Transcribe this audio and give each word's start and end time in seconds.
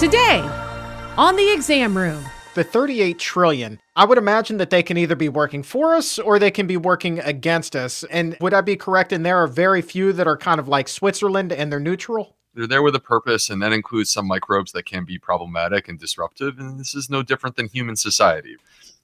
Today, 0.00 0.40
on 1.18 1.36
the 1.36 1.52
exam 1.52 1.94
room. 1.94 2.24
The 2.54 2.64
38 2.64 3.18
trillion, 3.18 3.78
I 3.94 4.06
would 4.06 4.16
imagine 4.16 4.56
that 4.56 4.70
they 4.70 4.82
can 4.82 4.96
either 4.96 5.14
be 5.14 5.28
working 5.28 5.62
for 5.62 5.94
us 5.94 6.18
or 6.18 6.38
they 6.38 6.50
can 6.50 6.66
be 6.66 6.78
working 6.78 7.18
against 7.18 7.76
us. 7.76 8.02
And 8.04 8.34
would 8.40 8.54
I 8.54 8.62
be 8.62 8.76
correct 8.76 9.12
in 9.12 9.24
there 9.24 9.36
are 9.36 9.46
very 9.46 9.82
few 9.82 10.14
that 10.14 10.26
are 10.26 10.38
kind 10.38 10.58
of 10.58 10.68
like 10.68 10.88
Switzerland 10.88 11.52
and 11.52 11.70
they're 11.70 11.78
neutral? 11.78 12.34
They're 12.54 12.66
there 12.66 12.82
with 12.82 12.94
a 12.94 13.00
purpose, 13.00 13.50
and 13.50 13.60
that 13.60 13.74
includes 13.74 14.10
some 14.10 14.26
microbes 14.26 14.72
that 14.72 14.86
can 14.86 15.04
be 15.04 15.18
problematic 15.18 15.86
and 15.86 15.98
disruptive. 15.98 16.58
And 16.58 16.80
this 16.80 16.94
is 16.94 17.10
no 17.10 17.22
different 17.22 17.56
than 17.56 17.68
human 17.68 17.94
society. 17.94 18.56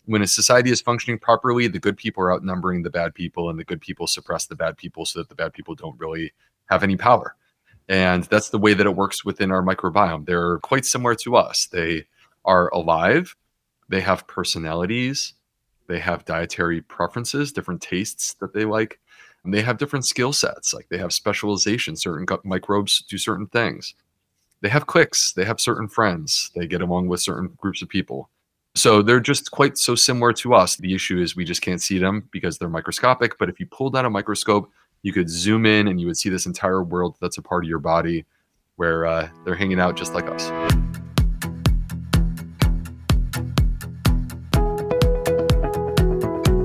When 0.07 0.23
a 0.23 0.27
society 0.27 0.71
is 0.71 0.81
functioning 0.81 1.19
properly, 1.19 1.69
the 1.69 1.79
good 1.79 1.99
people 1.99 2.23
are 2.23 2.33
outnumbering 2.33 2.85
the 2.85 2.91
bad 2.91 3.15
people, 3.15 3.51
and 3.51 3.59
the 3.59 3.65
good 3.65 3.83
people 3.83 4.07
suppress 4.07 4.47
the 4.47 4.57
bad 4.57 4.79
people 4.79 5.05
so 5.05 5.19
that 5.19 5.29
the 5.29 5.35
bad 5.35 5.53
people 5.53 5.75
don't 5.75 6.01
really 6.01 6.33
have 6.71 6.83
any 6.83 6.97
power. 6.97 7.37
And 7.89 8.25
that's 8.25 8.51
the 8.51 8.59
way 8.59 8.75
that 8.75 8.87
it 8.87 8.97
works 8.97 9.25
within 9.25 9.51
our 9.53 9.63
microbiome. 9.63 10.27
They're 10.27 10.59
quite 10.59 10.85
similar 10.85 11.15
to 11.17 11.37
us. 11.37 11.67
They 11.67 12.07
are 12.45 12.69
alive, 12.69 13.35
they 13.89 14.01
have 14.01 14.27
personalities, 14.27 15.35
they 15.87 15.99
have 16.01 16.25
dietary 16.25 16.81
preferences, 16.83 17.53
different 17.53 17.81
tastes 17.81 18.35
that 18.35 18.53
they 18.53 18.65
like. 18.65 18.99
And 19.45 19.55
they 19.55 19.63
have 19.63 19.79
different 19.79 20.05
skill 20.05 20.33
sets, 20.33 20.75
like 20.75 20.89
they 20.89 20.99
have 20.99 21.13
specialization. 21.13 21.95
Certain 21.95 22.27
microbes 22.45 23.03
do 23.03 23.17
certain 23.17 23.47
things. 23.47 23.95
They 24.61 24.69
have 24.69 24.87
cliques, 24.87 25.33
they 25.33 25.45
have 25.45 25.61
certain 25.61 25.87
friends, 25.87 26.51
they 26.57 26.67
get 26.67 26.81
along 26.81 27.07
with 27.09 27.21
certain 27.21 27.53
groups 27.57 27.83
of 27.83 27.89
people. 27.89 28.29
So 28.75 29.03
they're 29.03 29.21
just 29.21 29.53
quite 29.53 29.79
so 29.79 29.95
similar 29.95 30.33
to 30.35 30.55
us. 30.55 30.77
The 30.77 30.95
issue 30.95 31.21
is 31.21 31.37
we 31.37 31.45
just 31.45 31.63
can't 31.63 31.81
see 31.81 31.99
them 31.99 32.29
because 32.31 32.59
they're 32.59 32.69
microscopic. 32.69 33.39
But 33.39 33.49
if 33.49 33.61
you 33.61 33.67
pull 33.67 33.91
down 33.91 34.05
a 34.05 34.11
microscope, 34.11 34.71
you 35.07 35.13
could 35.13 35.31
zoom 35.31 35.67
in 35.67 35.87
and 35.87 36.01
you 36.01 36.07
would 36.09 36.17
see 36.17 36.29
this 36.29 36.47
entire 36.47 36.83
world 36.83 37.17
that's 37.21 37.39
a 37.39 37.43
part 37.43 37.63
of 37.63 37.69
your 37.69 37.79
body 37.79 38.25
where 38.75 39.07
uh, 39.07 39.29
they're 39.45 39.55
hanging 39.55 39.79
out 39.79 39.97
just 39.97 40.15
like 40.15 40.27
us. 40.27 40.51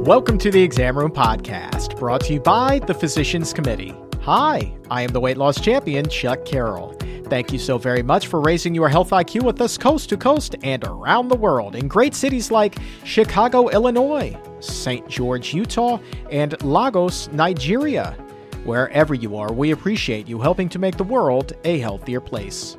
Welcome 0.07 0.39
to 0.39 0.49
the 0.49 0.63
Exam 0.63 0.97
Room 0.97 1.11
Podcast, 1.11 1.99
brought 1.99 2.21
to 2.21 2.33
you 2.33 2.39
by 2.39 2.79
the 2.79 2.95
Physicians 2.95 3.53
Committee. 3.53 3.93
Hi, 4.21 4.75
I 4.89 5.03
am 5.03 5.11
the 5.11 5.19
weight 5.19 5.37
loss 5.37 5.61
champion, 5.61 6.09
Chuck 6.09 6.43
Carroll. 6.43 6.97
Thank 7.25 7.53
you 7.53 7.59
so 7.59 7.77
very 7.77 8.01
much 8.01 8.25
for 8.25 8.41
raising 8.41 8.73
your 8.73 8.89
health 8.89 9.11
IQ 9.11 9.43
with 9.43 9.61
us 9.61 9.77
coast 9.77 10.09
to 10.09 10.17
coast 10.17 10.55
and 10.63 10.83
around 10.83 11.27
the 11.27 11.37
world 11.37 11.75
in 11.75 11.87
great 11.87 12.15
cities 12.15 12.49
like 12.49 12.77
Chicago, 13.03 13.69
Illinois, 13.69 14.35
St. 14.59 15.07
George, 15.07 15.53
Utah, 15.53 15.99
and 16.29 16.61
Lagos, 16.63 17.31
Nigeria. 17.31 18.17
Wherever 18.63 19.15
you 19.15 19.37
are, 19.37 19.51
we 19.51 19.71
appreciate 19.71 20.27
you 20.27 20.39
helping 20.39 20.69
to 20.69 20.77
make 20.77 20.95
the 20.95 21.03
world 21.03 21.53
a 21.63 21.79
healthier 21.79 22.21
place. 22.21 22.77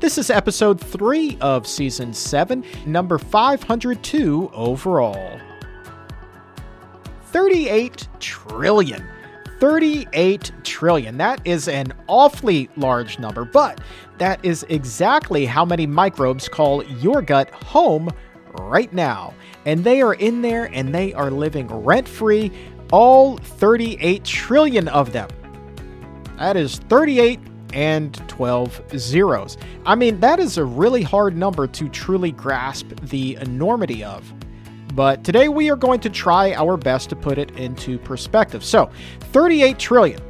This 0.00 0.18
is 0.18 0.28
episode 0.28 0.80
3 0.80 1.38
of 1.40 1.68
season 1.68 2.12
7, 2.12 2.64
number 2.84 3.18
502 3.18 4.50
overall. 4.52 5.38
38 7.26 8.08
trillion. 8.18 9.06
38 9.60 10.50
trillion. 10.64 11.16
That 11.16 11.40
is 11.44 11.68
an 11.68 11.92
awfully 12.08 12.68
large 12.76 13.20
number, 13.20 13.44
but 13.44 13.80
that 14.18 14.44
is 14.44 14.66
exactly 14.68 15.46
how 15.46 15.64
many 15.64 15.86
microbes 15.86 16.48
call 16.48 16.82
your 16.84 17.22
gut 17.22 17.50
home 17.50 18.10
right 18.58 18.92
now. 18.92 19.32
And 19.64 19.84
they 19.84 20.02
are 20.02 20.14
in 20.14 20.42
there 20.42 20.64
and 20.72 20.94
they 20.94 21.12
are 21.14 21.30
living 21.30 21.68
rent 21.68 22.08
free 22.08 22.50
all 22.92 23.36
38 23.36 24.24
trillion 24.24 24.88
of 24.88 25.12
them. 25.12 25.28
That 26.38 26.56
is 26.56 26.78
38 26.78 27.40
and 27.72 28.14
12 28.28 28.82
zeros. 28.96 29.58
I 29.84 29.94
mean, 29.94 30.20
that 30.20 30.38
is 30.38 30.58
a 30.58 30.64
really 30.64 31.02
hard 31.02 31.36
number 31.36 31.66
to 31.66 31.88
truly 31.88 32.32
grasp 32.32 32.88
the 33.02 33.36
enormity 33.36 34.04
of. 34.04 34.32
But 34.94 35.24
today 35.24 35.48
we 35.48 35.70
are 35.70 35.76
going 35.76 36.00
to 36.00 36.10
try 36.10 36.52
our 36.54 36.76
best 36.76 37.08
to 37.10 37.16
put 37.16 37.36
it 37.36 37.50
into 37.52 37.98
perspective. 37.98 38.64
So, 38.64 38.90
38 39.32 39.78
trillion. 39.78 40.20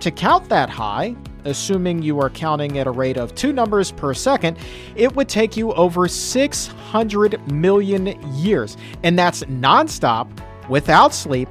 To 0.00 0.10
count 0.10 0.48
that 0.48 0.68
high, 0.68 1.14
assuming 1.44 2.02
you 2.02 2.18
are 2.18 2.30
counting 2.30 2.78
at 2.78 2.86
a 2.86 2.90
rate 2.90 3.16
of 3.16 3.34
two 3.34 3.52
numbers 3.52 3.92
per 3.92 4.12
second, 4.12 4.58
it 4.96 5.14
would 5.14 5.28
take 5.28 5.56
you 5.56 5.72
over 5.74 6.08
600 6.08 7.52
million 7.52 8.34
years. 8.34 8.76
And 9.04 9.18
that's 9.18 9.44
nonstop, 9.44 10.28
without 10.68 11.14
sleep, 11.14 11.48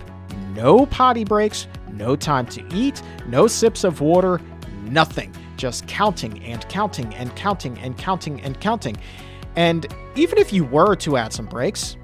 no 0.60 0.86
potty 0.88 1.24
breaks, 1.24 1.68
no 1.94 2.18
time 2.18 2.46
to 2.46 2.62
eat, 2.76 3.02
no 3.28 3.48
sips 3.48 3.86
of 3.86 4.02
water, 4.02 4.42
nothing. 4.84 5.34
Just 5.56 5.88
counting 5.88 6.44
and 6.44 6.68
counting 6.68 7.14
and 7.16 7.34
counting 7.38 7.78
and 7.80 7.98
counting 7.98 8.42
and 8.42 8.60
counting. 8.60 8.98
And 9.56 9.88
even 10.16 10.38
if 10.38 10.52
you 10.52 10.66
were 10.66 10.98
to 10.98 11.16
add 11.16 11.32
some 11.32 11.46
breaks, 11.46 11.96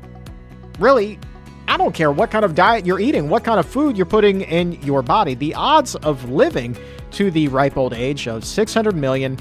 really, 0.80 1.20
I 1.68 1.76
don't 1.76 1.94
care 1.94 2.14
what 2.14 2.32
kind 2.32 2.46
of 2.46 2.56
diet 2.56 2.86
you're 2.86 3.00
eating, 3.00 3.28
what 3.28 3.44
kind 3.44 3.60
of 3.60 3.66
food 3.66 3.98
you're 3.98 4.06
putting 4.06 4.42
in 4.42 4.82
your 4.84 5.02
body. 5.02 5.34
The 5.34 5.54
odds 5.54 5.96
of 5.96 6.30
living 6.30 6.78
to 7.12 7.30
the 7.32 7.50
ripe 7.50 7.76
old 7.76 7.94
age 7.94 8.26
of 8.26 8.46
600 8.46 8.96
million, 8.96 9.38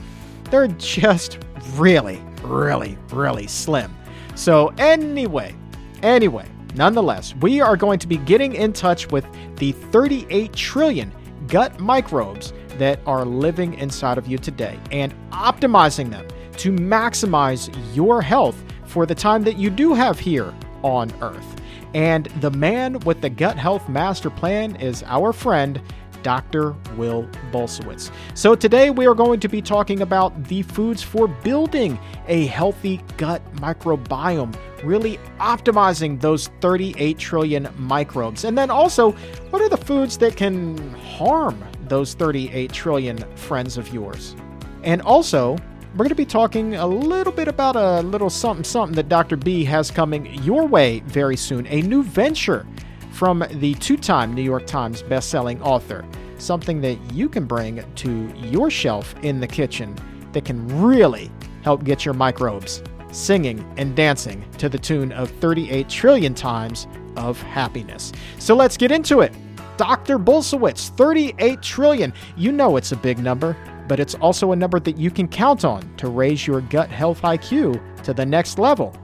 they're 0.51 0.67
just 0.67 1.39
really, 1.75 2.21
really, 2.43 2.99
really 3.13 3.47
slim. 3.47 3.95
So, 4.35 4.75
anyway, 4.79 5.55
anyway, 6.03 6.47
Nonetheless, 6.75 7.35
we 7.37 7.61
are 7.61 7.77
going 7.77 7.99
to 8.01 8.09
be 8.09 8.17
getting 8.17 8.55
in 8.55 8.73
touch 8.73 9.11
with 9.11 9.27
the 9.57 9.73
38 9.73 10.53
trillion 10.53 11.13
gut 11.47 11.79
microbes 11.79 12.53
that 12.79 12.99
are 13.07 13.25
living 13.25 13.75
inside 13.75 14.19
of 14.19 14.27
you 14.27 14.39
today 14.39 14.79
and 14.91 15.15
optimizing 15.31 16.11
them 16.11 16.27
to 16.57 16.73
maximize 16.73 17.75
your 17.95 18.21
health 18.21 18.63
for 18.87 19.07
the 19.07 19.15
time 19.15 19.43
that 19.45 19.57
you 19.57 19.71
do 19.71 19.95
have 19.95 20.19
here 20.19 20.53
on 20.83 21.13
Earth. 21.21 21.61
And 21.95 22.27
the 22.41 22.51
man 22.51 22.99
with 23.01 23.21
the 23.21 23.31
gut 23.31 23.57
health 23.57 23.89
master 23.89 24.31
plan 24.31 24.75
is 24.77 25.05
our 25.05 25.33
friend, 25.33 25.81
Dr. 26.25 26.73
Will 26.97 27.29
Bulsiewicz. 27.53 28.11
So, 28.35 28.57
today 28.57 28.91
we 28.91 29.07
are 29.07 29.15
going 29.15 29.39
to 29.41 29.49
be 29.49 29.63
talking 29.63 30.01
about 30.01 30.45
the 30.45 30.63
foods 30.63 31.03
for 31.03 31.29
building 31.29 31.99
a 32.27 32.47
healthy 32.47 33.01
gut 33.17 33.43
microbiome, 33.57 34.57
really 34.85 35.19
optimizing 35.39 36.21
those 36.21 36.49
38 36.61 37.19
trillion 37.19 37.69
microbes. 37.77 38.45
And 38.45 38.57
then 38.57 38.71
also, 38.71 39.13
what 39.51 39.63
are 39.63 39.69
the 39.69 39.77
foods 39.77 40.19
that 40.19 40.37
can 40.37 40.77
harm 40.95 41.63
those 41.89 42.15
38 42.15 42.73
trillion 42.73 43.19
friends 43.37 43.77
of 43.77 43.93
yours? 43.93 44.37
And 44.83 45.01
also, 45.03 45.57
we're 45.95 45.99
going 45.99 46.09
to 46.09 46.15
be 46.15 46.27
talking 46.27 46.75
a 46.75 46.87
little 46.87 47.33
bit 47.33 47.49
about 47.49 47.77
a 47.77 48.03
little 48.03 48.29
something 48.29 48.65
something 48.65 48.97
that 48.97 49.09
Dr. 49.09 49.37
B 49.37 49.65
has 49.65 49.91
coming 49.91 50.27
your 50.43 50.67
way 50.67 51.01
very 51.07 51.37
soon, 51.37 51.67
a 51.69 51.83
new 51.83 52.03
venture 52.03 52.67
from 53.13 53.45
the 53.53 53.75
two 53.75 53.97
time 53.97 54.35
New 54.35 54.43
York 54.43 54.67
Times 54.67 55.03
bestselling 55.03 55.61
author. 55.61 56.05
Something 56.39 56.81
that 56.81 56.99
you 57.13 57.29
can 57.29 57.47
bring 57.47 57.85
to 57.95 58.33
your 58.37 58.71
shelf 58.71 59.15
in 59.23 59.39
the 59.39 59.47
kitchen 59.47 59.97
that 60.33 60.45
can 60.45 60.67
really 60.83 61.31
help 61.63 61.85
get 61.85 62.05
your 62.05 62.13
microbes 62.13 62.83
singing 63.15 63.65
and 63.77 63.95
dancing 63.95 64.45
to 64.59 64.69
the 64.69 64.79
tune 64.79 65.13
of 65.13 65.31
38 65.31 65.89
trillion 65.89 66.35
times 66.35 66.87
of 67.17 67.41
happiness. 67.43 68.13
So 68.39 68.55
let's 68.55 68.77
get 68.77 68.91
into 68.91 69.21
it. 69.21 69.33
Dr. 69.77 70.19
Bulsiewicz, 70.19 70.91
38 70.91 71.63
trillion. 71.63 72.13
You 72.37 72.53
know 72.53 72.77
it's 72.77 72.93
a 72.93 72.97
big 72.97 73.19
number, 73.19 73.57
but 73.89 74.01
it's 74.01 74.15
also 74.17 74.53
a 74.53 74.57
number 74.57 74.81
that 74.81 74.97
you 74.97 75.11
can 75.11 75.29
count 75.29 75.65
on 75.65 75.83
to 75.97 76.09
raise 76.09 76.47
your 76.47 76.61
gut 76.61 76.91
health 76.91 77.23
IQ 77.23 77.81
to 78.05 78.15
the 78.15 78.25
next 78.25 78.59
level. 78.59 78.97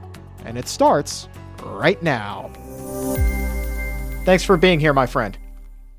And 0.45 0.57
it 0.57 0.67
starts 0.67 1.27
right 1.63 2.01
now. 2.01 2.49
Thanks 4.25 4.43
for 4.43 4.55
being 4.57 4.79
here, 4.79 4.93
my 4.93 5.05
friend. 5.05 5.37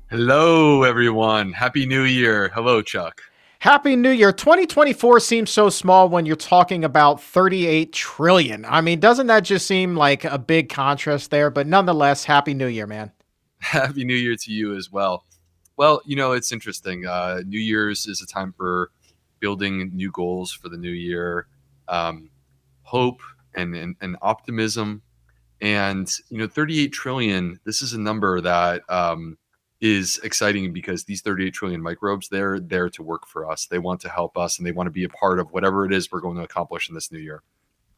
Hello, 0.09 0.83
everyone. 0.83 1.51
Happy 1.51 1.85
New 1.85 2.03
Year. 2.03 2.49
Hello, 2.53 2.81
Chuck. 2.81 3.21
Happy 3.63 3.95
New 3.95 4.09
Year. 4.09 4.33
2024 4.33 5.21
seems 5.21 5.49
so 5.49 5.69
small 5.69 6.09
when 6.09 6.25
you're 6.25 6.35
talking 6.35 6.83
about 6.83 7.23
38 7.23 7.93
trillion. 7.93 8.65
I 8.65 8.81
mean, 8.81 8.99
doesn't 8.99 9.27
that 9.27 9.45
just 9.45 9.65
seem 9.65 9.95
like 9.95 10.25
a 10.25 10.37
big 10.37 10.67
contrast 10.67 11.31
there? 11.31 11.49
But 11.49 11.65
nonetheless, 11.65 12.25
Happy 12.25 12.53
New 12.53 12.67
Year, 12.67 12.87
man. 12.87 13.13
Happy 13.59 14.03
New 14.03 14.17
Year 14.17 14.35
to 14.35 14.51
you 14.51 14.75
as 14.75 14.91
well. 14.91 15.23
Well, 15.77 16.01
you 16.05 16.17
know, 16.17 16.33
it's 16.33 16.51
interesting. 16.51 17.05
Uh, 17.05 17.39
new 17.47 17.57
Year's 17.57 18.05
is 18.05 18.21
a 18.21 18.27
time 18.27 18.51
for 18.51 18.91
building 19.39 19.91
new 19.93 20.11
goals 20.11 20.51
for 20.51 20.67
the 20.67 20.75
new 20.75 20.91
year, 20.91 21.47
um, 21.87 22.31
hope 22.81 23.21
and, 23.55 23.73
and, 23.77 23.95
and 24.01 24.17
optimism 24.21 25.01
and 25.61 26.11
you 26.27 26.37
know, 26.37 26.47
38 26.47 26.91
trillion. 26.91 27.57
This 27.63 27.81
is 27.81 27.93
a 27.93 27.99
number 27.99 28.41
that 28.41 28.81
um, 28.89 29.37
is 29.83 30.17
exciting 30.23 30.71
because 30.71 31.03
these 31.03 31.19
38 31.21 31.53
trillion 31.53 31.81
microbes, 31.81 32.29
they're 32.29 32.57
there 32.57 32.89
to 32.89 33.03
work 33.03 33.27
for 33.27 33.51
us. 33.51 33.65
They 33.65 33.79
want 33.79 33.99
to 34.01 34.09
help 34.09 34.37
us, 34.37 34.57
and 34.57 34.65
they 34.65 34.71
want 34.71 34.87
to 34.87 34.91
be 34.91 35.03
a 35.03 35.09
part 35.09 35.39
of 35.39 35.51
whatever 35.51 35.85
it 35.85 35.91
is 35.91 36.09
we're 36.09 36.21
going 36.21 36.37
to 36.37 36.43
accomplish 36.43 36.87
in 36.87 36.95
this 36.95 37.11
new 37.11 37.19
year. 37.19 37.43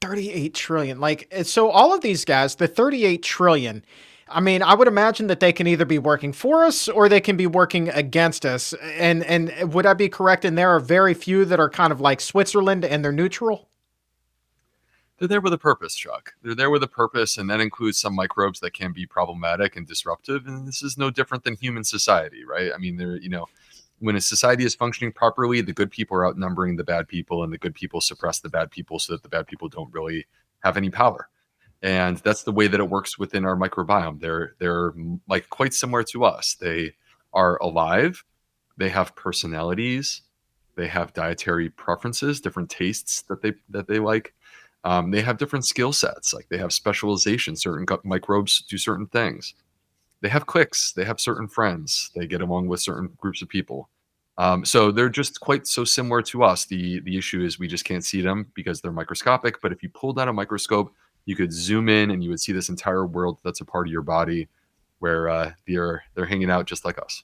38 0.01 0.55
trillion. 0.55 0.99
Like 0.99 1.27
eh, 1.29 1.43
so, 1.43 1.69
all 1.69 1.93
of 1.93 2.01
these 2.01 2.25
guys, 2.25 2.55
the 2.55 2.67
38 2.67 3.21
trillion. 3.21 3.85
I 4.27 4.39
mean, 4.39 4.63
I 4.63 4.73
would 4.73 4.87
imagine 4.87 5.27
that 5.27 5.39
they 5.39 5.53
can 5.53 5.67
either 5.67 5.85
be 5.85 5.99
working 5.99 6.33
for 6.33 6.65
us 6.65 6.89
or 6.89 7.07
they 7.07 7.21
can 7.21 7.37
be 7.37 7.45
working 7.45 7.89
against 7.89 8.47
us. 8.47 8.73
And 8.97 9.23
and 9.23 9.71
would 9.71 9.85
I 9.85 9.93
be 9.93 10.09
correct 10.09 10.43
And 10.43 10.57
there 10.57 10.71
are 10.71 10.79
very 10.79 11.13
few 11.13 11.45
that 11.45 11.59
are 11.59 11.69
kind 11.69 11.93
of 11.93 12.01
like 12.01 12.19
Switzerland 12.19 12.83
and 12.83 13.05
they're 13.05 13.11
neutral? 13.11 13.69
They're 15.17 15.27
there 15.27 15.41
with 15.41 15.53
a 15.53 15.57
purpose, 15.57 15.95
Chuck. 15.95 16.33
They're 16.41 16.55
there 16.55 16.69
with 16.69 16.83
a 16.83 16.87
purpose, 16.87 17.37
and 17.37 17.49
that 17.49 17.61
includes 17.61 17.97
some 17.97 18.15
microbes 18.15 18.59
that 18.59 18.73
can 18.73 18.91
be 18.91 19.05
problematic 19.05 19.75
and 19.75 19.87
disruptive. 19.87 20.45
And 20.45 20.67
this 20.67 20.83
is 20.83 20.97
no 20.97 21.09
different 21.09 21.43
than 21.43 21.55
human 21.55 21.83
society, 21.83 22.43
right? 22.43 22.71
I 22.73 22.77
mean, 22.77 22.97
there, 22.97 23.15
you 23.15 23.29
know, 23.29 23.45
when 23.99 24.17
a 24.17 24.21
society 24.21 24.65
is 24.65 24.75
functioning 24.75 25.13
properly, 25.13 25.61
the 25.61 25.73
good 25.73 25.89
people 25.89 26.17
are 26.17 26.27
outnumbering 26.27 26.75
the 26.75 26.83
bad 26.83 27.07
people, 27.07 27.43
and 27.43 27.53
the 27.53 27.57
good 27.57 27.73
people 27.73 28.01
suppress 28.01 28.39
the 28.39 28.49
bad 28.49 28.71
people 28.71 28.99
so 28.99 29.13
that 29.13 29.23
the 29.23 29.29
bad 29.29 29.47
people 29.47 29.69
don't 29.69 29.93
really 29.93 30.25
have 30.59 30.75
any 30.75 30.89
power. 30.89 31.29
And 31.81 32.17
that's 32.17 32.43
the 32.43 32.51
way 32.51 32.67
that 32.67 32.79
it 32.79 32.89
works 32.89 33.17
within 33.17 33.45
our 33.45 33.55
microbiome. 33.55 34.19
They're 34.19 34.55
they're 34.59 34.91
mm, 34.91 35.19
like 35.27 35.49
quite 35.49 35.73
similar 35.73 36.03
to 36.03 36.25
us. 36.25 36.55
They 36.55 36.93
are 37.33 37.57
alive. 37.61 38.23
They 38.77 38.89
have 38.89 39.15
personalities. 39.15 40.21
They 40.75 40.87
have 40.87 41.13
dietary 41.13 41.69
preferences, 41.69 42.41
different 42.41 42.69
tastes 42.69 43.21
that 43.23 43.41
they 43.41 43.53
that 43.69 43.87
they 43.87 43.99
like 43.99 44.33
um, 44.85 45.09
they 45.09 45.21
have 45.21 45.39
different 45.39 45.65
skill 45.65 45.91
sets, 45.91 46.31
like 46.31 46.47
they 46.47 46.59
have 46.59 46.71
specialization. 46.71 47.55
Certain 47.55 47.87
microbes 48.03 48.61
do 48.69 48.77
certain 48.77 49.07
things. 49.07 49.55
They 50.21 50.29
have 50.29 50.45
cliques. 50.45 50.93
They 50.93 51.03
have 51.03 51.19
certain 51.19 51.47
friends. 51.47 52.11
They 52.15 52.27
get 52.27 52.41
along 52.41 52.67
with 52.67 52.79
certain 52.81 53.09
groups 53.17 53.41
of 53.41 53.49
people. 53.49 53.89
Um, 54.37 54.63
so 54.63 54.91
they're 54.91 55.09
just 55.09 55.39
quite 55.39 55.65
so 55.65 55.85
similar 55.85 56.21
to 56.23 56.43
us. 56.43 56.65
The 56.65 56.99
the 57.01 57.17
issue 57.17 57.43
is 57.43 57.57
we 57.57 57.67
just 57.67 57.83
can't 57.83 58.05
see 58.05 58.21
them 58.21 58.51
because 58.53 58.79
they're 58.79 58.91
microscopic. 58.91 59.59
But 59.59 59.71
if 59.71 59.81
you 59.81 59.89
pulled 59.89 60.19
out 60.19 60.27
a 60.27 60.33
microscope, 60.33 60.93
you 61.25 61.35
could 61.35 61.51
zoom 61.51 61.89
in 61.89 62.11
and 62.11 62.23
you 62.23 62.29
would 62.29 62.39
see 62.39 62.51
this 62.51 62.69
entire 62.69 63.07
world 63.07 63.39
that's 63.43 63.61
a 63.61 63.65
part 63.65 63.87
of 63.87 63.91
your 63.91 64.03
body, 64.03 64.47
where 64.99 65.29
uh, 65.29 65.51
they're 65.67 66.03
they're 66.13 66.25
hanging 66.27 66.51
out 66.51 66.67
just 66.67 66.85
like 66.85 67.01
us. 67.01 67.23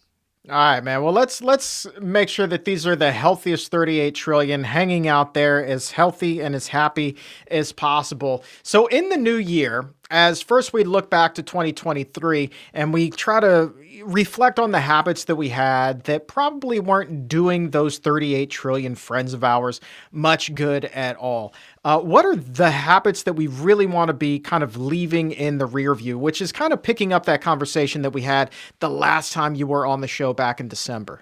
All 0.50 0.56
right, 0.56 0.84
man. 0.84 1.04
Well, 1.04 1.14
let's 1.14 1.44
let's 1.44 1.86
make 2.02 2.28
sure 2.28 2.48
that 2.48 2.66
these 2.66 2.88
are 2.88 2.96
the 2.96 3.12
healthiest 3.12 3.70
38 3.70 4.16
trillion 4.16 4.64
hanging 4.64 5.08
out 5.08 5.36
there 5.36 5.64
as 5.64 5.92
healthy 5.92 6.42
and 6.42 6.56
as 6.56 6.70
happy 6.70 7.16
as 7.52 7.72
possible. 7.72 8.44
So 8.64 8.88
in 8.88 9.10
the 9.10 9.18
new 9.18 9.36
year, 9.36 9.94
as 10.12 10.42
first 10.42 10.74
we 10.74 10.84
look 10.84 11.10
back 11.10 11.34
to 11.36 11.42
2023 11.42 12.50
and 12.74 12.94
we 12.94 13.10
try 13.10 13.40
to 13.40 13.74
reflect 14.04 14.60
on 14.60 14.72
the 14.72 14.82
habits 14.82 15.24
that 15.24 15.36
we 15.36 15.50
had 15.50 16.04
that 16.04 16.28
probably 16.28 16.80
weren't 16.80 17.28
doing 17.28 17.70
those 17.72 17.98
38 17.98 18.50
trillion 18.50 18.96
friends 18.96 19.34
of 19.34 19.44
ours 19.44 19.80
much 20.12 20.54
good 20.54 20.86
at 20.86 21.16
all. 21.16 21.54
Uh, 21.84 22.00
what 22.00 22.26
are 22.26 22.36
the 22.36 22.72
habits 22.72 23.24
that 23.24 23.34
we 23.34 23.48
really 23.48 23.86
want 23.86 24.10
to 24.10 24.14
be 24.14 24.38
kind 24.38 24.64
of 24.64 24.78
leaving 24.78 25.32
in 25.32 25.58
the 25.58 25.66
rear 25.66 25.96
view, 25.96 26.20
which 26.20 26.42
is 26.42 26.52
kind 26.52 26.74
of 26.74 26.84
picking 26.84 27.14
up 27.14 27.26
that 27.26 27.42
conversation 27.42 28.02
that 28.02 28.12
we 28.12 28.22
had 28.22 28.52
the 28.80 28.90
last 28.90 29.32
time 29.32 29.56
you 29.56 29.66
were 29.66 29.86
on 29.86 30.02
the 30.02 30.08
show 30.08 30.34
back 30.34 30.60
in 30.60 30.68
December? 30.68 31.22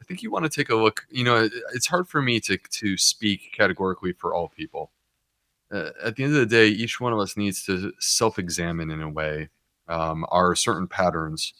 I 0.00 0.04
think 0.06 0.22
you 0.22 0.30
want 0.30 0.44
to 0.44 0.50
take 0.50 0.68
a 0.68 0.74
look. 0.74 1.06
You 1.10 1.24
know, 1.24 1.48
it's 1.74 1.86
hard 1.86 2.08
for 2.08 2.20
me 2.20 2.38
to 2.40 2.58
to 2.58 2.96
speak 2.98 3.52
categorically 3.56 4.12
for 4.12 4.34
all 4.34 4.48
people 4.48 4.90
uh, 5.72 5.90
at 6.02 6.16
the 6.16 6.24
end 6.24 6.34
of 6.34 6.40
the 6.40 6.46
day, 6.46 6.68
each 6.68 7.00
one 7.00 7.12
of 7.12 7.18
us 7.18 7.36
needs 7.36 7.64
to 7.66 7.92
self 7.98 8.38
examine 8.38 8.90
in 8.90 9.02
a 9.02 9.08
way 9.08 9.48
um, 9.88 10.24
our 10.30 10.54
certain 10.54 10.86
patterns 10.86 11.54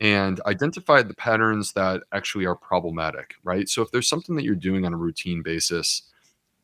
and 0.00 0.40
identify 0.46 1.02
the 1.02 1.14
patterns 1.14 1.72
that 1.72 2.02
actually 2.12 2.46
are 2.46 2.54
problematic, 2.54 3.34
right? 3.42 3.68
So 3.68 3.82
if 3.82 3.90
there's 3.90 4.08
something 4.08 4.36
that 4.36 4.44
you're 4.44 4.54
doing 4.54 4.84
on 4.86 4.94
a 4.94 4.96
routine 4.96 5.42
basis 5.42 6.02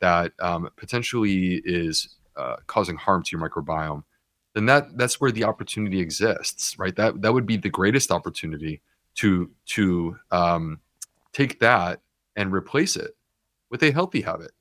that 0.00 0.32
um, 0.40 0.68
potentially 0.76 1.60
is 1.64 2.16
uh, 2.36 2.56
causing 2.66 2.96
harm 2.96 3.22
to 3.24 3.36
your 3.36 3.48
microbiome, 3.48 4.04
then 4.54 4.66
that 4.66 4.96
that's 4.96 5.20
where 5.20 5.32
the 5.32 5.44
opportunity 5.44 6.00
exists, 6.00 6.78
right? 6.78 6.94
That 6.94 7.22
that 7.22 7.32
would 7.32 7.46
be 7.46 7.56
the 7.56 7.70
greatest 7.70 8.12
opportunity 8.12 8.80
to 9.16 9.50
to 9.66 10.16
um, 10.30 10.80
take 11.32 11.58
that 11.60 12.00
and 12.36 12.52
replace 12.52 12.96
it 12.96 13.16
with 13.70 13.82
a 13.82 13.90
healthy 13.90 14.20
habit. 14.20 14.52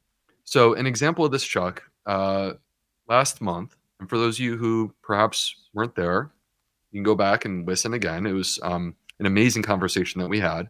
So 0.46 0.74
an 0.74 0.88
example 0.88 1.26
of 1.26 1.32
this, 1.32 1.46
Chuck, 1.46 1.84
uh, 2.06 2.54
last 3.08 3.42
month. 3.42 3.76
And 4.00 4.10
for 4.10 4.18
those 4.18 4.38
of 4.38 4.46
you 4.46 4.58
who 4.58 4.94
perhaps 5.02 5.56
weren't 5.74 5.96
there, 5.96 6.32
you 6.92 7.00
can 7.00 7.04
go 7.04 7.16
back 7.16 7.46
and 7.46 7.68
listen 7.68 7.94
again. 7.94 8.26
It 8.26 8.34
was 8.34 8.60
um, 8.64 8.96
an 9.20 9.26
amazing 9.26 9.64
conversation 9.64 10.22
that 10.22 10.30
we 10.30 10.40
had. 10.40 10.70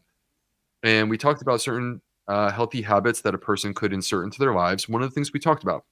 And 0.84 1.10
we 1.10 1.18
talked 1.18 1.42
about 1.42 1.62
certain 1.62 2.02
uh, 2.28 2.52
healthy 2.52 2.82
habits 2.82 3.22
that 3.22 3.36
a 3.36 3.40
person 3.40 3.74
could 3.74 3.94
insert 3.94 4.26
into 4.26 4.40
their 4.40 4.54
lives. 4.54 4.88
One 4.88 5.02
of 5.02 5.10
the 5.10 5.14
things 5.14 5.34
we 5.34 5.40
talked 5.40 5.64
about 5.64 5.86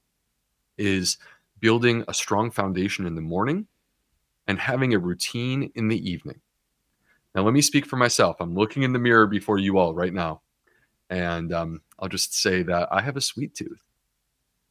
is 0.78 1.18
building 1.60 2.04
a 2.08 2.14
strong 2.14 2.50
foundation 2.50 3.06
in 3.06 3.14
the 3.14 3.20
morning 3.20 3.66
and 4.46 4.58
having 4.58 4.94
a 4.94 4.98
routine 4.98 5.70
in 5.74 5.88
the 5.88 6.10
evening. 6.10 6.40
Now, 7.34 7.42
let 7.42 7.54
me 7.54 7.62
speak 7.62 7.86
for 7.86 7.96
myself. 7.96 8.36
I'm 8.40 8.54
looking 8.54 8.82
in 8.82 8.92
the 8.92 8.98
mirror 8.98 9.26
before 9.26 9.58
you 9.58 9.78
all 9.78 9.94
right 9.94 10.12
now. 10.12 10.42
And 11.08 11.52
um, 11.52 11.82
I'll 11.98 12.08
just 12.08 12.34
say 12.34 12.62
that 12.62 12.88
I 12.90 13.00
have 13.00 13.16
a 13.16 13.20
sweet 13.20 13.54
tooth. 13.54 13.82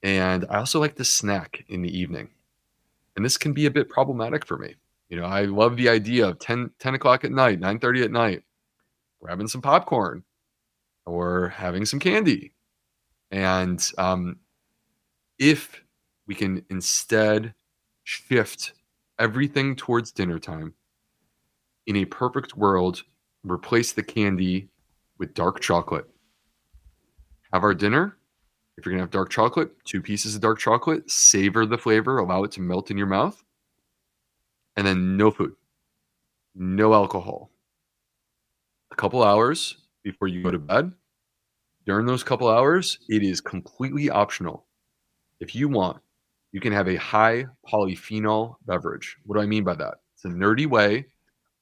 And 0.03 0.45
I 0.49 0.57
also 0.57 0.79
like 0.79 0.95
to 0.95 1.05
snack 1.05 1.63
in 1.67 1.81
the 1.81 1.97
evening. 1.97 2.29
And 3.15 3.23
this 3.23 3.37
can 3.37 3.53
be 3.53 3.65
a 3.65 3.71
bit 3.71 3.89
problematic 3.89 4.45
for 4.45 4.57
me. 4.57 4.75
You 5.09 5.19
know, 5.19 5.25
I 5.25 5.43
love 5.43 5.75
the 5.75 5.89
idea 5.89 6.27
of 6.27 6.39
10, 6.39 6.71
10 6.79 6.95
o'clock 6.95 7.25
at 7.25 7.31
night, 7.31 7.59
9.30 7.59 8.05
at 8.05 8.11
night, 8.11 8.43
grabbing 9.21 9.47
some 9.47 9.61
popcorn 9.61 10.23
or 11.05 11.49
having 11.49 11.85
some 11.85 11.99
candy. 11.99 12.53
And 13.29 13.85
um, 13.97 14.37
if 15.37 15.83
we 16.27 16.35
can 16.35 16.65
instead 16.69 17.53
shift 18.03 18.73
everything 19.19 19.75
towards 19.75 20.11
dinner 20.11 20.39
time, 20.39 20.73
in 21.87 21.95
a 21.97 22.05
perfect 22.05 22.55
world, 22.55 23.03
replace 23.43 23.91
the 23.91 24.03
candy 24.03 24.69
with 25.17 25.33
dark 25.33 25.59
chocolate. 25.59 26.07
Have 27.51 27.63
our 27.63 27.73
dinner, 27.73 28.17
if 28.81 28.85
you're 28.87 28.93
going 28.93 28.99
to 28.99 29.03
have 29.03 29.11
dark 29.11 29.29
chocolate, 29.29 29.69
two 29.85 30.01
pieces 30.01 30.33
of 30.33 30.41
dark 30.41 30.57
chocolate, 30.57 31.07
savor 31.11 31.67
the 31.67 31.77
flavor, 31.77 32.17
allow 32.17 32.43
it 32.43 32.51
to 32.53 32.61
melt 32.61 32.89
in 32.89 32.97
your 32.97 33.05
mouth. 33.05 33.43
And 34.75 34.87
then 34.87 35.17
no 35.17 35.29
food, 35.29 35.53
no 36.55 36.95
alcohol. 36.95 37.51
A 38.91 38.95
couple 38.95 39.21
hours 39.21 39.77
before 40.01 40.27
you 40.27 40.41
go 40.41 40.49
to 40.49 40.57
bed. 40.57 40.91
During 41.85 42.07
those 42.07 42.23
couple 42.23 42.49
hours, 42.49 42.97
it 43.07 43.21
is 43.21 43.39
completely 43.39 44.09
optional. 44.09 44.65
If 45.39 45.53
you 45.53 45.69
want, 45.69 46.01
you 46.51 46.59
can 46.59 46.73
have 46.73 46.87
a 46.87 46.95
high 46.95 47.45
polyphenol 47.71 48.55
beverage. 48.65 49.15
What 49.25 49.35
do 49.35 49.41
I 49.41 49.45
mean 49.45 49.63
by 49.63 49.75
that? 49.75 49.99
It's 50.15 50.25
a 50.25 50.29
nerdy 50.29 50.65
way 50.65 51.05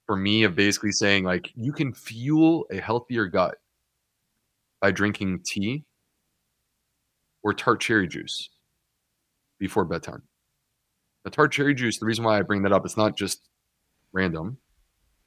for 0.06 0.16
me 0.16 0.44
of 0.44 0.56
basically 0.56 0.94
saying 0.94 1.26
like 1.26 1.52
you 1.54 1.74
can 1.74 1.92
fuel 1.92 2.66
a 2.72 2.78
healthier 2.78 3.26
gut 3.26 3.58
by 4.80 4.92
drinking 4.92 5.42
tea 5.46 5.84
or 7.44 7.54
tart 7.54 7.82
cherry 7.82 8.08
juice 8.08 8.50
before 9.60 9.86
bedtime. 9.86 10.24
The 11.24 11.30
tart 11.30 11.52
cherry 11.52 11.76
juice, 11.76 12.00
the 12.00 12.06
reason 12.06 12.24
why 12.24 12.40
I 12.40 12.42
bring 12.42 12.64
that 12.64 12.72
up, 12.72 12.86
it's 12.86 12.98
not 12.98 13.18
just 13.18 13.42
random. 14.14 14.58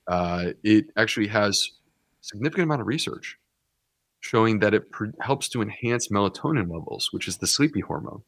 Uh, 0.09 0.51
it 0.65 0.87
actually 0.97 1.29
has 1.29 1.71
significant 2.21 2.65
amount 2.65 2.81
of 2.81 2.87
research 2.87 3.37
showing 4.21 4.61
that 4.61 4.73
it 4.73 4.91
pr- 4.91 5.07
helps 5.21 5.49
to 5.49 5.61
enhance 5.61 6.09
melatonin 6.09 6.71
levels, 6.71 7.09
which 7.13 7.27
is 7.27 7.39
the 7.39 7.47
sleepy 7.47 7.81
hormone. 7.81 8.23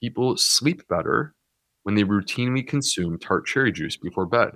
People 0.00 0.36
sleep 0.36 0.88
better 0.88 1.34
when 1.82 1.94
they 1.94 2.02
routinely 2.02 2.66
consume 2.66 3.18
tart 3.18 3.46
cherry 3.46 3.70
juice 3.72 3.96
before 3.96 4.26
bed. 4.26 4.52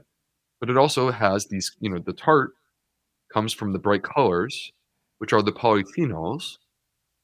But 0.59 0.71
it 0.71 0.79
also 0.79 1.11
has 1.11 1.47
these, 1.47 1.77
you 1.81 1.91
know, 1.91 1.99
the 2.05 2.15
tart 2.15 2.53
comes 3.33 3.53
from 3.53 3.73
the 3.73 3.79
bright 3.79 4.03
colors, 4.03 4.73
which 5.19 5.33
are 5.33 5.43
the 5.43 5.53
polyphenols, 5.53 6.57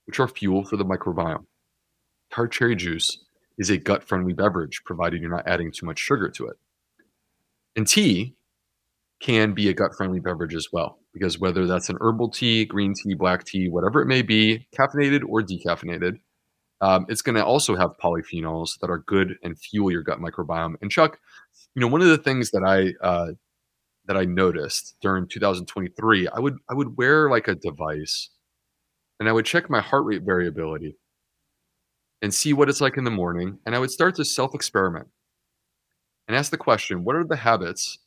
which 0.06 0.20
are 0.20 0.28
fuel 0.28 0.64
for 0.64 0.76
the 0.76 0.84
microbiome. 0.84 1.46
Tart 2.30 2.52
cherry 2.52 2.76
juice 2.76 3.18
is 3.58 3.70
a 3.70 3.78
gut 3.78 4.02
friendly 4.02 4.32
beverage, 4.32 4.82
provided 4.84 5.20
you're 5.20 5.30
not 5.30 5.46
adding 5.46 5.70
too 5.70 5.86
much 5.86 5.98
sugar 5.98 6.28
to 6.30 6.46
it. 6.46 6.56
And 7.76 7.86
tea 7.86 8.34
can 9.20 9.52
be 9.52 9.68
a 9.68 9.74
gut 9.74 9.92
friendly 9.96 10.20
beverage 10.20 10.54
as 10.54 10.68
well, 10.72 10.98
because 11.12 11.38
whether 11.38 11.66
that's 11.66 11.88
an 11.88 11.98
herbal 12.00 12.30
tea, 12.30 12.64
green 12.64 12.94
tea, 12.94 13.14
black 13.14 13.44
tea, 13.44 13.68
whatever 13.68 14.00
it 14.00 14.06
may 14.06 14.22
be, 14.22 14.66
caffeinated 14.76 15.22
or 15.28 15.42
decaffeinated, 15.42 16.18
um, 16.80 17.06
it's 17.08 17.22
going 17.22 17.36
to 17.36 17.44
also 17.44 17.76
have 17.76 17.96
polyphenols 18.02 18.80
that 18.80 18.90
are 18.90 18.98
good 18.98 19.36
and 19.44 19.56
fuel 19.58 19.90
your 19.90 20.02
gut 20.02 20.18
microbiome. 20.18 20.74
And 20.82 20.90
Chuck, 20.90 21.20
you 21.74 21.80
know, 21.80 21.86
one 21.86 22.00
of 22.00 22.08
the 22.08 22.18
things 22.18 22.50
that 22.50 22.64
I 22.64 22.92
uh, 23.06 23.32
that 24.06 24.16
I 24.16 24.24
noticed 24.24 24.96
during 25.00 25.28
2023, 25.28 26.28
I 26.28 26.40
would 26.40 26.56
I 26.68 26.74
would 26.74 26.96
wear 26.96 27.30
like 27.30 27.46
a 27.46 27.54
device 27.54 28.30
and 29.20 29.28
I 29.28 29.32
would 29.32 29.46
check 29.46 29.70
my 29.70 29.80
heart 29.80 30.04
rate 30.04 30.22
variability 30.22 30.96
and 32.22 32.32
see 32.32 32.52
what 32.52 32.68
it's 32.68 32.80
like 32.80 32.96
in 32.96 33.04
the 33.04 33.10
morning. 33.10 33.58
And 33.66 33.74
I 33.74 33.78
would 33.78 33.90
start 33.90 34.14
to 34.16 34.24
self 34.24 34.54
experiment 34.54 35.08
and 36.28 36.36
ask 36.36 36.50
the 36.50 36.56
question 36.56 37.04
what 37.04 37.16
are 37.16 37.24
the 37.24 37.36
habits 37.36 37.98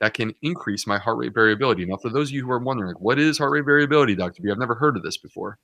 that 0.00 0.12
can 0.12 0.34
increase 0.42 0.86
my 0.86 0.98
heart 0.98 1.18
rate 1.18 1.32
variability? 1.32 1.84
Now, 1.86 1.96
for 1.96 2.10
those 2.10 2.28
of 2.28 2.34
you 2.34 2.44
who 2.44 2.50
are 2.50 2.58
wondering, 2.58 2.94
what 2.98 3.18
is 3.18 3.38
heart 3.38 3.52
rate 3.52 3.64
variability, 3.64 4.14
Dr. 4.14 4.42
B? 4.42 4.50
I've 4.50 4.58
never 4.58 4.74
heard 4.74 4.96
of 4.96 5.02
this 5.02 5.16
before. 5.16 5.58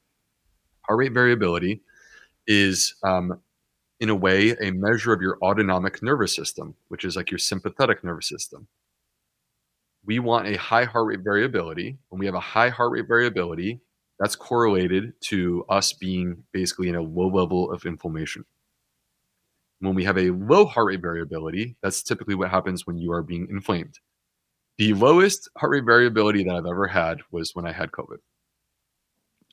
Heart 0.82 0.98
rate 0.98 1.12
variability 1.12 1.82
is, 2.46 2.94
um, 3.02 3.40
in 3.98 4.08
a 4.08 4.14
way, 4.14 4.52
a 4.62 4.70
measure 4.70 5.12
of 5.12 5.20
your 5.20 5.36
autonomic 5.42 6.02
nervous 6.02 6.34
system, 6.34 6.74
which 6.88 7.04
is 7.04 7.16
like 7.16 7.30
your 7.30 7.38
sympathetic 7.38 8.02
nervous 8.02 8.28
system. 8.28 8.66
We 10.06 10.20
want 10.20 10.48
a 10.48 10.56
high 10.56 10.84
heart 10.84 11.08
rate 11.08 11.20
variability. 11.20 11.98
When 12.08 12.18
we 12.18 12.26
have 12.26 12.34
a 12.34 12.40
high 12.40 12.70
heart 12.70 12.92
rate 12.92 13.08
variability, 13.08 13.80
that's 14.20 14.36
correlated 14.36 15.14
to 15.22 15.64
us 15.70 15.94
being 15.94 16.44
basically 16.52 16.90
in 16.90 16.94
a 16.94 17.02
low 17.02 17.28
level 17.28 17.72
of 17.72 17.86
inflammation. 17.86 18.44
When 19.80 19.94
we 19.94 20.04
have 20.04 20.18
a 20.18 20.30
low 20.30 20.66
heart 20.66 20.88
rate 20.88 21.00
variability, 21.00 21.74
that's 21.82 22.02
typically 22.02 22.34
what 22.34 22.50
happens 22.50 22.86
when 22.86 22.98
you 22.98 23.12
are 23.12 23.22
being 23.22 23.48
inflamed. 23.50 23.98
The 24.76 24.92
lowest 24.92 25.48
heart 25.56 25.72
rate 25.72 25.84
variability 25.84 26.44
that 26.44 26.54
I've 26.54 26.66
ever 26.66 26.86
had 26.86 27.20
was 27.30 27.54
when 27.54 27.66
I 27.66 27.72
had 27.72 27.92
COVID. 27.92 28.18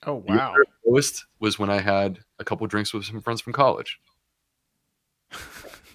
Oh 0.06 0.24
wow. 0.28 0.52
other 0.52 0.66
lowest 0.86 1.26
was 1.40 1.58
when 1.58 1.70
I 1.70 1.80
had 1.80 2.20
a 2.38 2.44
couple 2.44 2.68
drinks 2.68 2.94
with 2.94 3.06
some 3.06 3.22
friends 3.22 3.40
from 3.40 3.54
college. 3.54 4.00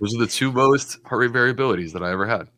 Those 0.00 0.14
are 0.14 0.18
the 0.18 0.26
two 0.26 0.50
lowest 0.50 0.98
heart 1.04 1.20
rate 1.20 1.32
variabilities 1.32 1.92
that 1.92 2.02
I 2.02 2.10
ever 2.10 2.26
had. 2.26 2.48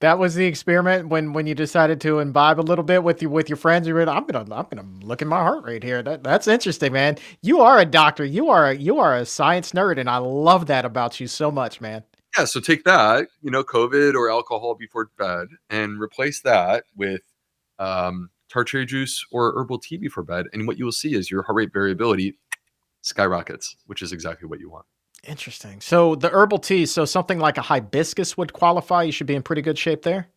That 0.00 0.18
was 0.20 0.36
the 0.36 0.46
experiment 0.46 1.08
when 1.08 1.32
when 1.32 1.46
you 1.48 1.56
decided 1.56 2.00
to 2.02 2.20
imbibe 2.20 2.60
a 2.60 2.62
little 2.62 2.84
bit 2.84 3.02
with 3.02 3.20
you 3.20 3.28
with 3.28 3.48
your 3.48 3.56
friends. 3.56 3.88
You 3.88 3.94
were 3.94 4.08
I'm 4.08 4.26
gonna 4.26 4.54
I'm 4.54 4.66
gonna 4.70 4.86
look 5.02 5.22
at 5.22 5.28
my 5.28 5.40
heart 5.40 5.64
rate 5.64 5.82
here. 5.82 6.02
That 6.02 6.22
that's 6.22 6.46
interesting, 6.46 6.92
man. 6.92 7.16
You 7.42 7.60
are 7.62 7.80
a 7.80 7.84
doctor. 7.84 8.24
You 8.24 8.48
are 8.48 8.70
a, 8.70 8.76
you 8.76 8.98
are 9.00 9.16
a 9.16 9.26
science 9.26 9.72
nerd, 9.72 9.98
and 9.98 10.08
I 10.08 10.18
love 10.18 10.66
that 10.66 10.84
about 10.84 11.18
you 11.18 11.26
so 11.26 11.50
much, 11.50 11.80
man. 11.80 12.04
Yeah, 12.36 12.44
so 12.44 12.60
take 12.60 12.84
that, 12.84 13.28
you 13.42 13.50
know, 13.50 13.64
COVID 13.64 14.14
or 14.14 14.30
alcohol 14.30 14.76
before 14.76 15.10
bed, 15.18 15.48
and 15.70 16.00
replace 16.00 16.42
that 16.42 16.84
with 16.94 17.22
um, 17.80 18.30
cherry 18.66 18.86
juice 18.86 19.24
or 19.32 19.52
herbal 19.58 19.80
tea 19.80 19.96
before 19.96 20.22
bed, 20.22 20.46
and 20.52 20.68
what 20.68 20.78
you 20.78 20.84
will 20.84 20.92
see 20.92 21.14
is 21.16 21.28
your 21.28 21.42
heart 21.42 21.56
rate 21.56 21.72
variability 21.72 22.38
skyrockets, 23.02 23.76
which 23.86 24.02
is 24.02 24.12
exactly 24.12 24.48
what 24.48 24.60
you 24.60 24.70
want. 24.70 24.86
Interesting. 25.26 25.80
So 25.80 26.14
the 26.14 26.28
herbal 26.30 26.58
tea, 26.58 26.86
so 26.86 27.04
something 27.04 27.38
like 27.38 27.58
a 27.58 27.62
hibiscus 27.62 28.36
would 28.36 28.52
qualify. 28.52 29.02
You 29.02 29.12
should 29.12 29.26
be 29.26 29.34
in 29.34 29.42
pretty 29.42 29.62
good 29.62 29.78
shape 29.78 30.02
there. 30.02 30.28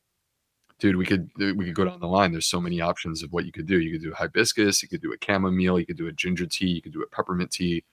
Dude, 0.80 0.96
we 0.96 1.06
could 1.06 1.30
uh, 1.40 1.54
we 1.56 1.66
could 1.66 1.76
go 1.76 1.86
down 1.86 2.00
the 2.00 2.08
line. 2.08 2.32
There's 2.32 2.48
so 2.48 2.60
many 2.60 2.82
options 2.82 3.22
of 3.22 3.32
what 3.32 3.46
you 3.46 3.52
could 3.52 3.68
do. 3.68 3.80
You 3.80 3.92
could 3.92 4.02
do 4.02 4.12
hibiscus, 4.12 4.82
you 4.82 4.90
could 4.90 5.02
do 5.02 5.14
a 5.14 5.18
chamomile, 5.24 5.80
you 5.80 5.86
could 5.86 5.98
do 5.98 6.08
a 6.08 6.12
ginger 6.12 6.48
tea, 6.48 6.70
you 6.70 6.82
could 6.82 6.94
do 6.94 7.04
a 7.04 7.08
peppermint 7.08 7.52
tea. 7.52 7.84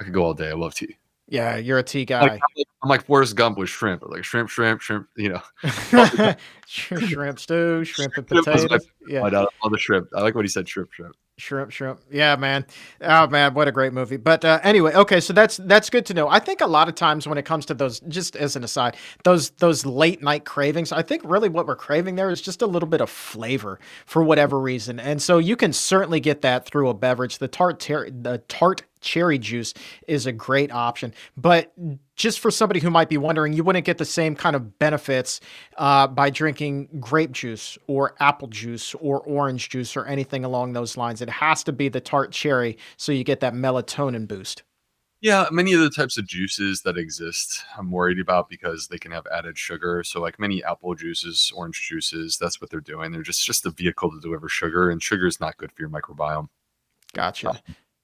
I 0.00 0.04
could 0.04 0.12
go 0.12 0.22
all 0.22 0.34
day. 0.34 0.50
I 0.50 0.52
love 0.52 0.74
tea. 0.74 0.96
Yeah, 1.26 1.56
you're 1.56 1.78
a 1.78 1.82
tea 1.82 2.00
Like, 2.00 2.08
guy. 2.08 2.20
I'm, 2.20 2.30
like, 2.30 2.68
I'm 2.84 2.88
like 2.88 3.04
Forrest 3.04 3.34
Gump 3.36 3.58
with 3.58 3.68
shrimp, 3.68 4.02
like 4.08 4.24
shrimp, 4.24 4.48
shrimp, 4.48 4.80
shrimp. 4.80 5.08
You 5.16 5.30
know, 5.30 5.42
Sh- 6.66 6.92
shrimp 7.08 7.40
stew, 7.40 7.84
shrimp 7.84 8.16
and 8.16 8.28
Shrimp 8.28 8.46
my 8.46 8.52
potatoes. 8.52 8.86
Yeah, 9.08 9.24
I 9.24 9.28
love 9.28 9.48
all 9.60 9.68
the 9.68 9.78
shrimp. 9.78 10.08
I 10.14 10.22
like 10.22 10.36
what 10.36 10.44
he 10.44 10.48
said, 10.48 10.68
shrimp, 10.68 10.92
shrimp. 10.92 11.16
Shrimp, 11.38 11.70
shrimp. 11.70 12.00
Yeah, 12.10 12.34
man. 12.34 12.66
Oh 13.00 13.28
man, 13.28 13.54
what 13.54 13.68
a 13.68 13.72
great 13.72 13.92
movie. 13.92 14.16
But 14.16 14.44
uh, 14.44 14.58
anyway, 14.64 14.92
okay, 14.92 15.20
so 15.20 15.32
that's 15.32 15.56
that's 15.58 15.88
good 15.88 16.04
to 16.06 16.14
know. 16.14 16.28
I 16.28 16.40
think 16.40 16.60
a 16.60 16.66
lot 16.66 16.88
of 16.88 16.96
times 16.96 17.28
when 17.28 17.38
it 17.38 17.44
comes 17.44 17.64
to 17.66 17.74
those, 17.74 18.00
just 18.00 18.34
as 18.34 18.56
an 18.56 18.64
aside, 18.64 18.96
those 19.22 19.50
those 19.50 19.86
late 19.86 20.20
night 20.20 20.44
cravings, 20.44 20.90
I 20.90 21.02
think 21.02 21.22
really 21.24 21.48
what 21.48 21.68
we're 21.68 21.76
craving 21.76 22.16
there 22.16 22.28
is 22.30 22.42
just 22.42 22.60
a 22.60 22.66
little 22.66 22.88
bit 22.88 23.00
of 23.00 23.08
flavor 23.08 23.78
for 24.04 24.24
whatever 24.24 24.58
reason, 24.58 24.98
and 24.98 25.22
so 25.22 25.38
you 25.38 25.54
can 25.54 25.72
certainly 25.72 26.18
get 26.18 26.42
that 26.42 26.66
through 26.66 26.88
a 26.88 26.94
beverage. 26.94 27.38
The 27.38 27.46
tart 27.46 27.78
ter- 27.78 28.10
the 28.10 28.38
tart 28.48 28.82
cherry 29.00 29.38
juice 29.38 29.74
is 30.08 30.26
a 30.26 30.32
great 30.32 30.72
option, 30.72 31.14
but 31.36 31.72
just 32.18 32.40
for 32.40 32.50
somebody 32.50 32.80
who 32.80 32.90
might 32.90 33.08
be 33.08 33.16
wondering, 33.16 33.54
you 33.54 33.64
wouldn't 33.64 33.86
get 33.86 33.96
the 33.96 34.04
same 34.04 34.34
kind 34.34 34.54
of 34.54 34.78
benefits 34.78 35.40
uh, 35.78 36.06
by 36.08 36.28
drinking 36.28 36.88
grape 37.00 37.32
juice 37.32 37.78
or 37.86 38.14
apple 38.20 38.48
juice 38.48 38.92
or 38.96 39.20
orange 39.20 39.70
juice 39.70 39.96
or 39.96 40.04
anything 40.04 40.44
along 40.44 40.72
those 40.74 40.96
lines. 40.96 41.22
It 41.22 41.30
has 41.30 41.62
to 41.64 41.72
be 41.72 41.88
the 41.88 42.00
tart 42.00 42.32
cherry 42.32 42.76
so 42.96 43.12
you 43.12 43.24
get 43.24 43.40
that 43.40 43.54
melatonin 43.54 44.28
boost. 44.28 44.64
Yeah, 45.20 45.46
many 45.50 45.72
of 45.72 45.80
the 45.80 45.90
types 45.90 46.16
of 46.16 46.28
juices 46.28 46.82
that 46.82 46.96
exist, 46.96 47.64
I'm 47.76 47.90
worried 47.90 48.20
about 48.20 48.48
because 48.48 48.86
they 48.86 48.98
can 48.98 49.10
have 49.10 49.26
added 49.32 49.58
sugar. 49.58 50.04
So, 50.04 50.20
like 50.20 50.38
many 50.38 50.62
apple 50.62 50.94
juices, 50.94 51.52
orange 51.56 51.88
juices, 51.88 52.38
that's 52.38 52.60
what 52.60 52.70
they're 52.70 52.80
doing. 52.80 53.10
They're 53.10 53.22
just 53.22 53.44
just 53.44 53.66
a 53.66 53.70
vehicle 53.70 54.12
to 54.12 54.20
deliver 54.20 54.48
sugar, 54.48 54.90
and 54.90 55.02
sugar 55.02 55.26
is 55.26 55.40
not 55.40 55.56
good 55.56 55.72
for 55.72 55.82
your 55.82 55.90
microbiome. 55.90 56.48
Gotcha. 57.14 57.60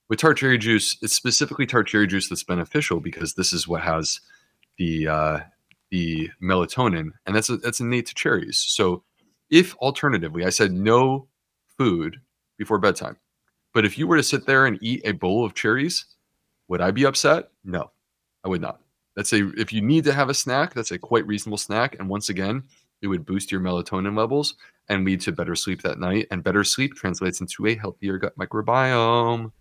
With 0.09 0.19
tart 0.19 0.37
cherry 0.37 0.59
juice, 0.59 0.97
it's 1.03 1.15
specifically 1.15 1.67
tart 1.67 1.89
cherry 1.89 2.07
juice 2.07 2.29
that's 2.29 2.45
beneficial 2.45 3.01
because 3.01 3.35
this 3.35 3.53
is 3.53 3.67
what 3.67 3.83
has 3.83 4.21
the 4.79 5.09
uh, 5.09 5.41
the 5.91 6.31
melatonin, 6.43 7.11
and 7.27 7.35
that's 7.35 7.49
a, 7.49 7.57
that's 7.57 7.81
innate 7.81 8.07
to 8.07 8.15
cherries. 8.15 8.59
So, 8.59 9.03
if 9.51 9.75
alternatively, 9.77 10.45
I 10.45 10.51
said 10.51 10.73
no 10.73 11.29
food 11.79 12.21
before 12.59 12.79
bedtime, 12.79 13.17
but 13.73 13.85
if 13.85 13.97
you 13.97 14.07
were 14.07 14.17
to 14.17 14.23
sit 14.23 14.47
there 14.47 14.67
and 14.67 14.79
eat 14.83 15.03
a 15.05 15.13
bowl 15.13 15.45
of 15.45 15.55
cherries, 15.55 16.05
would 16.69 16.81
I 16.81 16.91
be 16.91 17.07
upset? 17.07 17.51
No, 17.65 17.91
I 18.45 18.49
would 18.49 18.61
not. 18.61 18.81
That's 19.17 19.33
a 19.33 19.51
if 19.59 19.73
you 19.73 19.81
need 19.81 20.05
to 20.05 20.13
have 20.13 20.29
a 20.29 20.35
snack, 20.35 20.75
that's 20.75 20.91
a 20.91 20.99
quite 20.99 21.27
reasonable 21.27 21.59
snack. 21.59 21.97
And 21.99 22.09
once 22.09 22.29
again, 22.29 22.65
it 23.01 23.07
would 23.07 23.25
boost 23.25 23.53
your 23.53 23.61
melatonin 23.61 24.17
levels 24.17 24.55
and 24.89 25.05
lead 25.05 25.21
to 25.23 25.33
better 25.33 25.55
sleep 25.55 25.83
that 25.83 25.99
night. 25.99 26.27
And 26.31 26.43
better 26.43 26.65
sleep 26.65 26.95
translates 26.95 27.41
into 27.41 27.67
a 27.67 27.75
healthier 27.75 28.19
gut 28.19 28.37
microbiome. 28.39 29.53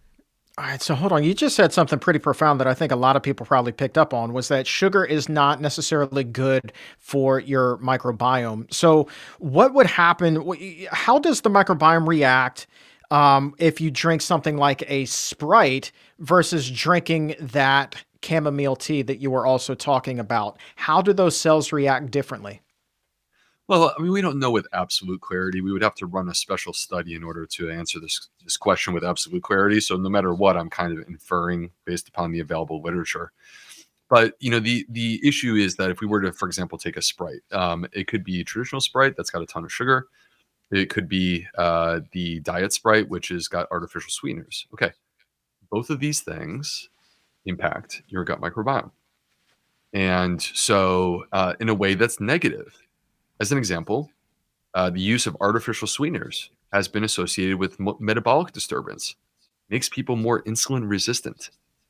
All 0.55 0.65
right, 0.65 0.79
so 0.79 0.93
hold 0.93 1.11
on. 1.11 1.23
You 1.23 1.33
just 1.33 1.55
said 1.55 1.73
something 1.73 1.97
pretty 1.97 2.19
profound 2.19 2.59
that 2.59 2.67
I 2.67 2.75
think 2.75 2.91
a 2.91 2.95
lot 2.95 3.15
of 3.15 3.23
people 3.23 3.43
probably 3.43 3.71
picked 3.71 3.97
up 3.97 4.13
on 4.13 4.33
was 4.33 4.49
that 4.49 4.67
sugar 4.67 5.03
is 5.03 5.27
not 5.27 5.59
necessarily 5.59 6.23
good 6.23 6.71
for 6.99 7.39
your 7.39 7.77
microbiome. 7.79 8.71
So, 8.71 9.07
what 9.39 9.73
would 9.73 9.87
happen? 9.87 10.35
How 10.91 11.17
does 11.17 11.41
the 11.41 11.49
microbiome 11.49 12.07
react 12.07 12.67
um, 13.09 13.55
if 13.57 13.81
you 13.81 13.89
drink 13.89 14.21
something 14.21 14.55
like 14.55 14.83
a 14.87 15.05
Sprite 15.05 15.91
versus 16.19 16.69
drinking 16.69 17.33
that 17.39 17.95
chamomile 18.23 18.75
tea 18.75 19.01
that 19.01 19.17
you 19.17 19.31
were 19.31 19.47
also 19.47 19.73
talking 19.73 20.19
about? 20.19 20.59
How 20.75 21.01
do 21.01 21.13
those 21.13 21.35
cells 21.35 21.71
react 21.73 22.11
differently? 22.11 22.61
Well, 23.69 23.93
I 23.97 24.01
mean, 24.01 24.11
we 24.11 24.21
don't 24.21 24.39
know 24.39 24.51
with 24.51 24.67
absolute 24.73 25.21
clarity. 25.21 25.61
We 25.61 25.71
would 25.71 25.81
have 25.83 25.95
to 25.95 26.05
run 26.05 26.27
a 26.29 26.35
special 26.35 26.73
study 26.73 27.15
in 27.15 27.23
order 27.23 27.45
to 27.45 27.69
answer 27.71 27.99
this 27.99 28.27
this 28.43 28.57
question 28.57 28.93
with 28.93 29.05
absolute 29.05 29.41
clarity. 29.43 29.79
So 29.79 29.95
no 29.95 30.09
matter 30.09 30.33
what, 30.33 30.57
I'm 30.57 30.69
kind 30.69 30.97
of 30.97 31.07
inferring 31.07 31.71
based 31.85 32.09
upon 32.09 32.31
the 32.31 32.41
available 32.41 32.81
literature. 32.81 33.31
But 34.09 34.35
you 34.39 34.51
know, 34.51 34.59
the 34.59 34.85
the 34.89 35.21
issue 35.27 35.55
is 35.55 35.75
that 35.77 35.91
if 35.91 36.01
we 36.01 36.07
were 36.07 36.21
to, 36.21 36.33
for 36.33 36.47
example, 36.47 36.77
take 36.77 36.97
a 36.97 37.01
Sprite, 37.01 37.41
um, 37.53 37.85
it 37.93 38.07
could 38.07 38.23
be 38.23 38.43
traditional 38.43 38.81
Sprite 38.81 39.15
that's 39.17 39.29
got 39.31 39.41
a 39.41 39.45
ton 39.47 39.63
of 39.63 39.71
sugar. 39.73 40.07
It 40.71 40.89
could 40.89 41.07
be 41.09 41.47
uh, 41.57 42.01
the 42.11 42.41
diet 42.41 42.73
Sprite, 42.73 43.09
which 43.09 43.29
has 43.29 43.47
got 43.47 43.67
artificial 43.71 44.11
sweeteners. 44.11 44.67
Okay, 44.73 44.91
both 45.71 45.89
of 45.89 45.99
these 46.01 46.21
things 46.21 46.89
impact 47.45 48.03
your 48.09 48.25
gut 48.25 48.41
microbiome, 48.41 48.91
and 49.93 50.41
so 50.41 51.25
uh, 51.31 51.53
in 51.61 51.69
a 51.69 51.75
way 51.75 51.95
that's 51.95 52.19
negative. 52.19 52.82
As 53.43 53.51
an 53.51 53.57
example, 53.57 54.09
uh, 54.73 54.89
the 54.89 55.01
use 55.01 55.27
of 55.27 55.35
artificial 55.41 55.85
sweeteners 55.85 56.49
has 56.71 56.87
been 56.87 57.03
associated 57.03 57.59
with 57.59 57.77
metabolic 57.99 58.53
disturbance, 58.53 59.15
makes 59.69 59.89
people 59.89 60.15
more 60.15 60.43
insulin 60.43 60.89
resistant, 60.89 61.49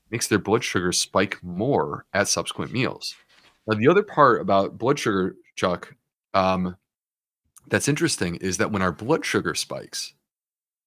makes 0.09 0.27
their 0.27 0.39
blood 0.39 0.63
sugar 0.63 0.91
spike 0.91 1.37
more 1.43 2.07
at 2.11 2.27
subsequent 2.27 2.71
meals. 2.73 3.13
Now, 3.67 3.77
the 3.77 3.87
other 3.87 4.01
part 4.01 4.41
about 4.41 4.79
blood 4.79 4.97
sugar, 4.97 5.35
Chuck, 5.55 5.93
um, 6.33 6.75
that's 7.67 7.87
interesting 7.87 8.37
is 8.37 8.57
that 8.57 8.71
when 8.71 8.81
our 8.81 8.91
blood 8.91 9.23
sugar 9.23 9.53
spikes, 9.53 10.15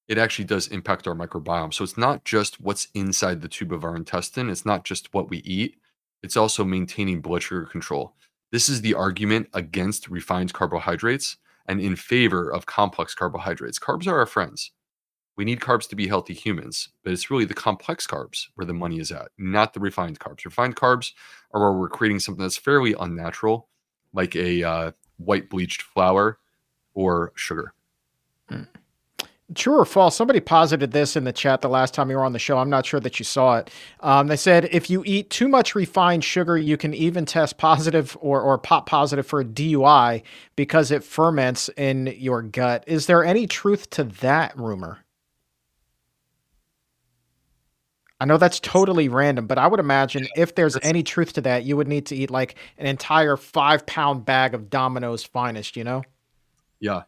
it 0.08 0.18
actually 0.18 0.46
does 0.46 0.66
impact 0.66 1.06
our 1.06 1.14
microbiome. 1.14 1.73
So 1.73 1.85
it's 1.85 1.96
not 1.96 2.25
just 2.25 2.61
what's 2.61 2.88
inside 2.92 3.40
the 3.40 3.46
tube 3.46 3.73
of 3.73 3.85
our 3.85 3.94
intestine, 3.94 4.50
it's 4.50 4.66
not 4.66 4.82
just 4.82 5.14
what 5.14 5.30
we 5.30 5.38
eat, 5.44 5.76
it's 6.25 6.37
also 6.37 6.64
maintaining 6.64 7.20
blood 7.20 7.44
sugar 7.44 7.66
control. 7.66 8.16
This 8.57 8.71
is 8.71 8.81
the 8.81 8.95
argument 8.95 9.51
against 9.53 10.09
refined 10.09 10.55
carbohydrates 10.55 11.37
and 11.67 11.79
in 11.79 11.95
favor 11.95 12.51
of 12.51 12.65
complex 12.65 13.15
carbohydrates. 13.15 13.79
Carbs 13.79 14.07
are 14.07 14.19
our 14.19 14.25
friends. 14.25 14.71
We 15.37 15.45
need 15.45 15.61
carbs 15.61 15.87
to 15.91 15.95
be 15.95 16.09
healthy 16.09 16.33
humans, 16.33 16.89
but 17.05 17.13
it's 17.13 17.31
really 17.31 17.45
the 17.45 17.53
complex 17.53 18.07
carbs 18.07 18.47
where 18.55 18.65
the 18.65 18.73
money 18.73 18.99
is 18.99 19.13
at, 19.13 19.29
not 19.37 19.75
the 19.75 19.81
refined 19.81 20.21
carbs. 20.21 20.47
Refined 20.47 20.75
carbs 20.75 21.13
are 21.53 21.61
where 21.61 21.79
we're 21.79 21.91
creating 21.91 22.21
something 22.21 22.41
that's 22.41 22.57
fairly 22.57 22.95
unnatural, 22.99 23.69
like 24.15 24.35
a 24.35 24.63
uh, 24.63 24.93
white 25.19 25.51
bleached 25.51 25.83
flour 25.83 26.39
or 26.95 27.33
sugar. 27.35 27.75
True 29.55 29.79
or 29.79 29.85
false? 29.85 30.17
Somebody 30.17 30.41
posited 30.41 30.91
this 30.91 31.15
in 31.15 31.23
the 31.23 31.33
chat 31.33 31.61
the 31.61 31.69
last 31.69 31.95
time 31.95 32.11
you 32.11 32.17
were 32.17 32.25
on 32.25 32.33
the 32.33 32.38
show. 32.38 32.59
I'm 32.59 32.69
not 32.69 32.85
sure 32.85 32.99
that 32.99 33.21
you 33.21 33.25
saw 33.25 33.59
it. 33.59 33.71
Um, 34.00 34.26
they 34.26 34.37
said 34.37 34.69
if 34.73 34.91
you 34.91 35.05
eat 35.07 35.31
too 35.31 35.47
much 35.47 35.76
refined 35.76 36.25
sugar, 36.25 36.59
you 36.59 36.76
can 36.76 36.93
even 36.93 37.25
test 37.26 37.57
positive 37.57 38.17
or, 38.21 38.41
or 38.41 38.59
pop 38.59 38.87
positive 38.87 39.25
for 39.25 39.41
a 39.41 39.45
DUI 39.45 40.23
because 40.57 40.91
it 40.91 41.05
ferments 41.05 41.71
in 41.76 42.09
your 42.19 42.43
gut. 42.43 42.83
Is 42.88 43.07
there 43.07 43.25
any 43.25 43.47
truth 43.47 43.88
to 43.91 44.05
that 44.05 44.57
rumor? 44.59 45.05
I 48.19 48.25
know 48.25 48.38
that's 48.38 48.61
totally 48.61 49.09
random, 49.09 49.47
but 49.47 49.59
I 49.59 49.67
would 49.67 49.81
imagine 49.81 50.26
if 50.35 50.55
there's 50.55 50.76
any 50.83 51.03
truth 51.03 51.35
to 51.35 51.43
that, 51.43 51.65
you 51.65 51.76
would 51.76 51.87
need 51.87 52.07
to 52.07 52.17
eat 52.17 52.31
like 52.31 52.57
an 52.79 52.87
entire 52.87 53.37
five 53.37 53.85
pound 53.87 54.25
bag 54.25 54.55
of 54.55 54.71
Domino's 54.71 55.23
finest, 55.23 55.76
you 55.76 55.85
know? 55.85 56.03
Yeah. 56.81 57.03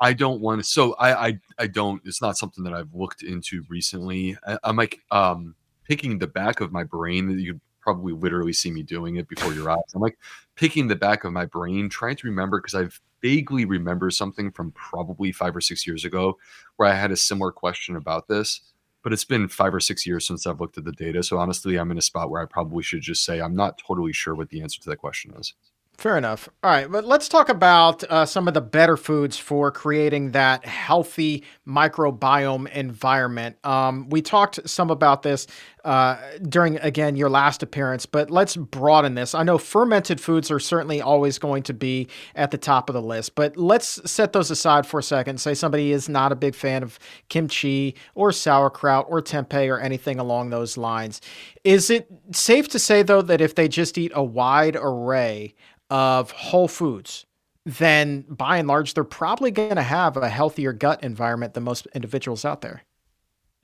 I 0.00 0.12
don't 0.12 0.40
want 0.40 0.60
to. 0.60 0.64
So 0.64 0.94
I, 0.94 1.26
I, 1.28 1.38
I 1.58 1.66
don't. 1.66 2.02
It's 2.04 2.20
not 2.20 2.36
something 2.36 2.64
that 2.64 2.74
I've 2.74 2.92
looked 2.94 3.22
into 3.22 3.64
recently. 3.68 4.36
I, 4.46 4.58
I'm 4.64 4.76
like 4.76 5.00
um, 5.10 5.54
picking 5.84 6.18
the 6.18 6.26
back 6.26 6.60
of 6.60 6.72
my 6.72 6.84
brain. 6.84 7.28
That 7.28 7.40
you 7.40 7.60
probably 7.80 8.12
literally 8.12 8.52
see 8.52 8.70
me 8.70 8.82
doing 8.82 9.16
it 9.16 9.28
before 9.28 9.52
your 9.54 9.70
eyes. 9.70 9.78
I'm 9.94 10.02
like 10.02 10.18
picking 10.56 10.88
the 10.88 10.96
back 10.96 11.24
of 11.24 11.32
my 11.32 11.46
brain, 11.46 11.88
trying 11.88 12.16
to 12.16 12.26
remember 12.26 12.60
because 12.60 12.74
I 12.74 12.88
vaguely 13.22 13.64
remember 13.64 14.10
something 14.10 14.50
from 14.52 14.72
probably 14.72 15.32
five 15.32 15.54
or 15.56 15.60
six 15.60 15.86
years 15.86 16.04
ago 16.04 16.36
where 16.76 16.88
I 16.88 16.94
had 16.94 17.12
a 17.12 17.16
similar 17.16 17.52
question 17.52 17.96
about 17.96 18.28
this. 18.28 18.60
but 19.02 19.12
it's 19.12 19.24
been 19.24 19.46
five 19.46 19.72
or 19.72 19.78
six 19.78 20.04
years 20.04 20.26
since 20.26 20.48
I've 20.48 20.60
looked 20.60 20.78
at 20.78 20.84
the 20.84 20.90
data. 20.90 21.22
So 21.22 21.38
honestly, 21.38 21.76
I'm 21.76 21.92
in 21.92 21.98
a 21.98 22.02
spot 22.02 22.28
where 22.28 22.42
I 22.42 22.44
probably 22.44 22.82
should 22.82 23.02
just 23.02 23.24
say 23.24 23.40
I'm 23.40 23.54
not 23.54 23.78
totally 23.78 24.12
sure 24.12 24.34
what 24.34 24.48
the 24.48 24.60
answer 24.62 24.80
to 24.82 24.90
that 24.90 24.96
question 24.96 25.32
is. 25.38 25.54
Fair 25.98 26.18
enough. 26.18 26.50
All 26.62 26.70
right, 26.70 26.90
but 26.90 27.06
let's 27.06 27.26
talk 27.26 27.48
about 27.48 28.04
uh, 28.04 28.26
some 28.26 28.48
of 28.48 28.54
the 28.54 28.60
better 28.60 28.98
foods 28.98 29.38
for 29.38 29.70
creating 29.72 30.32
that 30.32 30.66
healthy 30.66 31.42
microbiome 31.66 32.70
environment. 32.72 33.56
Um, 33.64 34.10
we 34.10 34.20
talked 34.20 34.60
some 34.68 34.90
about 34.90 35.22
this 35.22 35.46
uh, 35.86 36.18
during, 36.48 36.78
again, 36.78 37.14
your 37.14 37.30
last 37.30 37.62
appearance, 37.62 38.06
but 38.06 38.28
let's 38.28 38.56
broaden 38.56 39.14
this. 39.14 39.36
I 39.36 39.44
know 39.44 39.56
fermented 39.56 40.20
foods 40.20 40.50
are 40.50 40.58
certainly 40.58 41.00
always 41.00 41.38
going 41.38 41.62
to 41.62 41.72
be 41.72 42.08
at 42.34 42.50
the 42.50 42.58
top 42.58 42.90
of 42.90 42.94
the 42.94 43.00
list, 43.00 43.36
but 43.36 43.56
let's 43.56 44.00
set 44.10 44.32
those 44.32 44.50
aside 44.50 44.84
for 44.84 44.98
a 44.98 45.02
second. 45.02 45.40
Say 45.40 45.54
somebody 45.54 45.92
is 45.92 46.08
not 46.08 46.32
a 46.32 46.34
big 46.34 46.56
fan 46.56 46.82
of 46.82 46.98
kimchi 47.28 47.94
or 48.16 48.32
sauerkraut 48.32 49.06
or 49.08 49.22
tempeh 49.22 49.68
or 49.68 49.78
anything 49.78 50.18
along 50.18 50.50
those 50.50 50.76
lines. 50.76 51.20
Is 51.62 51.88
it 51.88 52.08
safe 52.32 52.66
to 52.70 52.80
say, 52.80 53.04
though, 53.04 53.22
that 53.22 53.40
if 53.40 53.54
they 53.54 53.68
just 53.68 53.96
eat 53.96 54.10
a 54.12 54.24
wide 54.24 54.74
array 54.74 55.54
of 55.88 56.32
whole 56.32 56.66
foods, 56.66 57.26
then 57.64 58.24
by 58.28 58.58
and 58.58 58.66
large, 58.66 58.94
they're 58.94 59.04
probably 59.04 59.52
going 59.52 59.76
to 59.76 59.82
have 59.82 60.16
a 60.16 60.28
healthier 60.28 60.72
gut 60.72 61.04
environment 61.04 61.54
than 61.54 61.62
most 61.62 61.86
individuals 61.94 62.44
out 62.44 62.60
there. 62.60 62.82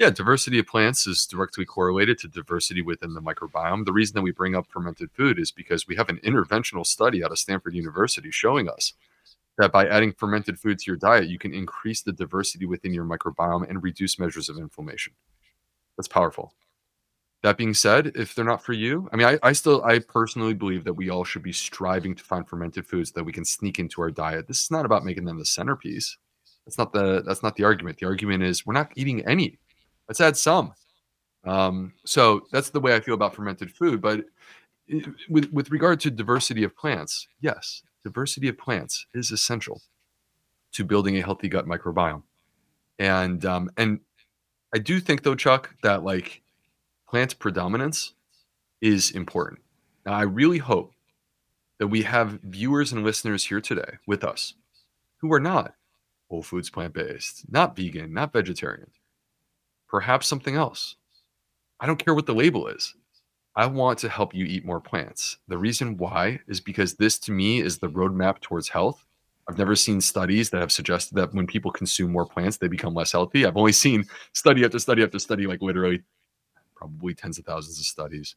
Yeah, 0.03 0.11
diversity 0.11 0.59
of 0.59 0.67
plants 0.67 1.07
is 1.07 1.25
directly 1.27 1.65
correlated 1.65 2.19
to 2.19 2.27
diversity 2.27 2.83
within 2.83 3.15
the 3.15 3.21
microbiome. 3.21 3.85
The 3.85 3.93
reason 3.93 4.15
that 4.15 4.23
we 4.23 4.33
bring 4.33 4.57
up 4.57 4.67
fermented 4.69 5.13
food 5.13 5.39
is 5.39 5.53
because 5.53 5.87
we 5.87 5.95
have 5.95 6.09
an 6.09 6.19
interventional 6.25 6.85
study 6.85 7.23
out 7.23 7.31
of 7.31 7.39
Stanford 7.39 7.77
University 7.77 8.33
showing 8.33 8.69
us 8.69 8.95
that 9.59 9.71
by 9.71 9.87
adding 9.87 10.13
fermented 10.13 10.59
food 10.59 10.81
to 10.81 10.87
your 10.89 10.97
diet, 10.97 11.29
you 11.29 11.39
can 11.39 11.55
increase 11.55 12.03
the 12.03 12.11
diversity 12.11 12.67
within 12.67 12.93
your 12.93 13.05
microbiome 13.05 13.71
and 13.71 13.81
reduce 13.81 14.19
measures 14.19 14.49
of 14.49 14.57
inflammation. 14.57 15.13
That's 15.97 16.09
powerful. 16.09 16.53
That 17.45 17.57
being 17.57 17.73
said, 17.73 18.11
if 18.17 18.35
they're 18.35 18.45
not 18.45 18.65
for 18.65 18.73
you, 18.73 19.09
I 19.13 19.17
mean, 19.17 19.29
I, 19.29 19.39
I 19.41 19.53
still, 19.53 19.85
I 19.85 20.01
personally 20.01 20.55
believe 20.55 20.83
that 20.83 20.95
we 20.95 21.11
all 21.11 21.23
should 21.23 21.45
be 21.45 21.53
striving 21.53 22.17
to 22.17 22.25
find 22.25 22.49
fermented 22.49 22.89
foods 22.89 23.13
that 23.13 23.23
we 23.23 23.33
can 23.33 23.45
sneak 23.45 23.79
into 23.79 24.03
our 24.03 24.11
diet. 24.11 24.49
This 24.49 24.65
is 24.65 24.71
not 24.73 24.85
about 24.85 25.05
making 25.05 25.27
them 25.27 25.39
the 25.39 25.47
centerpiece. 25.47 26.19
That's 26.67 26.79
not 26.79 26.93
the 26.93 27.23
that's 27.23 27.45
not 27.45 27.55
the 27.55 27.63
argument. 27.65 27.99
The 27.99 28.07
argument 28.07 28.43
is 28.43 28.67
we're 28.67 28.75
not 28.75 28.91
eating 28.97 29.25
any. 29.29 29.59
Let's 30.09 30.21
add 30.21 30.37
some. 30.37 30.73
Um, 31.45 31.93
so 32.05 32.43
that's 32.53 32.71
the 32.71 32.81
way 32.81 32.95
I 32.95 33.01
feel 33.01 33.15
about 33.15 33.35
fermented 33.35 33.71
food. 33.71 34.01
But 34.01 34.25
with 35.29 35.53
with 35.53 35.71
regard 35.71 36.01
to 36.01 36.11
diversity 36.11 36.65
of 36.65 36.77
plants, 36.77 37.27
yes, 37.41 37.83
diversity 38.03 38.49
of 38.49 38.59
plants 38.59 39.07
is 39.15 39.31
essential 39.31 39.81
to 40.73 40.85
building 40.85 41.17
a 41.17 41.23
healthy 41.23 41.49
gut 41.49 41.67
microbiome. 41.67 42.23
And 42.99 43.45
um, 43.45 43.71
and 43.77 44.01
I 44.75 44.79
do 44.79 45.01
think 45.01 45.23
though, 45.23 45.35
Chuck, 45.35 45.75
that 45.83 46.03
like 46.05 46.43
plant 47.09 47.39
predominance 47.39 48.15
is 48.81 49.11
important. 49.11 49.61
Now, 50.07 50.15
I 50.15 50.23
really 50.23 50.59
hope 50.59 50.93
that 51.79 51.89
we 51.89 52.03
have 52.03 52.41
viewers 52.43 52.93
and 52.93 53.05
listeners 53.05 53.45
here 53.45 53.61
today 53.61 53.99
with 54.07 54.25
us 54.25 54.55
who 55.19 55.33
are 55.33 55.41
not 55.41 55.75
whole 56.29 56.43
foods 56.43 56.71
plant 56.71 56.95
based, 56.95 57.45
not 57.51 57.77
vegan, 57.77 58.13
not 58.13 58.33
vegetarian, 58.33 58.91
perhaps 59.93 60.27
something 60.27 60.57
else. 60.57 60.97
I 61.79 61.87
don't 61.87 62.03
care 62.03 62.15
what 62.15 62.27
the 62.27 62.35
label 62.35 62.67
is. 62.67 62.95
I 63.55 63.67
want 63.67 63.99
to 63.99 64.09
help 64.09 64.35
you 64.35 64.47
eat 64.47 64.65
more 64.65 64.81
plants. 64.81 65.37
The 65.47 65.59
reason 65.59 65.99
why 65.99 66.41
is 66.49 66.61
because 66.61 66.95
this 66.95 67.19
to 67.21 67.33
me 67.33 67.61
is 67.61 67.79
the 67.79 67.91
roadmap 67.91 68.41
towards 68.41 68.71
health. 68.71 69.05
I've 69.49 69.59
never 69.59 69.77
seen 69.77 70.01
studies 70.01 70.49
that 70.51 70.61
have 70.61 70.73
suggested 70.73 71.17
that 71.17 71.35
when 71.35 71.47
people 71.47 71.71
consume 71.71 72.11
more 72.11 72.25
plants, 72.25 72.57
they 72.57 72.69
become 72.69 72.95
less 72.95 73.13
healthy. 73.13 73.45
I've 73.45 73.57
only 73.59 73.73
seen 73.73 74.07
study 74.33 74.65
after 74.65 74.79
study 74.79 75.03
after 75.03 75.19
study, 75.19 75.47
like 75.47 75.61
literally 75.61 76.03
probably 76.75 77.15
tens 77.15 77.39
of 77.39 77.45
thousands 77.45 77.79
of 77.79 77.85
studies 77.85 78.35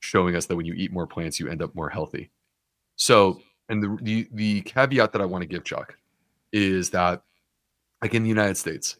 showing 0.00 0.34
us 0.34 0.46
that 0.46 0.56
when 0.56 0.66
you 0.66 0.74
eat 0.74 0.92
more 0.92 1.06
plants, 1.06 1.38
you 1.38 1.48
end 1.48 1.62
up 1.62 1.74
more 1.76 1.88
healthy. 1.88 2.30
So, 2.96 3.40
and 3.68 3.80
the 3.80 3.98
the, 4.02 4.28
the 4.32 4.60
caveat 4.62 5.12
that 5.12 5.22
I 5.22 5.26
want 5.26 5.42
to 5.42 5.48
give 5.48 5.62
Chuck 5.62 5.96
is 6.52 6.90
that, 6.90 7.22
like 8.02 8.14
in 8.14 8.24
the 8.24 8.28
United 8.28 8.56
States, 8.56 8.96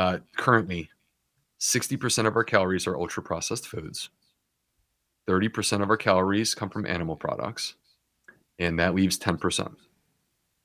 uh, 0.00 0.18
currently, 0.36 0.88
sixty 1.58 1.96
percent 1.96 2.26
of 2.26 2.36
our 2.36 2.44
calories 2.44 2.86
are 2.86 2.96
ultra 2.96 3.22
processed 3.22 3.66
foods. 3.66 4.10
Thirty 5.26 5.48
percent 5.48 5.82
of 5.82 5.90
our 5.90 5.96
calories 5.96 6.54
come 6.54 6.70
from 6.70 6.86
animal 6.86 7.16
products, 7.16 7.74
and 8.58 8.78
that 8.78 8.94
leaves 8.94 9.18
ten 9.18 9.36
percent. 9.36 9.72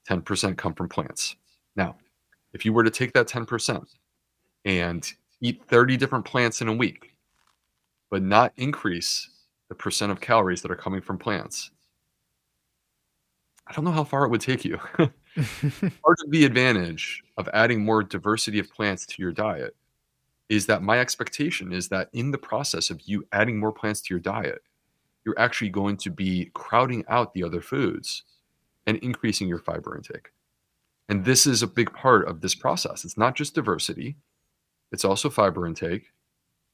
Ten 0.06 0.21
percent 0.21 0.58
come 0.58 0.74
from 0.74 0.88
plants. 0.88 1.36
Now, 1.76 1.98
if 2.54 2.63
you 2.65 2.71
were 2.71 2.84
to 2.84 2.89
take 2.89 3.13
that 3.13 3.28
ten 3.28 3.45
percent 3.45 3.84
and 4.63 5.12
eat 5.41 5.62
30 5.67 5.98
different 5.98 6.26
plants 6.26 6.62
in 6.62 6.69
a 6.69 6.74
week 6.74 7.15
but 8.10 8.21
not 8.21 8.54
increase 8.58 9.30
the 9.69 9.76
percent 9.76 10.12
of 10.12 10.21
calories 10.21 10.62
that 10.62 10.71
are 10.71 10.76
coming 10.76 11.02
from 11.02 11.17
plants. 11.17 11.71
I 13.67 13.74
don't 13.74 13.84
know 13.84 13.91
how 13.91 14.04
far 14.04 14.26
it 14.26 14.30
would 14.30 14.41
take 14.41 14.63
you. 14.63 14.80
Part 15.82 16.17
of 16.24 16.32
the 16.32 16.45
advantage 16.45 17.24
of 17.38 17.50
adding 17.54 17.84
more 17.84 18.04
diversity 18.04 18.60
of 18.60 18.71
plants 18.71 19.06
to 19.06 19.21
your 19.21 19.34
diet 19.34 19.76
is 20.48 20.65
that 20.67 20.82
my 20.82 21.00
expectation 21.00 21.74
is 21.74 21.89
that 21.89 22.10
in 22.13 22.32
the 22.32 22.38
process 22.38 22.89
of 22.89 23.02
you 23.06 23.28
adding 23.32 23.60
more 23.60 23.71
plants 23.71 24.02
to 24.02 24.13
your 24.13 24.19
diet, 24.21 24.62
you're 25.26 25.39
actually 25.39 25.69
going 25.69 25.98
to 25.98 26.10
be 26.10 26.52
crowding 26.54 27.04
out 27.10 27.34
the 27.34 27.43
other 27.43 27.62
foods 27.62 28.24
and 28.86 28.98
increasing 28.98 29.48
your 29.48 29.60
fiber 29.60 29.98
intake. 29.98 30.30
And 31.10 31.26
this 31.26 31.45
is 31.45 31.62
a 31.62 31.67
big 31.67 31.91
part 31.93 32.28
of 32.28 32.41
this 32.41 32.56
process. 32.56 33.04
It's 33.04 33.17
not 33.17 33.36
just 33.36 33.56
diversity, 33.56 34.15
it's 34.91 35.04
also 35.04 35.30
fiber 35.30 35.67
intake, 35.67 36.13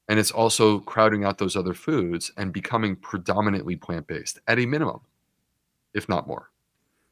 and 0.07 0.19
it's 0.19 0.31
also 0.31 0.79
crowding 0.79 1.23
out 1.23 1.37
those 1.37 1.55
other 1.55 1.73
foods 1.73 2.31
and 2.37 2.53
becoming 2.53 2.95
predominantly 2.95 3.75
plant-based 3.75 4.39
at 4.47 4.59
a 4.59 4.65
minimum 4.65 4.99
if 5.93 6.07
not 6.07 6.27
more 6.27 6.50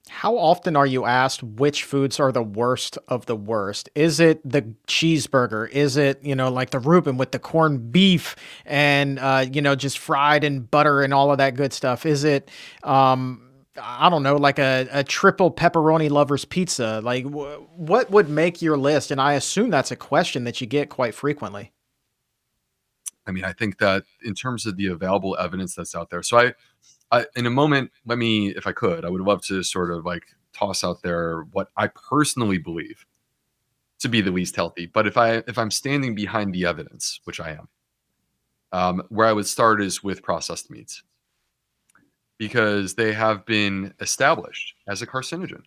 how 0.08 0.38
often 0.38 0.76
are 0.76 0.86
you 0.86 1.06
asked 1.06 1.44
which 1.44 1.84
foods 1.84 2.20
are 2.20 2.32
the 2.32 2.44
worst 2.44 2.98
of 3.08 3.26
the 3.26 3.36
worst? 3.36 3.90
Is 3.96 4.20
it 4.20 4.42
the 4.50 4.62
cheeseburger? 4.88 5.70
Is 5.70 5.98
it, 5.98 6.24
you 6.24 6.36
know, 6.36 6.50
like 6.50 6.72
the 6.72 6.80
Reuben 6.80 7.18
with 7.18 7.32
the 7.32 7.40
corned 7.40 7.92
beef 7.92 8.36
and, 8.66 9.20
uh, 9.20 9.46
you 9.52 9.62
know, 9.62 9.76
just 9.76 10.00
fried 10.00 10.44
and 10.44 10.70
butter 10.70 11.02
and 11.02 11.14
all 11.14 11.32
of 11.32 11.38
that 11.38 11.56
good 11.56 11.74
stuff? 11.74 12.06
Is 12.06 12.24
it, 12.24 12.50
um, 12.84 13.42
I 13.82 14.10
don't 14.10 14.24
know, 14.24 14.36
like 14.36 14.60
a, 14.60 14.88
a 14.92 15.04
triple 15.04 15.52
pepperoni 15.52 16.10
lover's 16.10 16.46
pizza? 16.46 17.02
Like, 17.04 17.26
what 17.26 18.10
would 18.10 18.30
make 18.30 18.62
your 18.62 18.78
list? 18.78 19.12
And 19.12 19.22
I 19.22 19.34
assume 19.34 19.70
that's 19.70 19.92
a 19.92 19.96
question 19.96 20.44
that 20.46 20.60
you 20.60 20.68
get 20.68 20.90
quite 20.90 21.14
frequently. 21.14 21.72
I 23.28 23.32
mean, 23.32 23.44
I 23.44 23.54
think 23.54 23.78
that 23.78 24.06
in 24.24 24.34
terms 24.34 24.66
of 24.66 24.76
the 24.76 24.88
available 24.88 25.38
evidence 25.40 25.76
that's 25.76 25.94
out 25.94 26.10
there, 26.10 26.24
so 26.24 26.40
I, 26.40 26.54
I, 27.12 27.26
in 27.36 27.46
a 27.46 27.52
moment, 27.52 27.92
let 28.06 28.18
me, 28.18 28.50
if 28.50 28.68
I 28.68 28.72
could, 28.72 29.04
I 29.06 29.10
would 29.10 29.22
love 29.22 29.42
to 29.46 29.64
sort 29.64 29.92
of 29.92 30.06
like 30.06 30.24
toss 30.54 30.84
out 30.84 31.02
there 31.02 31.42
what 31.52 31.70
I 31.78 31.88
personally 31.88 32.58
believe 32.58 33.06
to 34.00 34.10
be 34.10 34.22
the 34.22 34.32
least 34.32 34.56
healthy. 34.56 34.86
But 34.86 35.08
if 35.08 35.18
I, 35.18 35.44
if 35.48 35.58
I'm 35.58 35.72
standing 35.72 36.16
behind 36.16 36.54
the 36.54 36.66
evidence, 36.66 37.20
which 37.24 37.40
I 37.40 37.52
am, 37.52 37.68
um, 38.72 39.04
where 39.10 39.28
I 39.28 39.34
would 39.34 39.48
start 39.48 39.82
is 39.82 40.04
with 40.04 40.24
processed 40.24 40.70
meats 40.70 41.04
because 42.38 42.96
they 42.96 43.12
have 43.12 43.46
been 43.46 43.94
established 44.00 44.76
as 44.88 45.02
a 45.02 45.08
carcinogen. 45.08 45.64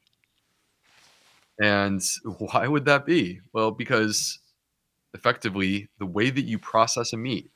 And 1.60 2.02
why 2.38 2.66
would 2.66 2.86
that 2.86 3.04
be? 3.04 3.40
Well, 3.52 3.70
because 3.70 4.38
effectively 5.14 5.88
the 5.98 6.06
way 6.06 6.30
that 6.30 6.44
you 6.44 6.58
process 6.58 7.12
a 7.12 7.16
meat 7.16 7.50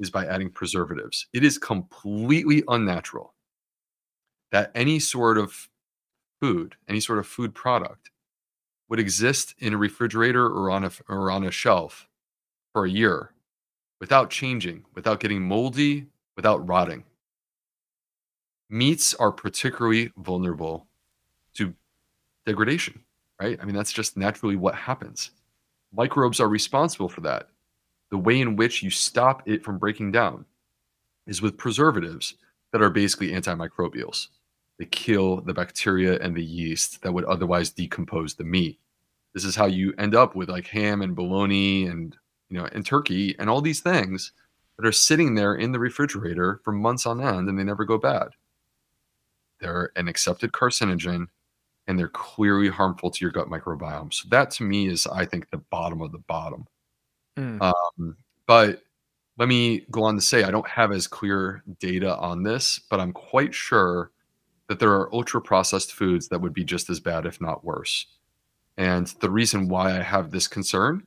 is 0.00 0.10
by 0.10 0.26
adding 0.26 0.50
preservatives. 0.50 1.28
It 1.32 1.44
is 1.44 1.58
completely 1.58 2.64
unnatural 2.66 3.34
that 4.50 4.72
any 4.74 4.98
sort 4.98 5.38
of 5.38 5.68
food, 6.40 6.74
any 6.88 6.98
sort 7.00 7.18
of 7.18 7.26
food 7.26 7.54
product 7.54 8.10
would 8.88 8.98
exist 8.98 9.54
in 9.58 9.74
a 9.74 9.78
refrigerator 9.78 10.46
or 10.46 10.70
on 10.70 10.84
a 10.84 10.90
or 11.08 11.30
on 11.30 11.44
a 11.44 11.50
shelf 11.50 12.08
for 12.72 12.84
a 12.86 12.90
year 12.90 13.32
without 14.00 14.30
changing, 14.30 14.84
without 14.94 15.20
getting 15.20 15.42
moldy, 15.42 16.06
without 16.34 16.66
rotting. 16.66 17.04
Meats 18.70 19.14
are 19.14 19.30
particularly 19.30 20.10
vulnerable 20.16 20.86
to 21.54 21.74
degradation, 22.46 23.04
right? 23.40 23.58
I 23.60 23.64
mean 23.64 23.76
that's 23.76 23.92
just 23.92 24.16
naturally 24.16 24.56
what 24.56 24.74
happens. 24.74 25.30
Microbes 25.92 26.40
are 26.40 26.48
responsible 26.48 27.08
for 27.08 27.20
that. 27.20 27.49
The 28.10 28.18
way 28.18 28.40
in 28.40 28.56
which 28.56 28.82
you 28.82 28.90
stop 28.90 29.42
it 29.46 29.62
from 29.62 29.78
breaking 29.78 30.12
down 30.12 30.44
is 31.26 31.40
with 31.40 31.56
preservatives 31.56 32.34
that 32.72 32.82
are 32.82 32.90
basically 32.90 33.30
antimicrobials. 33.30 34.28
They 34.78 34.86
kill 34.86 35.40
the 35.42 35.54
bacteria 35.54 36.18
and 36.18 36.34
the 36.34 36.44
yeast 36.44 37.02
that 37.02 37.12
would 37.12 37.24
otherwise 37.24 37.70
decompose 37.70 38.34
the 38.34 38.44
meat. 38.44 38.78
This 39.34 39.44
is 39.44 39.54
how 39.54 39.66
you 39.66 39.94
end 39.98 40.14
up 40.14 40.34
with 40.34 40.48
like 40.48 40.66
ham 40.66 41.02
and 41.02 41.14
bologna 41.14 41.86
and 41.86 42.16
you 42.48 42.58
know 42.58 42.68
and 42.72 42.84
turkey 42.84 43.36
and 43.38 43.48
all 43.48 43.60
these 43.60 43.80
things 43.80 44.32
that 44.76 44.86
are 44.86 44.92
sitting 44.92 45.34
there 45.34 45.54
in 45.54 45.72
the 45.72 45.78
refrigerator 45.78 46.60
for 46.64 46.72
months 46.72 47.06
on 47.06 47.20
end 47.20 47.48
and 47.48 47.58
they 47.58 47.64
never 47.64 47.84
go 47.84 47.98
bad. 47.98 48.28
They're 49.60 49.92
an 49.94 50.08
accepted 50.08 50.52
carcinogen 50.52 51.26
and 51.86 51.98
they're 51.98 52.08
clearly 52.08 52.68
harmful 52.68 53.10
to 53.10 53.24
your 53.24 53.32
gut 53.32 53.48
microbiome. 53.48 54.12
So 54.14 54.28
that 54.30 54.50
to 54.52 54.62
me 54.62 54.88
is, 54.88 55.06
I 55.06 55.26
think, 55.26 55.50
the 55.50 55.58
bottom 55.58 56.00
of 56.00 56.12
the 56.12 56.18
bottom. 56.18 56.66
Mm. 57.38 57.60
Um, 57.62 58.16
but 58.46 58.82
let 59.38 59.48
me 59.48 59.86
go 59.90 60.02
on 60.02 60.16
to 60.16 60.20
say 60.20 60.42
I 60.42 60.50
don't 60.50 60.68
have 60.68 60.92
as 60.92 61.06
clear 61.06 61.62
data 61.78 62.16
on 62.16 62.42
this, 62.42 62.78
but 62.90 63.00
I'm 63.00 63.12
quite 63.12 63.54
sure 63.54 64.10
that 64.68 64.78
there 64.78 64.92
are 64.92 65.12
ultra 65.14 65.40
processed 65.40 65.92
foods 65.92 66.28
that 66.28 66.40
would 66.40 66.52
be 66.52 66.64
just 66.64 66.90
as 66.90 67.00
bad, 67.00 67.26
if 67.26 67.40
not 67.40 67.64
worse. 67.64 68.06
And 68.76 69.06
the 69.20 69.30
reason 69.30 69.68
why 69.68 69.98
I 69.98 70.02
have 70.02 70.30
this 70.30 70.46
concern 70.46 71.04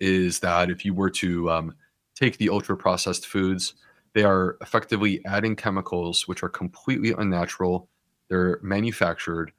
is 0.00 0.40
that 0.40 0.70
if 0.70 0.84
you 0.84 0.92
were 0.94 1.10
to 1.10 1.50
um, 1.50 1.74
take 2.14 2.38
the 2.38 2.48
ultra 2.48 2.76
processed 2.76 3.26
foods, 3.26 3.74
they 4.14 4.24
are 4.24 4.56
effectively 4.60 5.24
adding 5.26 5.56
chemicals 5.56 6.26
which 6.26 6.42
are 6.42 6.48
completely 6.48 7.12
unnatural. 7.16 7.88
They're 8.28 8.58
manufactured 8.62 9.52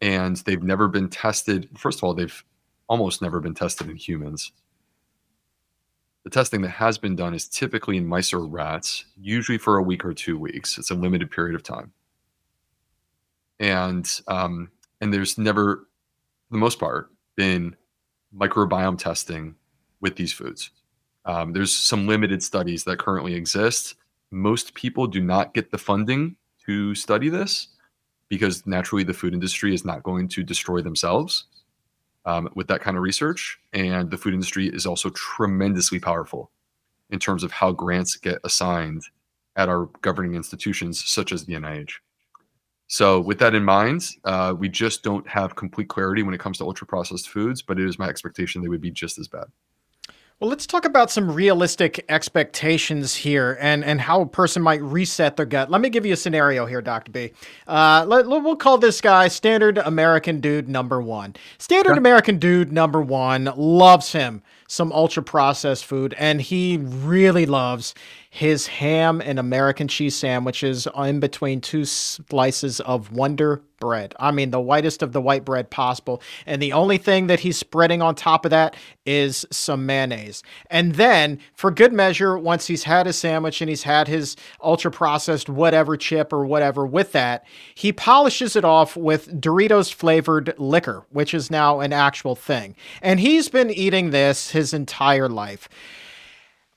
and 0.00 0.36
they've 0.38 0.62
never 0.62 0.88
been 0.88 1.08
tested. 1.08 1.68
First 1.76 1.98
of 1.98 2.04
all, 2.04 2.14
they've 2.14 2.44
almost 2.88 3.22
never 3.22 3.40
been 3.40 3.54
tested 3.54 3.88
in 3.88 3.96
humans. 3.96 4.52
The 6.24 6.30
testing 6.30 6.62
that 6.62 6.70
has 6.70 6.96
been 6.96 7.16
done 7.16 7.34
is 7.34 7.46
typically 7.46 7.98
in 7.98 8.06
mice 8.06 8.32
or 8.32 8.46
rats, 8.46 9.04
usually 9.20 9.58
for 9.58 9.76
a 9.76 9.82
week 9.82 10.04
or 10.04 10.14
two 10.14 10.38
weeks. 10.38 10.78
It's 10.78 10.90
a 10.90 10.94
limited 10.94 11.30
period 11.30 11.54
of 11.54 11.62
time. 11.62 11.92
And 13.60 14.10
um, 14.26 14.70
and 15.00 15.12
there's 15.12 15.36
never, 15.36 15.86
for 16.48 16.52
the 16.52 16.58
most 16.58 16.80
part, 16.80 17.10
been 17.36 17.76
microbiome 18.36 18.98
testing 18.98 19.54
with 20.00 20.16
these 20.16 20.32
foods. 20.32 20.70
Um, 21.26 21.52
there's 21.52 21.74
some 21.74 22.06
limited 22.06 22.42
studies 22.42 22.84
that 22.84 22.98
currently 22.98 23.34
exist. 23.34 23.94
Most 24.30 24.74
people 24.74 25.06
do 25.06 25.20
not 25.20 25.54
get 25.54 25.70
the 25.70 25.78
funding 25.78 26.36
to 26.66 26.94
study 26.94 27.28
this 27.28 27.68
because 28.28 28.66
naturally 28.66 29.04
the 29.04 29.14
food 29.14 29.34
industry 29.34 29.74
is 29.74 29.84
not 29.84 30.02
going 30.02 30.28
to 30.28 30.42
destroy 30.42 30.80
themselves 30.80 31.44
um, 32.24 32.48
with 32.54 32.68
that 32.68 32.80
kind 32.80 32.96
of 32.96 33.02
research. 33.02 33.58
And 33.72 34.10
the 34.10 34.16
food 34.16 34.34
industry 34.34 34.68
is 34.68 34.86
also 34.86 35.10
tremendously 35.10 36.00
powerful 36.00 36.50
in 37.10 37.18
terms 37.18 37.44
of 37.44 37.52
how 37.52 37.72
grants 37.72 38.16
get 38.16 38.38
assigned 38.44 39.02
at 39.56 39.68
our 39.68 39.88
governing 40.00 40.34
institutions, 40.34 41.04
such 41.04 41.32
as 41.32 41.44
the 41.44 41.54
NIH. 41.54 41.92
So, 42.86 43.20
with 43.20 43.38
that 43.38 43.54
in 43.54 43.64
mind, 43.64 44.08
uh, 44.24 44.54
we 44.56 44.68
just 44.68 45.02
don't 45.02 45.26
have 45.28 45.56
complete 45.56 45.88
clarity 45.88 46.22
when 46.22 46.34
it 46.34 46.40
comes 46.40 46.58
to 46.58 46.64
ultra 46.64 46.86
processed 46.86 47.28
foods, 47.28 47.62
but 47.62 47.78
it 47.78 47.86
is 47.86 47.98
my 47.98 48.08
expectation 48.08 48.62
they 48.62 48.68
would 48.68 48.80
be 48.80 48.90
just 48.90 49.18
as 49.18 49.26
bad. 49.26 49.46
Well, 50.40 50.50
let's 50.50 50.66
talk 50.66 50.84
about 50.84 51.12
some 51.12 51.30
realistic 51.30 52.04
expectations 52.08 53.14
here 53.14 53.56
and, 53.60 53.84
and 53.84 54.00
how 54.00 54.20
a 54.20 54.26
person 54.26 54.62
might 54.62 54.82
reset 54.82 55.36
their 55.36 55.46
gut. 55.46 55.70
Let 55.70 55.80
me 55.80 55.88
give 55.90 56.04
you 56.04 56.12
a 56.12 56.16
scenario 56.16 56.66
here, 56.66 56.82
Dr. 56.82 57.12
B. 57.12 57.32
Uh, 57.68 58.04
let, 58.08 58.26
we'll 58.26 58.56
call 58.56 58.76
this 58.76 59.00
guy 59.00 59.28
Standard 59.28 59.78
American 59.78 60.40
Dude 60.40 60.68
Number 60.68 61.00
One. 61.00 61.36
Standard 61.58 61.96
American 61.96 62.38
Dude 62.38 62.72
Number 62.72 63.00
One 63.00 63.44
loves 63.56 64.10
him 64.10 64.42
some 64.66 64.92
ultra 64.92 65.22
processed 65.22 65.84
food, 65.84 66.14
and 66.18 66.40
he 66.40 66.78
really 66.78 67.46
loves 67.46 67.94
his 68.30 68.66
ham 68.66 69.20
and 69.20 69.38
American 69.38 69.86
cheese 69.86 70.16
sandwiches 70.16 70.88
in 70.96 71.20
between 71.20 71.60
two 71.60 71.84
slices 71.84 72.80
of 72.80 73.12
Wonder 73.12 73.62
bread. 73.84 74.14
I 74.18 74.30
mean, 74.30 74.50
the 74.50 74.60
whitest 74.60 75.02
of 75.02 75.12
the 75.12 75.20
white 75.20 75.44
bread 75.44 75.70
possible. 75.70 76.22
And 76.46 76.60
the 76.62 76.72
only 76.72 76.96
thing 76.96 77.26
that 77.26 77.40
he's 77.40 77.58
spreading 77.58 78.00
on 78.00 78.14
top 78.14 78.46
of 78.46 78.50
that 78.50 78.76
is 79.04 79.44
some 79.50 79.84
mayonnaise. 79.84 80.42
And 80.70 80.94
then, 80.94 81.38
for 81.54 81.70
good 81.70 81.92
measure, 81.92 82.38
once 82.38 82.66
he's 82.66 82.84
had 82.84 83.04
his 83.04 83.16
sandwich 83.16 83.60
and 83.60 83.68
he's 83.68 83.82
had 83.82 84.08
his 84.08 84.36
ultra 84.62 84.90
processed 84.90 85.50
whatever 85.50 85.98
chip 85.98 86.32
or 86.32 86.46
whatever 86.46 86.86
with 86.86 87.12
that, 87.12 87.44
he 87.74 87.92
polishes 87.92 88.56
it 88.56 88.64
off 88.64 88.96
with 88.96 89.40
Doritos 89.40 89.92
flavored 89.92 90.54
liquor, 90.58 91.04
which 91.10 91.34
is 91.34 91.50
now 91.50 91.80
an 91.80 91.92
actual 91.92 92.34
thing. 92.34 92.74
And 93.02 93.20
he's 93.20 93.48
been 93.48 93.70
eating 93.70 94.10
this 94.10 94.50
his 94.54 94.72
entire 94.72 95.28
life 95.28 95.68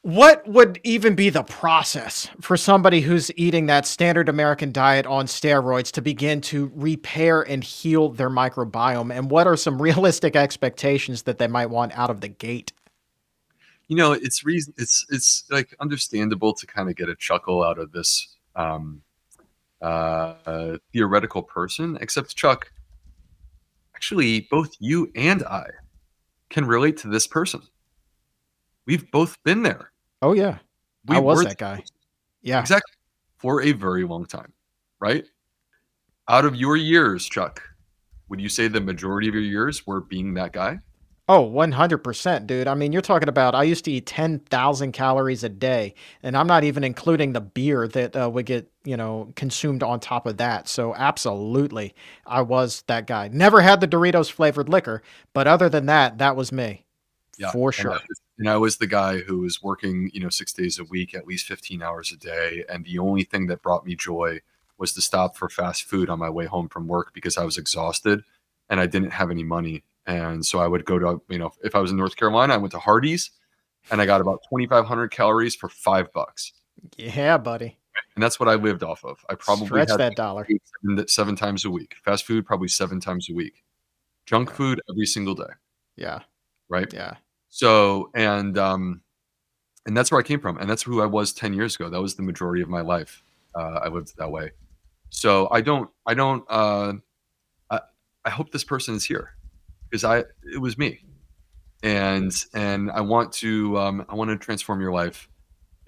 what 0.08 0.48
would 0.48 0.80
even 0.86 1.16
be 1.16 1.30
the 1.30 1.44
process 1.44 2.30
for 2.40 2.56
somebody 2.56 3.02
who's 3.02 3.30
eating 3.36 3.66
that 3.66 3.86
standard 3.86 4.30
American 4.30 4.72
diet 4.72 5.06
on 5.06 5.26
steroids 5.26 5.92
to 5.92 6.02
begin 6.02 6.40
to 6.40 6.72
repair 6.76 7.42
and 7.42 7.62
heal 7.62 8.08
their 8.08 8.30
microbiome? 8.30 9.14
And 9.14 9.30
what 9.30 9.48
are 9.48 9.58
some 9.58 9.82
realistic 9.82 10.38
expectations 10.38 11.24
that 11.24 11.40
they 11.40 11.48
might 11.48 11.66
want 11.66 11.92
out 11.98 12.10
of 12.10 12.22
the 12.22 12.30
gate? 12.30 12.72
You 13.90 13.98
know, 13.98 14.14
it's 14.14 14.46
reason 14.46 14.74
it's 14.78 15.06
it's 15.10 15.44
like 15.50 15.76
understandable 15.82 16.54
to 16.54 16.66
kind 16.66 16.90
of 16.90 16.96
get 16.96 17.10
a 17.10 17.16
chuckle 17.16 17.62
out 17.62 17.78
of 17.78 17.92
this 17.92 18.34
um, 18.56 19.02
uh, 19.82 20.78
theoretical 20.94 21.44
person, 21.44 21.98
except 22.00 22.34
Chuck. 22.34 22.72
Actually, 23.94 24.48
both 24.50 24.74
you 24.80 25.12
and 25.16 25.44
I 25.44 25.68
can 26.50 26.66
relate 26.66 26.98
to 26.98 27.08
this 27.08 27.28
person. 27.28 27.62
We've 28.86 29.10
both 29.12 29.42
been 29.44 29.64
there 29.64 29.92
Oh 30.22 30.34
yeah, 30.34 30.58
we 31.06 31.16
I 31.16 31.20
was 31.20 31.44
that 31.44 31.58
guy. 31.58 31.84
Yeah, 32.42 32.60
exactly. 32.60 32.94
For 33.38 33.62
a 33.62 33.72
very 33.72 34.04
long 34.04 34.26
time, 34.26 34.52
right? 35.00 35.26
Out 36.28 36.46
of 36.46 36.56
your 36.56 36.76
years, 36.76 37.26
Chuck, 37.28 37.62
would 38.30 38.42
you 38.42 38.50
say 38.50 38.68
the 38.68 38.82
majority 38.82 39.28
of 39.28 39.36
your 39.36 39.44
years 39.44 39.86
were 39.86 40.02
being 40.02 40.34
that 40.34 40.54
guy? 40.54 40.80
Oh, 41.30 41.44
100%, 41.44 42.48
dude. 42.48 42.68
I 42.68 42.74
mean, 42.74 42.94
you're 42.94 43.02
talking 43.02 43.28
about 43.28 43.54
I 43.54 43.64
used 43.64 43.84
to 43.86 43.92
eat 43.92 44.06
10,000 44.06 44.94
calories 44.94 45.44
a 45.44 45.50
day, 45.50 45.94
and 46.24 46.38
I'm 46.38 46.48
not 46.48 46.64
even 46.64 46.86
including 46.86 47.34
the 47.34 47.42
beer 47.42 47.86
that 47.90 48.16
uh, 48.16 48.30
would 48.30 48.46
get, 48.46 48.72
you 48.86 48.96
know, 48.96 49.34
consumed 49.36 49.84
on 49.84 50.00
top 50.00 50.26
of 50.26 50.38
that. 50.38 50.70
So, 50.70 50.96
absolutely, 50.96 51.94
I 52.26 52.42
was 52.42 52.84
that 52.88 53.08
guy. 53.08 53.28
Never 53.28 53.60
had 53.60 53.82
the 53.82 53.88
Doritos 53.90 54.32
flavored 54.32 54.70
liquor, 54.70 55.02
but 55.34 55.48
other 55.48 55.68
than 55.68 55.88
that, 55.88 56.18
that 56.20 56.38
was 56.38 56.54
me. 56.54 56.86
Yeah, 57.38 57.52
for 57.52 57.74
sure. 57.74 57.92
And 57.92 58.02
and 58.40 58.50
I 58.50 58.58
was 58.58 58.78
the 58.78 58.88
guy 58.88 59.20
who 59.20 59.40
was 59.40 59.64
working, 59.64 60.12
you 60.14 60.20
know, 60.20 60.30
six 60.30 60.54
days 60.54 60.80
a 60.80 60.84
week, 60.84 61.16
at 61.16 61.28
least 61.28 61.48
15 61.48 61.82
hours 61.82 62.12
a 62.12 62.18
day. 62.18 62.64
And 62.70 62.86
the 62.86 63.00
only 63.00 63.24
thing 63.24 63.48
that 63.48 63.62
brought 63.62 63.86
me 63.86 63.96
joy 63.96 64.42
was 64.78 64.94
to 64.94 65.02
stop 65.02 65.36
for 65.36 65.50
fast 65.50 65.84
food 65.84 66.10
on 66.10 66.20
my 66.20 66.30
way 66.30 66.46
home 66.46 66.70
from 66.70 66.88
work 66.88 67.14
because 67.14 67.38
I 67.38 67.44
was 67.44 67.58
exhausted 67.58 68.24
and 68.70 68.80
I 68.80 68.86
didn't 68.86 69.12
have 69.12 69.32
any 69.32 69.44
money. 69.44 69.84
And 70.08 70.46
so 70.46 70.60
I 70.60 70.68
would 70.68 70.86
go 70.86 70.98
to, 70.98 71.22
you 71.30 71.38
know, 71.38 71.52
if 71.64 71.76
I 71.76 71.80
was 71.80 71.92
in 71.92 71.98
North 71.98 72.16
Carolina, 72.16 72.54
I 72.54 72.58
went 72.58 72.72
to 72.72 72.80
Hardee's 72.80 73.32
and 73.92 74.02
I 74.02 74.06
got 74.06 74.22
about 74.22 74.42
2,500 74.50 75.12
calories 75.12 75.54
for 75.54 75.68
five 75.68 76.12
bucks. 76.14 76.54
Yeah, 76.98 77.38
buddy. 77.38 77.78
And 78.16 78.24
that's 78.24 78.40
what 78.40 78.48
I 78.48 78.56
lived 78.56 78.84
off 78.84 79.04
of. 79.04 79.24
I 79.30 79.36
probably 79.36 79.68
stretch 79.68 79.90
that 79.90 80.16
dollar 80.16 80.48
seven, 80.84 81.08
seven, 81.08 81.36
times 81.36 81.66
a 81.66 81.70
week. 81.70 81.96
Fast 82.04 82.26
food, 82.26 82.46
probably 82.46 82.68
seven 82.68 83.00
times 83.00 83.30
a 83.30 83.34
week. 83.34 83.64
Junk 84.26 84.52
food 84.52 84.82
every 84.90 85.06
single 85.06 85.36
day. 85.36 85.52
Yeah. 85.96 86.20
Right. 86.70 86.92
Yeah. 86.94 87.16
So 87.50 88.12
and 88.14 88.58
um, 88.58 89.02
and 89.86 89.96
that's 89.96 90.12
where 90.12 90.20
I 90.20 90.24
came 90.24 90.40
from, 90.40 90.58
and 90.58 90.70
that's 90.70 90.84
who 90.84 91.02
I 91.02 91.06
was 91.06 91.34
ten 91.34 91.54
years 91.54 91.76
ago. 91.76 91.90
That 91.90 92.02
was 92.02 92.16
the 92.16 92.24
majority 92.24 92.62
of 92.62 92.70
my 92.70 92.82
life. 92.82 93.24
Uh, 93.56 93.80
I 93.84 93.88
lived 93.88 94.14
that 94.18 94.30
way. 94.30 94.52
So 95.10 95.48
I 95.52 95.62
don't, 95.62 95.90
I 96.06 96.14
don't, 96.14 96.44
uh, 96.50 96.94
I, 97.72 97.80
I 98.26 98.30
hope 98.30 98.52
this 98.52 98.66
person 98.66 98.96
is 98.96 99.06
here 99.06 99.37
because 99.90 100.04
I, 100.04 100.20
it 100.54 100.60
was 100.60 100.78
me, 100.78 101.00
and 101.84 102.32
and 102.54 102.92
I 102.92 103.02
want 103.02 103.32
to, 103.34 103.78
um, 103.78 104.06
I 104.10 104.16
want 104.16 104.30
to 104.30 104.38
transform 104.38 104.82
your 104.82 104.92
life 104.92 105.30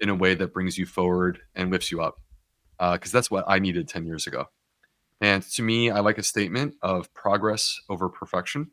in 0.00 0.08
a 0.08 0.14
way 0.14 0.34
that 0.34 0.52
brings 0.52 0.78
you 0.78 0.86
forward 0.86 1.40
and 1.54 1.70
lifts 1.70 1.90
you 1.90 2.00
up, 2.00 2.20
because 2.78 3.14
uh, 3.14 3.18
that's 3.18 3.30
what 3.30 3.44
I 3.46 3.58
needed 3.58 3.88
ten 3.88 4.06
years 4.06 4.26
ago. 4.26 4.46
And 5.20 5.42
to 5.42 5.62
me, 5.62 5.90
I 5.90 6.00
like 6.00 6.18
a 6.18 6.22
statement 6.22 6.76
of 6.82 7.12
progress 7.12 7.78
over 7.90 8.08
perfection. 8.08 8.70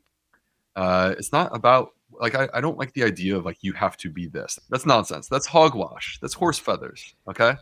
Uh, 0.76 1.14
it's 1.18 1.32
not 1.32 1.54
about 1.54 1.90
like 2.20 2.34
I, 2.34 2.48
I 2.54 2.60
don't 2.60 2.78
like 2.78 2.92
the 2.94 3.04
idea 3.04 3.36
of 3.36 3.44
like 3.44 3.58
you 3.60 3.72
have 3.74 3.96
to 3.98 4.10
be 4.10 4.28
this. 4.28 4.58
That's 4.70 4.86
nonsense. 4.86 5.28
That's 5.28 5.46
hogwash. 5.46 6.18
That's 6.20 6.34
horse 6.34 6.58
feathers. 6.58 7.14
Okay. 7.28 7.54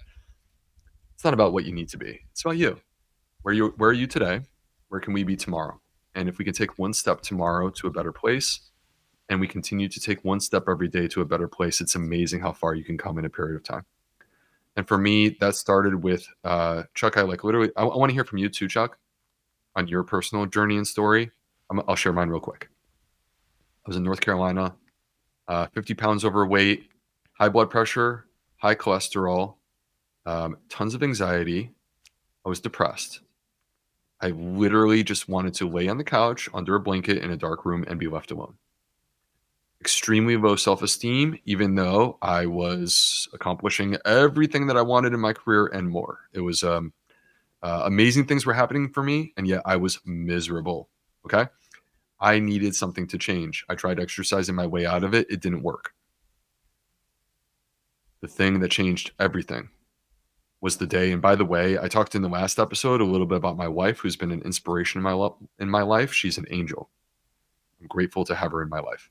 It's 1.15 1.25
not 1.25 1.35
about 1.35 1.53
what 1.53 1.65
you 1.65 1.73
need 1.73 1.89
to 1.89 1.99
be. 1.99 2.21
It's 2.31 2.45
about 2.45 2.59
you. 2.59 2.79
Where 3.43 3.55
you 3.55 3.75
where 3.79 3.91
are 3.91 3.95
you 3.95 4.07
today? 4.07 4.41
Where 4.89 5.01
can 5.01 5.13
we 5.15 5.25
be 5.25 5.35
tomorrow? 5.35 5.81
And 6.17 6.29
if 6.29 6.39
we 6.39 6.45
can 6.45 6.55
take 6.55 6.79
one 6.79 6.95
step 6.95 7.21
tomorrow 7.21 7.71
to 7.71 7.87
a 7.87 7.91
better 7.91 8.11
place, 8.11 8.61
and 9.29 9.39
we 9.39 9.47
continue 9.47 9.89
to 9.89 10.01
take 10.01 10.25
one 10.25 10.41
step 10.41 10.65
every 10.69 10.89
day 10.89 11.07
to 11.09 11.21
a 11.21 11.25
better 11.25 11.47
place, 11.47 11.81
it's 11.81 11.95
amazing 11.95 12.41
how 12.41 12.53
far 12.53 12.75
you 12.75 12.83
can 12.83 12.97
come 12.97 13.19
in 13.19 13.25
a 13.25 13.29
period 13.29 13.55
of 13.55 13.63
time. 13.63 13.85
And 14.77 14.89
for 14.89 14.99
me, 14.99 15.37
that 15.41 15.55
started 15.55 16.03
with 16.03 16.27
uh, 16.43 16.85
Chuck. 16.95 17.17
I 17.17 17.23
like 17.23 17.45
literally. 17.45 17.71
I, 17.77 17.83
I 17.83 17.97
want 17.97 18.11
to 18.11 18.15
hear 18.15 18.25
from 18.25 18.39
you 18.39 18.49
too, 18.49 18.67
Chuck, 18.67 18.99
on 19.75 19.89
your 19.89 20.05
personal 20.05 20.47
journey 20.47 20.77
and 20.77 20.87
story. 20.87 21.31
i 21.71 21.75
will 21.75 21.97
share 21.97 22.13
mine 22.13 22.31
real 22.31 22.41
quick. 22.41 22.69
I 23.87 23.91
was 23.91 23.97
in 23.97 24.03
North 24.03 24.21
Carolina, 24.21 24.75
uh, 25.49 25.67
50 25.75 25.95
pounds 25.95 26.25
overweight, 26.25 26.89
high 27.39 27.49
blood 27.49 27.71
pressure, 27.71 28.27
high 28.57 28.75
cholesterol, 28.75 29.57
um, 30.25 30.57
tons 30.69 30.95
of 30.95 31.03
anxiety. 31.03 31.73
I 32.45 32.49
was 32.49 32.61
depressed. 32.61 33.21
I 34.21 34.29
literally 34.31 35.03
just 35.03 35.29
wanted 35.29 35.55
to 35.55 35.69
lay 35.69 35.89
on 35.89 35.99
the 35.99 36.05
couch 36.05 36.49
under 36.55 36.75
a 36.75 36.81
blanket 36.81 37.19
in 37.19 37.31
a 37.31 37.37
dark 37.37 37.65
room 37.65 37.85
and 37.87 38.01
be 38.01 38.09
left 38.09 38.31
alone. 38.31 38.55
Extremely 39.81 40.37
low 40.37 40.57
self 40.57 40.83
esteem, 40.83 41.39
even 41.45 41.75
though 41.75 42.19
I 42.23 42.47
was 42.47 43.29
accomplishing 43.33 43.97
everything 44.05 44.67
that 44.69 44.77
I 44.77 44.83
wanted 44.83 45.13
in 45.13 45.21
my 45.21 45.33
career 45.33 45.67
and 45.67 45.89
more. 45.89 46.21
It 46.33 46.41
was 46.41 46.63
um, 46.63 46.93
uh, 47.63 47.83
amazing 47.85 48.27
things 48.27 48.47
were 48.47 48.55
happening 48.55 48.89
for 48.91 49.03
me, 49.03 49.33
and 49.37 49.47
yet 49.47 49.63
I 49.67 49.77
was 49.77 50.01
miserable. 50.05 50.89
Okay. 51.27 51.47
I 52.19 52.39
needed 52.39 52.75
something 52.75 53.07
to 53.09 53.19
change. 53.19 53.65
I 53.69 53.75
tried 53.75 54.01
exercising 54.01 54.55
my 54.55 54.67
way 54.67 54.87
out 54.87 55.05
of 55.05 55.15
it. 55.15 55.27
It 55.31 55.43
didn't 55.43 55.63
work. 55.63 55.93
the 58.21 58.29
thing 58.29 58.61
that 58.61 58.71
changed 58.71 59.13
everything 59.21 59.69
was 60.67 60.79
the 60.79 60.87
day. 60.87 61.13
And 61.13 61.23
by 61.23 61.37
the 61.37 61.45
way, 61.45 61.79
I 61.79 61.87
talked 61.87 62.17
in 62.17 62.23
the 62.23 62.29
last 62.29 62.59
episode 62.59 63.01
a 63.01 63.05
little 63.05 63.29
bit 63.29 63.37
about 63.37 63.57
my 63.57 63.69
wife, 63.69 64.01
who's 64.01 64.17
been 64.17 64.33
an 64.33 64.43
inspiration 64.43 64.99
in 64.99 65.05
my 65.05 65.13
lo- 65.13 65.39
in 65.61 65.71
my 65.71 65.83
life. 65.83 66.13
She's 66.13 66.39
an 66.39 66.47
angel. 66.51 66.91
I'm 67.81 67.87
grateful 67.87 68.25
to 68.25 68.35
have 68.35 68.51
her 68.51 68.63
in 68.63 68.69
my 68.69 68.81
life. 68.81 69.09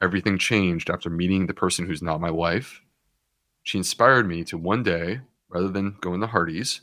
Everything 0.00 0.38
changed 0.38 0.88
after 0.88 1.10
meeting 1.10 1.46
the 1.48 1.52
person 1.52 1.84
who's 1.84 2.00
not 2.00 2.20
my 2.20 2.30
wife. 2.30 2.80
She 3.64 3.76
inspired 3.76 4.28
me 4.28 4.44
to 4.44 4.56
one 4.56 4.84
day, 4.84 5.22
rather 5.48 5.66
than 5.66 5.96
going 6.00 6.20
to 6.20 6.28
Hardee's, 6.28 6.82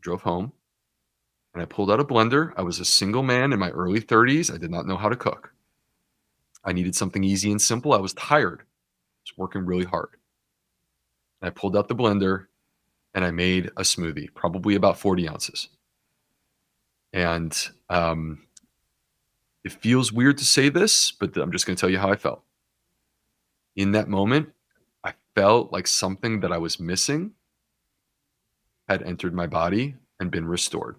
drove 0.00 0.22
home, 0.22 0.52
and 1.52 1.62
I 1.62 1.66
pulled 1.66 1.90
out 1.90 2.00
a 2.00 2.04
blender. 2.04 2.54
I 2.56 2.62
was 2.62 2.80
a 2.80 2.86
single 2.86 3.22
man 3.22 3.52
in 3.52 3.58
my 3.58 3.68
early 3.68 4.00
30s. 4.00 4.50
I 4.50 4.56
did 4.56 4.70
not 4.70 4.86
know 4.86 4.96
how 4.96 5.10
to 5.10 5.14
cook. 5.14 5.52
I 6.64 6.72
needed 6.72 6.96
something 6.96 7.22
easy 7.22 7.50
and 7.50 7.60
simple. 7.60 7.92
I 7.92 7.98
was 7.98 8.14
tired. 8.14 8.60
I 8.62 9.20
was 9.24 9.36
working 9.36 9.66
really 9.66 9.84
hard. 9.84 10.16
I 11.46 11.50
pulled 11.50 11.76
out 11.76 11.88
the 11.88 11.94
blender 11.94 12.46
and 13.14 13.24
I 13.24 13.30
made 13.30 13.66
a 13.76 13.82
smoothie, 13.82 14.32
probably 14.34 14.74
about 14.74 14.98
40 14.98 15.28
ounces. 15.28 15.68
And 17.12 17.56
um, 17.88 18.46
it 19.64 19.72
feels 19.72 20.12
weird 20.12 20.38
to 20.38 20.44
say 20.44 20.68
this, 20.68 21.12
but 21.12 21.36
I'm 21.36 21.50
just 21.50 21.66
going 21.66 21.76
to 21.76 21.80
tell 21.80 21.90
you 21.90 21.98
how 21.98 22.10
I 22.10 22.16
felt. 22.16 22.42
In 23.74 23.92
that 23.92 24.08
moment, 24.08 24.52
I 25.02 25.14
felt 25.34 25.72
like 25.72 25.86
something 25.86 26.40
that 26.40 26.52
I 26.52 26.58
was 26.58 26.78
missing 26.78 27.32
had 28.88 29.02
entered 29.02 29.34
my 29.34 29.46
body 29.46 29.96
and 30.20 30.30
been 30.30 30.46
restored. 30.46 30.96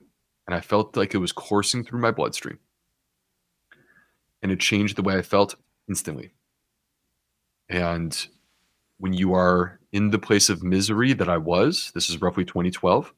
And 0.47 0.55
I 0.55 0.61
felt 0.61 0.95
like 0.95 1.13
it 1.13 1.19
was 1.19 1.31
coursing 1.31 1.83
through 1.83 1.99
my 1.99 2.11
bloodstream. 2.11 2.59
And 4.41 4.51
it 4.51 4.59
changed 4.59 4.95
the 4.95 5.01
way 5.01 5.17
I 5.17 5.21
felt 5.21 5.55
instantly. 5.87 6.31
And 7.69 8.27
when 8.99 9.13
you 9.13 9.33
are 9.33 9.79
in 9.91 10.09
the 10.09 10.19
place 10.19 10.49
of 10.49 10.63
misery 10.63 11.13
that 11.13 11.29
I 11.29 11.37
was, 11.37 11.91
this 11.93 12.09
is 12.09 12.21
roughly 12.21 12.45
2012, 12.45 13.13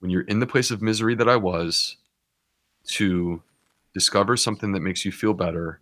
when 0.00 0.10
you're 0.10 0.22
in 0.22 0.40
the 0.40 0.46
place 0.46 0.70
of 0.70 0.82
misery 0.82 1.14
that 1.14 1.28
I 1.28 1.36
was, 1.36 1.96
to 2.88 3.42
discover 3.94 4.36
something 4.36 4.72
that 4.72 4.80
makes 4.80 5.04
you 5.04 5.12
feel 5.12 5.34
better, 5.34 5.80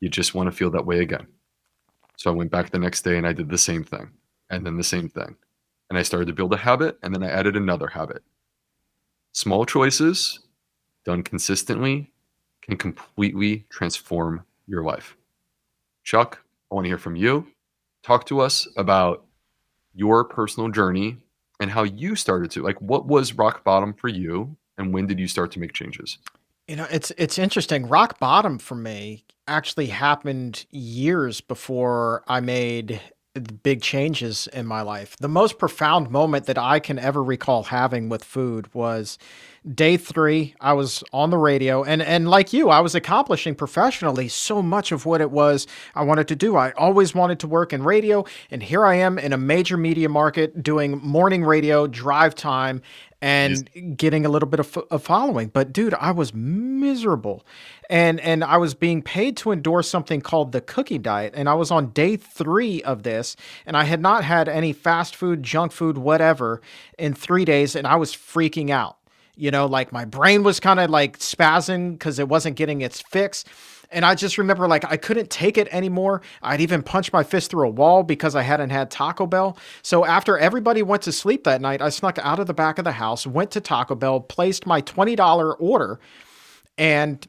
you 0.00 0.08
just 0.08 0.34
want 0.34 0.48
to 0.48 0.56
feel 0.56 0.70
that 0.70 0.86
way 0.86 1.00
again. 1.00 1.26
So 2.16 2.30
I 2.30 2.34
went 2.34 2.50
back 2.50 2.70
the 2.70 2.78
next 2.78 3.02
day 3.02 3.16
and 3.16 3.26
I 3.26 3.32
did 3.32 3.48
the 3.48 3.58
same 3.58 3.84
thing, 3.84 4.10
and 4.50 4.64
then 4.64 4.76
the 4.76 4.84
same 4.84 5.08
thing. 5.08 5.36
And 5.90 5.98
I 5.98 6.02
started 6.02 6.26
to 6.26 6.32
build 6.32 6.52
a 6.54 6.58
habit, 6.58 6.98
and 7.02 7.14
then 7.14 7.22
I 7.22 7.28
added 7.28 7.56
another 7.56 7.88
habit. 7.88 8.22
Small 9.32 9.66
choices 9.66 10.40
done 11.04 11.22
consistently 11.22 12.10
can 12.62 12.76
completely 12.76 13.66
transform 13.68 14.44
your 14.66 14.82
life. 14.82 15.16
Chuck, 16.02 16.42
I 16.70 16.74
want 16.74 16.86
to 16.86 16.88
hear 16.88 16.98
from 16.98 17.16
you 17.16 17.46
talk 18.04 18.26
to 18.26 18.40
us 18.40 18.68
about 18.76 19.24
your 19.94 20.24
personal 20.24 20.68
journey 20.68 21.18
and 21.60 21.70
how 21.70 21.82
you 21.82 22.14
started 22.14 22.50
to 22.52 22.62
like 22.62 22.80
what 22.80 23.06
was 23.06 23.34
rock 23.34 23.64
bottom 23.64 23.94
for 23.94 24.08
you 24.08 24.56
and 24.76 24.92
when 24.92 25.06
did 25.06 25.18
you 25.18 25.28
start 25.28 25.50
to 25.52 25.58
make 25.58 25.72
changes? 25.72 26.18
You 26.68 26.76
know 26.76 26.86
it's 26.90 27.12
it's 27.16 27.38
interesting. 27.38 27.88
Rock 27.88 28.18
bottom 28.18 28.58
for 28.58 28.74
me 28.74 29.24
actually 29.46 29.86
happened 29.86 30.64
years 30.70 31.40
before 31.42 32.24
i 32.26 32.40
made 32.40 33.00
big 33.40 33.82
changes 33.82 34.48
in 34.52 34.66
my 34.66 34.80
life 34.80 35.16
the 35.18 35.28
most 35.28 35.58
profound 35.58 36.10
moment 36.10 36.46
that 36.46 36.58
i 36.58 36.78
can 36.78 36.98
ever 36.98 37.22
recall 37.22 37.64
having 37.64 38.08
with 38.08 38.22
food 38.22 38.72
was 38.74 39.18
day 39.72 39.96
three, 39.96 40.54
I 40.60 40.74
was 40.74 41.02
on 41.12 41.30
the 41.30 41.38
radio, 41.38 41.84
and 41.84 42.02
and 42.02 42.28
like 42.28 42.52
you, 42.52 42.68
I 42.68 42.80
was 42.80 42.94
accomplishing 42.94 43.54
professionally 43.54 44.28
so 44.28 44.60
much 44.60 44.92
of 44.92 45.06
what 45.06 45.20
it 45.20 45.30
was 45.30 45.66
I 45.94 46.04
wanted 46.04 46.28
to 46.28 46.36
do. 46.36 46.56
I 46.56 46.72
always 46.72 47.14
wanted 47.14 47.40
to 47.40 47.46
work 47.46 47.72
in 47.72 47.82
radio, 47.82 48.24
and 48.50 48.62
here 48.62 48.84
I 48.84 48.96
am 48.96 49.18
in 49.18 49.32
a 49.32 49.38
major 49.38 49.76
media 49.76 50.08
market 50.08 50.62
doing 50.62 50.98
morning 50.98 51.44
radio, 51.44 51.86
drive 51.86 52.34
time, 52.34 52.82
and 53.24 53.96
getting 53.96 54.26
a 54.26 54.28
little 54.28 54.48
bit 54.48 54.60
of 54.60 54.78
a 54.90 54.98
following. 54.98 55.48
But 55.48 55.72
dude, 55.72 55.94
I 55.94 56.10
was 56.10 56.34
miserable, 56.34 57.46
and 57.88 58.20
and 58.20 58.44
I 58.44 58.58
was 58.58 58.74
being 58.74 59.00
paid 59.00 59.38
to 59.38 59.50
endorse 59.50 59.88
something 59.88 60.20
called 60.20 60.52
the 60.52 60.60
cookie 60.60 60.98
diet, 60.98 61.32
and 61.34 61.48
I 61.48 61.54
was 61.54 61.70
on 61.70 61.90
day 61.90 62.16
three 62.16 62.82
of 62.82 63.02
this, 63.02 63.34
and 63.64 63.78
I 63.78 63.84
had 63.84 64.02
not 64.02 64.24
had 64.24 64.46
any 64.46 64.74
fast 64.74 65.16
food, 65.16 65.42
junk 65.42 65.72
food, 65.72 65.96
whatever, 65.96 66.60
in 66.98 67.14
three 67.14 67.46
days, 67.46 67.74
and 67.74 67.86
I 67.86 67.96
was 67.96 68.14
freaking 68.14 68.68
out 68.68 68.98
you 69.36 69.50
know, 69.50 69.66
like 69.66 69.92
my 69.92 70.04
brain 70.04 70.44
was 70.44 70.60
kind 70.60 70.78
of 70.78 70.90
like 70.90 71.18
spazzing 71.18 71.92
because 71.92 72.20
it 72.20 72.28
wasn't 72.28 72.56
getting 72.56 72.82
its 72.82 73.00
fix. 73.00 73.44
And 73.90 74.04
I 74.04 74.14
just 74.14 74.38
remember 74.38 74.66
like 74.68 74.84
I 74.84 74.96
couldn't 74.96 75.30
take 75.30 75.58
it 75.58 75.68
anymore. 75.70 76.22
I'd 76.42 76.60
even 76.60 76.82
punch 76.82 77.12
my 77.12 77.22
fist 77.22 77.50
through 77.50 77.66
a 77.66 77.70
wall 77.70 78.02
because 78.02 78.34
I 78.34 78.42
hadn't 78.42 78.70
had 78.70 78.90
Taco 78.90 79.26
Bell. 79.26 79.56
So 79.82 80.04
after 80.04 80.38
everybody 80.38 80.82
went 80.82 81.02
to 81.02 81.12
sleep 81.12 81.44
that 81.44 81.60
night, 81.60 81.80
I 81.82 81.88
snuck 81.88 82.18
out 82.18 82.38
of 82.38 82.46
the 82.46 82.54
back 82.54 82.78
of 82.78 82.84
the 82.84 82.92
house, 82.92 83.26
went 83.26 83.50
to 83.52 83.60
Taco 83.60 83.94
Bell, 83.94 84.20
placed 84.20 84.66
my 84.66 84.80
$20 84.82 85.56
order, 85.58 86.00
and 86.76 87.26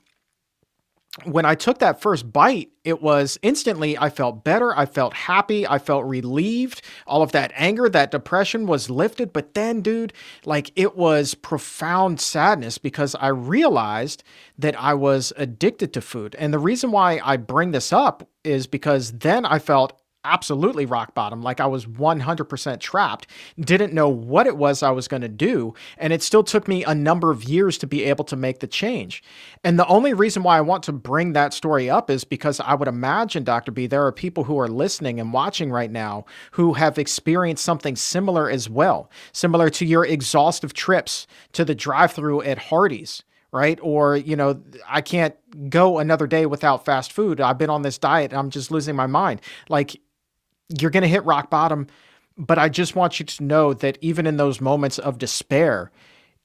when 1.23 1.45
I 1.45 1.55
took 1.55 1.79
that 1.79 2.01
first 2.01 2.31
bite, 2.33 2.71
it 2.83 3.01
was 3.01 3.39
instantly, 3.41 3.97
I 3.97 4.09
felt 4.09 4.43
better. 4.43 4.77
I 4.77 4.85
felt 4.85 5.13
happy. 5.13 5.65
I 5.65 5.79
felt 5.79 6.05
relieved. 6.05 6.81
All 7.07 7.21
of 7.21 7.31
that 7.31 7.53
anger, 7.55 7.87
that 7.89 8.11
depression 8.11 8.65
was 8.67 8.89
lifted. 8.89 9.31
But 9.31 9.53
then, 9.53 9.81
dude, 9.81 10.13
like 10.43 10.71
it 10.75 10.97
was 10.97 11.33
profound 11.33 12.19
sadness 12.19 12.77
because 12.77 13.15
I 13.15 13.29
realized 13.29 14.23
that 14.57 14.79
I 14.79 14.93
was 14.93 15.31
addicted 15.37 15.93
to 15.93 16.01
food. 16.01 16.35
And 16.37 16.53
the 16.53 16.59
reason 16.59 16.91
why 16.91 17.21
I 17.23 17.37
bring 17.37 17.71
this 17.71 17.93
up 17.93 18.27
is 18.43 18.67
because 18.67 19.13
then 19.13 19.45
I 19.45 19.59
felt 19.59 19.99
absolutely 20.25 20.85
rock 20.85 21.13
bottom. 21.13 21.41
Like 21.41 21.59
I 21.59 21.65
was 21.67 21.85
100% 21.85 22.79
trapped, 22.79 23.27
didn't 23.59 23.93
know 23.93 24.09
what 24.09 24.47
it 24.47 24.57
was 24.57 24.83
I 24.83 24.91
was 24.91 25.07
going 25.07 25.21
to 25.21 25.29
do. 25.29 25.73
And 25.97 26.11
it 26.11 26.23
still 26.23 26.43
took 26.43 26.67
me 26.67 26.83
a 26.83 26.95
number 26.95 27.31
of 27.31 27.43
years 27.43 27.77
to 27.77 27.87
be 27.87 28.03
able 28.03 28.25
to 28.25 28.35
make 28.35 28.59
the 28.59 28.67
change. 28.67 29.23
And 29.63 29.79
the 29.79 29.87
only 29.87 30.13
reason 30.13 30.43
why 30.43 30.57
I 30.57 30.61
want 30.61 30.83
to 30.83 30.91
bring 30.91 31.33
that 31.33 31.53
story 31.53 31.89
up 31.89 32.09
is 32.09 32.23
because 32.23 32.59
I 32.59 32.73
would 32.73 32.87
imagine, 32.87 33.43
Dr. 33.43 33.71
B, 33.71 33.87
there 33.87 34.05
are 34.05 34.11
people 34.11 34.43
who 34.43 34.59
are 34.59 34.67
listening 34.67 35.19
and 35.19 35.31
watching 35.31 35.71
right 35.71 35.91
now 35.91 36.25
who 36.51 36.73
have 36.73 36.97
experienced 36.97 37.63
something 37.63 37.95
similar 37.95 38.49
as 38.49 38.69
well, 38.69 39.09
similar 39.31 39.69
to 39.69 39.85
your 39.85 40.05
exhaustive 40.05 40.73
trips 40.73 41.27
to 41.53 41.63
the 41.63 41.75
drive 41.75 42.11
through 42.11 42.41
at 42.41 42.57
Hardee's 42.57 43.23
right? 43.55 43.79
Or, 43.81 44.17
you 44.17 44.35
know, 44.35 44.61
I 44.85 44.99
can't 44.99 45.33
go 45.69 45.99
another 45.99 46.27
day 46.27 46.45
without 46.45 46.83
fast 46.83 47.13
food. 47.13 47.39
I've 47.39 47.57
been 47.57 47.69
on 47.69 47.83
this 47.83 47.97
diet 47.97 48.31
and 48.31 48.39
I'm 48.39 48.49
just 48.49 48.69
losing 48.69 48.97
my 48.97 49.07
mind. 49.07 49.39
Like 49.69 49.97
you're 50.69 50.91
going 50.91 51.03
to 51.03 51.09
hit 51.09 51.25
rock 51.25 51.49
bottom. 51.49 51.87
But 52.37 52.59
I 52.59 52.69
just 52.69 52.95
want 52.95 53.19
you 53.19 53.25
to 53.25 53.43
know 53.43 53.73
that 53.73 53.97
even 54.01 54.27
in 54.27 54.37
those 54.37 54.59
moments 54.59 54.99
of 54.99 55.17
despair, 55.17 55.91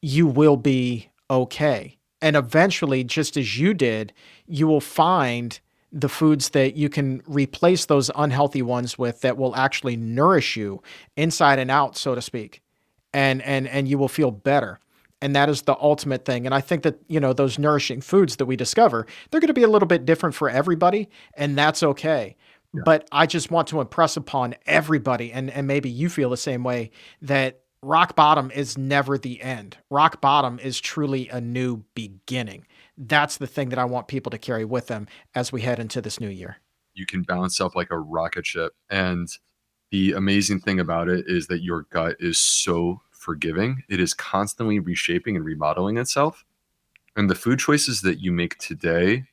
you 0.02 0.26
will 0.26 0.56
be 0.56 1.08
okay. 1.28 1.96
And 2.22 2.36
eventually, 2.36 3.02
just 3.02 3.36
as 3.36 3.58
you 3.58 3.74
did, 3.74 4.12
you 4.46 4.66
will 4.66 4.80
find 4.80 5.58
the 5.92 6.08
foods 6.08 6.50
that 6.50 6.76
you 6.76 6.88
can 6.88 7.22
replace 7.26 7.86
those 7.86 8.10
unhealthy 8.14 8.62
ones 8.62 8.96
with 8.96 9.22
that 9.22 9.36
will 9.36 9.56
actually 9.56 9.96
nourish 9.96 10.56
you 10.56 10.82
inside 11.16 11.58
and 11.58 11.70
out, 11.70 11.96
so 11.96 12.14
to 12.14 12.22
speak. 12.22 12.62
And 13.12 13.42
and 13.42 13.66
and 13.66 13.88
you 13.88 13.98
will 13.98 14.08
feel 14.08 14.30
better. 14.30 14.78
And 15.22 15.34
that 15.34 15.48
is 15.48 15.62
the 15.62 15.76
ultimate 15.80 16.24
thing. 16.24 16.46
And 16.46 16.54
I 16.54 16.60
think 16.60 16.82
that, 16.82 16.98
you 17.08 17.20
know, 17.20 17.32
those 17.32 17.58
nourishing 17.58 18.00
foods 18.00 18.36
that 18.36 18.46
we 18.46 18.56
discover, 18.56 19.06
they're 19.30 19.40
going 19.40 19.48
to 19.48 19.54
be 19.54 19.64
a 19.64 19.68
little 19.68 19.88
bit 19.88 20.06
different 20.06 20.34
for 20.34 20.48
everybody, 20.48 21.08
and 21.34 21.58
that's 21.58 21.82
okay. 21.82 22.36
But 22.72 23.08
I 23.10 23.26
just 23.26 23.50
want 23.50 23.68
to 23.68 23.80
impress 23.80 24.16
upon 24.16 24.54
everybody, 24.66 25.32
and, 25.32 25.50
and 25.50 25.66
maybe 25.66 25.90
you 25.90 26.08
feel 26.08 26.30
the 26.30 26.36
same 26.36 26.62
way, 26.62 26.90
that 27.22 27.62
rock 27.82 28.14
bottom 28.14 28.50
is 28.50 28.78
never 28.78 29.18
the 29.18 29.40
end. 29.40 29.76
Rock 29.90 30.20
bottom 30.20 30.58
is 30.58 30.80
truly 30.80 31.28
a 31.28 31.40
new 31.40 31.82
beginning. 31.94 32.66
That's 32.96 33.38
the 33.38 33.46
thing 33.46 33.70
that 33.70 33.78
I 33.78 33.84
want 33.84 34.08
people 34.08 34.30
to 34.30 34.38
carry 34.38 34.64
with 34.64 34.86
them 34.86 35.08
as 35.34 35.50
we 35.50 35.62
head 35.62 35.78
into 35.78 36.00
this 36.00 36.20
new 36.20 36.28
year. 36.28 36.58
You 36.94 37.06
can 37.06 37.22
bounce 37.22 37.60
up 37.60 37.74
like 37.74 37.90
a 37.90 37.98
rocket 37.98 38.46
ship. 38.46 38.74
And 38.88 39.28
the 39.90 40.12
amazing 40.12 40.60
thing 40.60 40.78
about 40.78 41.08
it 41.08 41.24
is 41.26 41.46
that 41.48 41.62
your 41.62 41.82
gut 41.90 42.16
is 42.20 42.38
so 42.38 43.00
forgiving, 43.10 43.82
it 43.88 44.00
is 44.00 44.14
constantly 44.14 44.78
reshaping 44.78 45.36
and 45.36 45.44
remodeling 45.44 45.96
itself. 45.98 46.44
And 47.16 47.28
the 47.28 47.34
food 47.34 47.58
choices 47.58 48.00
that 48.02 48.20
you 48.20 48.32
make 48.32 48.56
today 48.58 49.24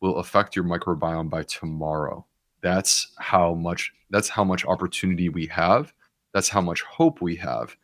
will 0.00 0.16
affect 0.16 0.54
your 0.54 0.64
microbiome 0.64 1.28
by 1.28 1.42
tomorrow 1.42 2.26
that's 2.64 3.12
how 3.18 3.52
much 3.54 3.92
that's 4.08 4.30
how 4.30 4.42
much 4.42 4.64
opportunity 4.64 5.28
we 5.28 5.46
have. 5.48 5.92
That's 6.32 6.48
how 6.48 6.62
much 6.62 6.80
hope 6.80 7.20
we 7.20 7.36
have. 7.36 7.76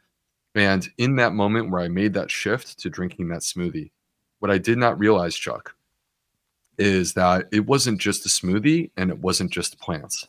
And 0.55 0.89
in 0.97 1.17
that 1.17 1.35
moment 1.35 1.71
where 1.71 1.83
i 1.83 1.87
made 1.89 2.15
that 2.15 2.31
shift 2.31 2.81
to 2.81 2.91
drinking 2.91 3.29
that 3.29 3.43
smoothie 3.43 3.93
what 4.41 4.51
i 4.51 4.59
did 4.59 4.79
not 4.79 4.99
realize 4.99 5.37
chuck 5.37 5.77
is 6.79 7.13
that 7.13 7.47
it 7.53 7.67
wasn't 7.67 8.01
just 8.01 8.25
a 8.25 8.29
smoothie 8.29 8.91
and 8.97 9.11
it 9.11 9.19
wasn't 9.19 9.53
just 9.53 9.79
plants. 9.79 10.27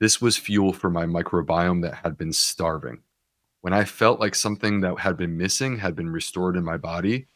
This 0.00 0.22
was 0.22 0.38
fuel 0.38 0.72
for 0.72 0.88
my 0.88 1.04
microbiome 1.04 1.82
that 1.82 1.96
had 1.96 2.16
been 2.16 2.32
starving. 2.32 3.02
When 3.60 3.74
i 3.74 3.84
felt 3.84 4.20
like 4.20 4.34
something 4.34 4.80
that 4.80 4.98
had 4.98 5.16
been 5.18 5.36
missing 5.36 5.78
had 5.78 5.94
been 5.94 6.08
restored 6.08 6.56
in 6.56 6.64
my 6.64 6.78
body 6.78 7.26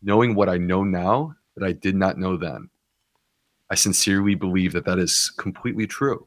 knowing 0.00 0.34
what 0.34 0.48
i 0.48 0.56
know 0.56 0.84
now 0.84 1.34
that 1.56 1.66
i 1.66 1.72
did 1.72 1.96
not 1.96 2.18
know 2.18 2.36
then 2.36 2.70
I 3.70 3.74
sincerely 3.74 4.34
believe 4.34 4.72
that 4.72 4.84
that 4.86 4.98
is 4.98 5.32
completely 5.36 5.86
true. 5.86 6.26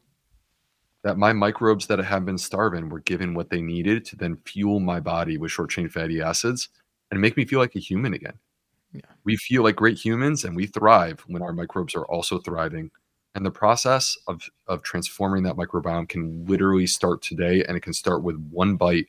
that 1.02 1.18
my 1.18 1.32
microbes 1.32 1.86
that 1.88 1.98
have 1.98 2.24
been 2.24 2.38
starving 2.38 2.88
were 2.88 3.00
given 3.00 3.34
what 3.34 3.50
they 3.50 3.60
needed 3.60 4.04
to 4.06 4.16
then 4.16 4.36
fuel 4.44 4.80
my 4.80 5.00
body 5.00 5.36
with 5.36 5.50
short 5.50 5.70
chain 5.70 5.88
fatty 5.88 6.20
acids 6.22 6.68
and 7.10 7.20
make 7.20 7.36
me 7.36 7.44
feel 7.44 7.58
like 7.58 7.74
a 7.74 7.80
human 7.80 8.14
again. 8.14 8.38
Yeah. 8.92 9.00
We 9.24 9.36
feel 9.36 9.62
like 9.62 9.76
great 9.76 9.98
humans 9.98 10.44
and 10.44 10.54
we 10.54 10.66
thrive 10.66 11.20
when 11.26 11.42
our 11.42 11.52
microbes 11.52 11.94
are 11.94 12.04
also 12.06 12.38
thriving. 12.38 12.90
And 13.34 13.44
the 13.44 13.50
process 13.50 14.16
of, 14.28 14.42
of 14.68 14.82
transforming 14.82 15.42
that 15.44 15.56
microbiome 15.56 16.08
can 16.08 16.44
literally 16.46 16.86
start 16.86 17.22
today 17.22 17.64
and 17.64 17.76
it 17.76 17.80
can 17.80 17.94
start 17.94 18.22
with 18.22 18.36
one 18.50 18.76
bite, 18.76 19.06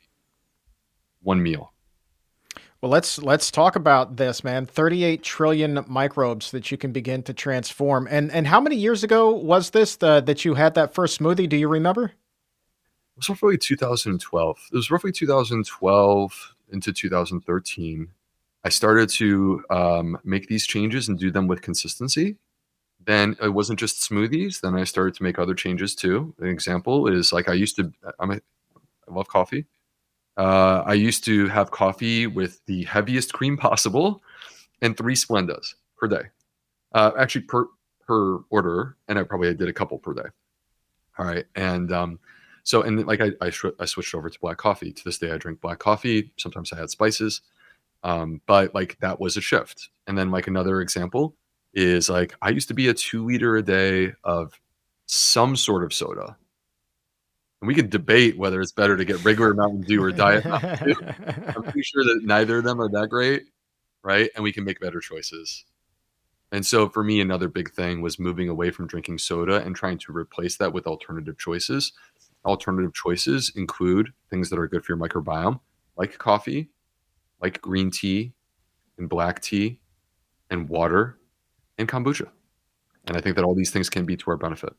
one 1.22 1.44
meal. 1.44 1.73
Well, 2.84 2.92
let's 2.92 3.18
let's 3.20 3.50
talk 3.50 3.78
about 3.78 4.18
this, 4.18 4.44
man. 4.44 4.66
38 4.66 5.24
trillion 5.24 5.86
microbes 5.88 6.52
that 6.52 6.70
you 6.70 6.78
can 6.78 6.92
begin 6.92 7.24
to 7.24 7.34
transform. 7.34 8.10
And 8.12 8.30
and 8.30 8.46
how 8.46 8.60
many 8.60 8.76
years 8.76 9.06
ago 9.06 9.32
was 9.32 9.70
this 9.70 9.96
the, 9.96 10.20
that 10.20 10.44
you 10.44 10.56
had 10.56 10.74
that 10.74 10.94
first 10.94 11.18
smoothie? 11.18 11.48
Do 11.48 11.56
you 11.56 11.70
remember? 11.70 12.04
It 12.04 12.12
was 13.16 13.30
roughly 13.30 13.58
2012. 13.58 14.60
It 14.70 14.76
was 14.76 14.92
roughly 14.92 15.14
2012 15.14 16.56
into 16.74 16.92
2013. 16.92 18.10
I 18.66 18.70
started 18.70 19.08
to 19.12 19.64
um, 19.70 20.20
make 20.26 20.50
these 20.50 20.68
changes 20.68 21.08
and 21.08 21.18
do 21.18 21.32
them 21.32 21.48
with 21.48 21.62
consistency. 21.62 22.36
Then 23.06 23.38
it 23.42 23.54
wasn't 23.54 23.80
just 23.80 24.10
smoothies. 24.10 24.60
Then 24.60 24.76
I 24.76 24.84
started 24.84 25.14
to 25.16 25.24
make 25.24 25.40
other 25.40 25.56
changes 25.56 25.96
too. 25.96 26.36
An 26.38 26.50
example 26.50 27.08
is 27.08 27.32
like 27.32 27.48
I 27.48 27.54
used 27.54 27.78
to. 27.78 27.94
I'm 28.20 28.32
a, 28.32 28.42
I 29.08 29.14
love 29.14 29.30
coffee. 29.30 29.68
Uh, 30.38 30.84
I 30.86 30.94
used 30.94 31.24
to 31.26 31.48
have 31.48 31.72
coffee 31.72 32.28
with 32.28 32.66
the 32.66 32.84
heaviest 32.86 33.34
cream 33.34 33.58
possible 33.70 34.22
and 34.82 34.98
three 34.98 35.16
Splendas 35.16 35.76
per 35.98 36.08
day. 36.08 36.24
Uh, 36.94 37.12
actually, 37.18 37.42
per 37.42 37.68
per 38.06 38.40
order, 38.50 38.98
and 39.08 39.18
I 39.18 39.24
probably 39.24 39.54
did 39.54 39.68
a 39.68 39.74
couple 39.74 39.98
per 39.98 40.14
day. 40.14 40.30
All 41.18 41.26
right, 41.26 41.46
and 41.56 41.92
um, 41.92 42.20
so 42.64 42.82
and 42.82 43.06
like 43.06 43.22
I 43.22 43.32
I, 43.42 43.52
I, 43.80 43.86
switched 43.86 44.14
over 44.14 44.30
to 44.30 44.40
black 44.40 44.58
coffee. 44.58 44.92
To 44.92 45.04
this 45.04 45.18
day, 45.18 45.32
I 45.32 45.38
drink 45.38 45.62
black 45.62 45.80
coffee. 45.80 46.32
Sometimes 46.38 46.72
I 46.74 46.78
had 46.78 46.90
spices, 46.90 47.42
um, 48.04 48.42
but 48.46 48.74
like 48.76 48.98
that 49.00 49.20
was 49.20 49.38
a 49.38 49.42
shift. 49.42 49.90
And 50.08 50.18
then 50.18 50.32
like 50.32 50.48
another 50.48 50.82
example 50.82 51.36
is 51.74 52.10
like 52.10 52.36
I 52.42 52.50
used 52.50 52.68
to 52.68 52.74
be 52.74 52.90
a 52.90 52.94
two 52.94 53.26
liter 53.26 53.56
a 53.58 53.64
day 53.64 54.14
of 54.24 54.60
some 55.06 55.56
sort 55.56 55.84
of 55.84 55.94
soda 55.94 56.38
and 57.64 57.68
we 57.70 57.76
can 57.76 57.88
debate 57.88 58.38
whether 58.38 58.60
it's 58.60 58.74
better 58.74 58.98
to 58.98 59.06
get 59.06 59.24
regular 59.24 59.54
Mountain 59.54 59.84
Dew 59.84 60.04
or 60.04 60.12
Diet 60.12 60.44
Mountain 60.44 60.86
Dew. 60.86 60.96
I'm 61.56 61.64
pretty 61.64 61.84
sure 61.84 62.04
that 62.04 62.20
neither 62.22 62.58
of 62.58 62.66
them 62.66 62.82
are 62.82 62.90
that 62.90 63.08
great, 63.08 63.44
right? 64.04 64.30
And 64.36 64.44
we 64.44 64.52
can 64.52 64.66
make 64.66 64.82
better 64.82 65.00
choices. 65.00 65.64
And 66.52 66.66
so 66.66 66.90
for 66.90 67.06
me, 67.06 67.22
another 67.22 67.48
big 67.48 67.72
thing 67.72 68.02
was 68.02 68.20
moving 68.20 68.50
away 68.50 68.70
from 68.72 68.86
drinking 68.86 69.20
soda 69.20 69.64
and 69.64 69.78
trying 69.78 69.98
to 70.00 70.12
replace 70.12 70.58
that 70.58 70.74
with 70.74 70.86
alternative 70.86 71.38
choices. 71.38 71.94
Alternative 72.44 72.94
choices 72.94 73.50
include 73.56 74.12
things 74.30 74.50
that 74.50 74.60
are 74.60 74.68
good 74.68 74.84
for 74.84 74.92
your 74.92 75.00
microbiome, 75.00 75.62
like 75.96 76.18
coffee, 76.18 76.68
like 77.42 77.62
green 77.62 77.92
tea, 77.92 78.34
and 78.98 79.08
black 79.08 79.40
tea, 79.42 79.80
and 80.50 80.68
water, 80.68 81.18
and 81.78 81.88
kombucha. 81.88 82.28
And 83.08 83.16
I 83.16 83.22
think 83.22 83.38
that 83.38 83.46
all 83.46 83.56
these 83.56 83.72
things 83.72 83.90
can 83.90 84.06
be 84.06 84.18
to 84.18 84.32
our 84.32 84.38
benefit. 84.38 84.74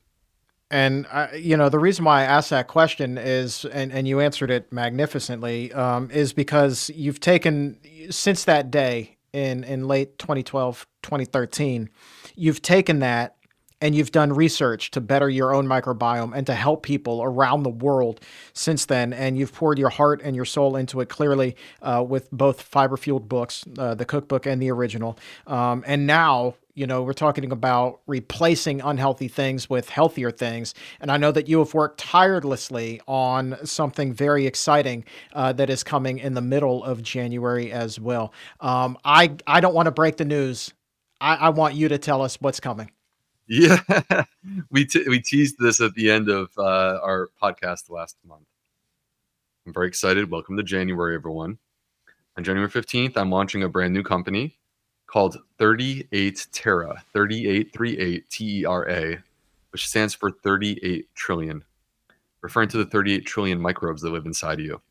And 0.75 1.07
I, 1.07 1.35
you 1.37 1.57
know 1.57 1.69
the 1.69 1.79
reason 1.79 2.05
why 2.05 2.23
I 2.23 2.25
asked 2.25 2.51
that 2.51 2.67
question 2.67 3.17
is, 3.17 3.65
and, 3.65 3.93
and 3.93 4.09
you 4.09 4.19
answered 4.19 4.51
it 4.51 4.73
magnificently, 4.73 5.73
um, 5.73 6.11
is 6.11 6.33
because 6.33 6.91
you've 6.93 7.21
taken 7.21 7.79
since 8.11 8.43
that 8.47 8.73
day 8.73 9.17
in 9.33 9.63
in 9.63 9.87
late 9.87 10.19
2012, 10.19 10.85
2013, 11.03 11.91
you've 12.35 12.61
taken 12.61 12.99
that 12.99 13.37
and 13.81 13.95
you've 13.95 14.11
done 14.11 14.33
research 14.33 14.91
to 14.91 15.01
better 15.01 15.31
your 15.31 15.55
own 15.55 15.69
microbiome 15.69 16.35
and 16.35 16.45
to 16.49 16.55
help 16.55 16.83
people 16.83 17.23
around 17.23 17.63
the 17.63 17.71
world 17.71 18.21
since 18.53 18.87
then. 18.87 19.13
And 19.13 19.39
you've 19.39 19.53
poured 19.53 19.79
your 19.79 19.91
heart 19.91 20.23
and 20.25 20.35
your 20.35 20.45
soul 20.45 20.75
into 20.75 21.01
it 21.01 21.09
clearly 21.09 21.55
uh, 21.83 22.05
with 22.05 22.29
both 22.33 22.63
fiber 22.63 22.97
fueled 22.97 23.29
books, 23.29 23.65
uh, 23.79 23.95
the 23.95 24.05
cookbook 24.05 24.45
and 24.45 24.61
the 24.61 24.73
original. 24.73 25.19
Um, 25.47 25.85
and 25.87 26.05
now 26.05 26.57
you 26.75 26.87
know, 26.87 27.03
we're 27.03 27.13
talking 27.13 27.53
about 27.53 28.01
replacing 28.07 28.81
unhealthy 28.81 29.29
things 29.29 29.71
with 29.71 29.89
healthier 29.89 30.31
things. 30.31 30.75
And 31.01 31.11
I 31.11 31.17
know 31.17 31.31
that 31.31 31.49
you 31.49 31.61
have 31.61 31.73
worked 31.73 31.99
tirelessly 31.99 33.01
on 33.07 33.57
something 33.65 34.13
very 34.13 34.47
exciting 34.47 35.05
uh, 35.35 35.53
that 35.53 35.71
is 35.71 35.85
coming 35.85 36.19
in 36.19 36.35
the 36.35 36.41
middle 36.41 36.83
of 36.83 37.03
January 37.03 37.71
as 37.71 38.01
well. 38.01 38.33
Um, 38.61 38.99
I, 39.05 39.37
I 39.47 39.61
don't 39.61 39.75
want 39.75 39.87
to 39.87 39.93
break 39.93 40.17
the 40.17 40.25
news. 40.25 40.73
I, 41.21 41.37
I 41.37 41.49
want 41.51 41.75
you 41.75 41.89
to 41.89 41.99
tell 41.99 42.23
us 42.23 42.41
what's 42.41 42.61
coming. 42.61 42.91
Yeah, 43.47 43.79
we, 44.71 44.87
t- 44.87 45.09
we 45.09 45.21
teased 45.21 45.57
this 45.59 45.81
at 45.81 45.95
the 45.95 46.11
end 46.11 46.29
of 46.29 46.51
uh, 46.59 46.99
our 47.03 47.29
podcast 47.41 47.91
last 47.91 48.17
month. 48.27 48.47
I'm 49.67 49.73
very 49.73 49.87
excited. 49.87 50.31
Welcome 50.31 50.57
to 50.57 50.63
January, 50.63 51.15
everyone. 51.15 51.59
On 52.37 52.43
January 52.43 52.71
15th, 52.71 53.17
I'm 53.17 53.31
launching 53.31 53.63
a 53.63 53.69
brand 53.69 53.95
new 53.95 54.03
company 54.03 54.59
called 55.15 55.39
38 55.59 56.49
Tera, 56.51 57.01
3838 57.13 58.29
T 58.31 58.59
E 58.59 58.65
R 58.65 58.91
A, 58.91 59.17
which 59.71 59.87
stands 59.87 60.13
for 60.13 60.33
38 60.33 61.07
trillion, 61.15 61.63
referring 62.41 62.69
to 62.71 62.79
the 62.79 62.87
38 62.87 63.25
trillion 63.25 63.61
microbes 63.61 64.03
that 64.03 64.11
live 64.11 64.27
inside 64.27 64.59
you. 64.59 64.83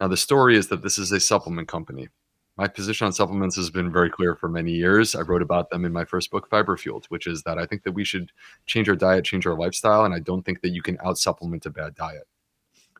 Now, 0.00 0.06
the 0.06 0.16
story 0.16 0.56
is 0.56 0.68
that 0.68 0.82
this 0.82 0.96
is 0.96 1.10
a 1.10 1.18
supplement 1.18 1.66
company. 1.66 2.08
My 2.56 2.68
position 2.68 3.06
on 3.06 3.12
supplements 3.12 3.56
has 3.56 3.68
been 3.68 3.90
very 3.90 4.10
clear 4.10 4.36
for 4.36 4.48
many 4.48 4.70
years. 4.70 5.16
I 5.16 5.22
wrote 5.22 5.42
about 5.42 5.70
them 5.70 5.84
in 5.84 5.92
my 5.92 6.04
first 6.04 6.30
book, 6.30 6.48
Fiber 6.48 6.76
Fueled, 6.76 7.06
which 7.08 7.26
is 7.26 7.42
that 7.42 7.58
I 7.58 7.66
think 7.66 7.82
that 7.82 7.92
we 7.92 8.04
should 8.04 8.30
change 8.66 8.88
our 8.88 8.94
diet, 8.94 9.24
change 9.24 9.44
our 9.44 9.56
lifestyle, 9.56 10.04
and 10.04 10.14
I 10.14 10.20
don't 10.20 10.44
think 10.44 10.62
that 10.62 10.70
you 10.70 10.82
can 10.82 10.98
out 11.04 11.18
supplement 11.18 11.66
a 11.66 11.70
bad 11.70 11.96
diet. 11.96 12.28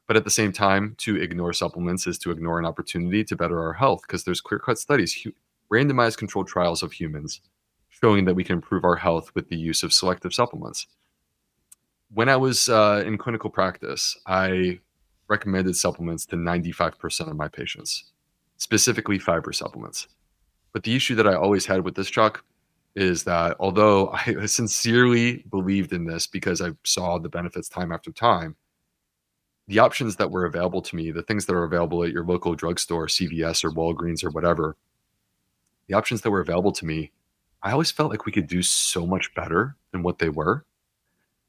But 0.09 0.17
at 0.17 0.25
the 0.25 0.31
same 0.31 0.51
time, 0.51 0.97
to 0.99 1.23
ignore 1.23 1.53
supplements 1.53 2.09
is 2.09 2.19
to 2.19 2.33
ignore 2.33 2.59
an 2.59 2.67
opportunity 2.67 3.23
to 3.23 3.37
better 3.37 3.61
our 3.61 3.75
health 3.75 4.03
because 4.03 4.25
there's 4.25 4.41
clear 4.41 4.59
cut 4.59 4.81
studies 4.81 5.13
randomized 5.73 6.19
controlled 6.19 6.49
trials 6.49 6.83
of 6.83 6.93
humans 6.93 7.41
showing 7.89 8.25
that 8.25 8.35
we 8.35 8.45
can 8.45 8.55
improve 8.55 8.85
our 8.85 8.97
health 8.97 9.35
with 9.35 9.49
the 9.49 9.57
use 9.57 9.83
of 9.83 9.93
selective 9.93 10.33
supplements. 10.33 10.87
When 12.13 12.29
I 12.29 12.37
was 12.37 12.69
uh, 12.69 13.03
in 13.05 13.19
clinical 13.19 13.51
practice, 13.51 14.17
I 14.27 14.79
recommended 15.29 15.77
supplements 15.77 16.25
to 16.27 16.37
95% 16.37 17.29
of 17.29 17.37
my 17.37 17.49
patients, 17.49 18.13
specifically 18.57 19.19
fiber 19.19 19.53
supplements. 19.53 20.09
But 20.73 20.85
the 20.85 20.95
issue 20.95 21.15
that 21.17 21.27
I 21.27 21.35
always 21.35 21.67
had 21.67 21.85
with 21.85 21.95
this, 21.95 22.09
Chuck, 22.09 22.45
is 22.95 23.25
that 23.25 23.57
although 23.61 24.09
I 24.27 24.47
sincerely 24.47 25.45
believed 25.51 25.93
in 25.93 26.05
this 26.05 26.27
because 26.27 26.61
I 26.61 26.71
saw 26.85 27.19
the 27.19 27.29
benefits 27.29 27.69
time 27.69 27.93
after 27.93 28.13
time, 28.13 28.57
the 29.67 29.81
options 29.81 30.17
that 30.17 30.31
were 30.31 30.47
available 30.47 30.81
to 30.81 30.97
me, 30.97 31.11
the 31.11 31.23
things 31.23 31.45
that 31.45 31.55
are 31.55 31.65
available 31.65 32.03
at 32.03 32.11
your 32.11 32.25
local 32.25 32.55
drugstore, 32.55 33.07
CVS 33.07 33.65
or 33.65 33.71
Walgreens 33.71 34.25
or 34.25 34.31
whatever, 34.31 34.77
the 35.89 35.97
options 35.97 36.21
that 36.23 36.31
were 36.31 36.41
available 36.41 36.73
to 36.73 36.87
me, 36.87 37.11
I 37.63 37.73
always 37.73 37.91
felt 37.91 38.11
like 38.11 38.27
we 38.27 38.33
could 38.33 38.47
do 38.47 38.63
so 38.63 39.07
much 39.07 39.35
better 39.35 39.77
than 39.91 40.03
what 40.03 40.19
they 40.19 40.29
were. 40.29 40.65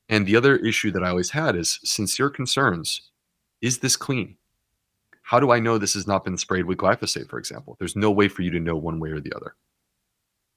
And 0.08 0.26
the 0.26 0.36
other 0.36 0.56
issue 0.58 0.92
that 0.92 1.04
I 1.04 1.10
always 1.10 1.30
had 1.30 1.56
is 1.56 1.80
sincere 1.84 2.30
concerns. 2.30 3.12
Is 3.62 3.80
this 3.80 3.96
clean? 3.96 4.38
How 5.22 5.40
do 5.40 5.52
I 5.52 5.60
know 5.60 5.78
this 5.78 5.94
has 5.94 6.08
not 6.08 6.24
been 6.24 6.38
sprayed 6.38 6.66
with 6.66 6.80
glyphosate, 6.80 7.30
for 7.30 7.38
example? 7.38 7.76
There's 7.78 7.96
no 7.96 8.10
way 8.10 8.28
for 8.28 8.42
you 8.42 8.50
to 8.52 8.60
know 8.60 8.76
one 8.76 9.00
way 9.00 9.12
or 9.12 9.20
the 9.20 9.34
other. 9.36 9.56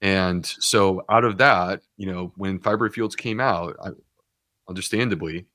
And 0.00 0.46
so 0.46 1.04
out 1.10 1.24
of 1.24 1.36
that, 1.38 1.82
you 1.98 2.10
know, 2.10 2.32
when 2.36 2.58
Fiber 2.58 2.88
Fueled 2.88 3.18
came 3.18 3.38
out, 3.38 3.76
I, 3.84 3.90
understandably, 4.68 5.46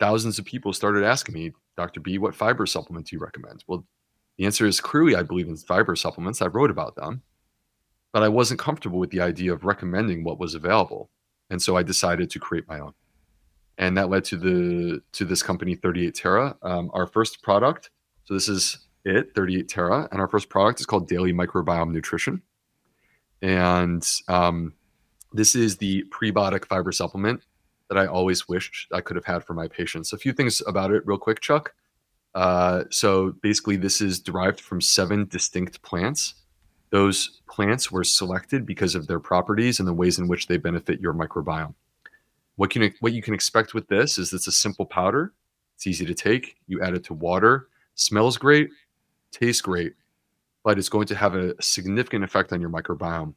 thousands 0.00 0.38
of 0.38 0.46
people 0.46 0.72
started 0.72 1.04
asking 1.04 1.34
me, 1.34 1.52
Dr. 1.76 2.00
B, 2.00 2.18
what 2.18 2.34
fiber 2.34 2.66
supplement 2.66 3.08
do 3.08 3.16
you 3.16 3.20
recommend? 3.20 3.64
Well, 3.66 3.84
the 4.38 4.46
answer 4.46 4.66
is 4.66 4.80
clearly 4.80 5.14
I 5.14 5.22
believe 5.22 5.48
in 5.48 5.56
fiber 5.56 5.94
supplements. 5.96 6.40
I 6.40 6.46
wrote 6.46 6.70
about 6.70 6.96
them 6.96 7.22
but 8.14 8.22
I 8.22 8.28
wasn't 8.28 8.60
comfortable 8.60 9.00
with 9.00 9.10
the 9.10 9.20
idea 9.20 9.52
of 9.52 9.64
recommending 9.64 10.22
what 10.22 10.38
was 10.38 10.54
available. 10.54 11.10
And 11.50 11.60
so 11.60 11.76
I 11.76 11.82
decided 11.82 12.30
to 12.30 12.38
create 12.38 12.66
my 12.68 12.78
own. 12.78 12.94
And 13.76 13.98
that 13.98 14.08
led 14.08 14.24
to 14.26 14.36
the 14.36 15.02
to 15.12 15.24
this 15.24 15.42
company 15.42 15.74
38 15.74 16.14
Tera. 16.14 16.56
Um, 16.62 16.92
our 16.94 17.08
first 17.08 17.42
product, 17.42 17.90
so 18.24 18.32
this 18.32 18.48
is 18.48 18.86
it, 19.04 19.34
38 19.34 19.68
Tera, 19.68 20.08
and 20.12 20.20
our 20.20 20.28
first 20.28 20.48
product 20.48 20.78
is 20.78 20.86
called 20.86 21.08
Daily 21.08 21.32
Microbiome 21.32 21.90
Nutrition. 21.90 22.40
And 23.42 24.08
um, 24.28 24.74
this 25.32 25.56
is 25.56 25.76
the 25.76 26.04
prebiotic 26.04 26.66
fiber 26.66 26.92
supplement 26.92 27.42
that 27.88 27.98
I 27.98 28.06
always 28.06 28.48
wished 28.48 28.86
I 28.92 29.00
could 29.00 29.16
have 29.16 29.24
had 29.24 29.42
for 29.42 29.54
my 29.54 29.66
patients. 29.66 30.12
A 30.12 30.18
few 30.18 30.32
things 30.32 30.62
about 30.68 30.92
it, 30.92 31.04
real 31.04 31.18
quick, 31.18 31.40
Chuck. 31.40 31.74
Uh, 32.36 32.84
so 32.90 33.32
basically, 33.42 33.74
this 33.74 34.00
is 34.00 34.20
derived 34.20 34.60
from 34.60 34.80
seven 34.80 35.26
distinct 35.26 35.82
plants 35.82 36.34
those 36.94 37.40
plants 37.50 37.90
were 37.90 38.04
selected 38.04 38.64
because 38.64 38.94
of 38.94 39.08
their 39.08 39.18
properties 39.18 39.80
and 39.80 39.88
the 39.88 39.92
ways 39.92 40.20
in 40.20 40.28
which 40.28 40.46
they 40.46 40.56
benefit 40.56 41.00
your 41.00 41.12
microbiome. 41.12 41.74
What 42.54 42.70
can 42.70 42.94
what 43.00 43.12
you 43.12 43.20
can 43.20 43.34
expect 43.34 43.74
with 43.74 43.88
this 43.88 44.16
is 44.16 44.32
it's 44.32 44.46
a 44.46 44.52
simple 44.52 44.86
powder. 44.86 45.32
It's 45.74 45.88
easy 45.88 46.06
to 46.06 46.14
take. 46.14 46.54
You 46.68 46.80
add 46.82 46.94
it 46.94 47.02
to 47.06 47.14
water. 47.14 47.66
Smells 47.96 48.36
great, 48.36 48.70
tastes 49.32 49.60
great, 49.60 49.94
but 50.62 50.78
it's 50.78 50.88
going 50.88 51.08
to 51.08 51.16
have 51.16 51.34
a 51.34 51.60
significant 51.60 52.22
effect 52.22 52.52
on 52.52 52.60
your 52.60 52.70
microbiome. 52.70 53.34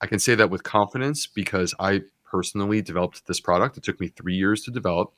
I 0.00 0.06
can 0.06 0.18
say 0.18 0.34
that 0.34 0.48
with 0.48 0.62
confidence 0.62 1.26
because 1.26 1.74
I 1.78 2.00
personally 2.24 2.80
developed 2.80 3.26
this 3.26 3.40
product. 3.40 3.76
It 3.76 3.82
took 3.82 4.00
me 4.00 4.08
three 4.08 4.36
years 4.36 4.62
to 4.62 4.70
develop. 4.70 5.12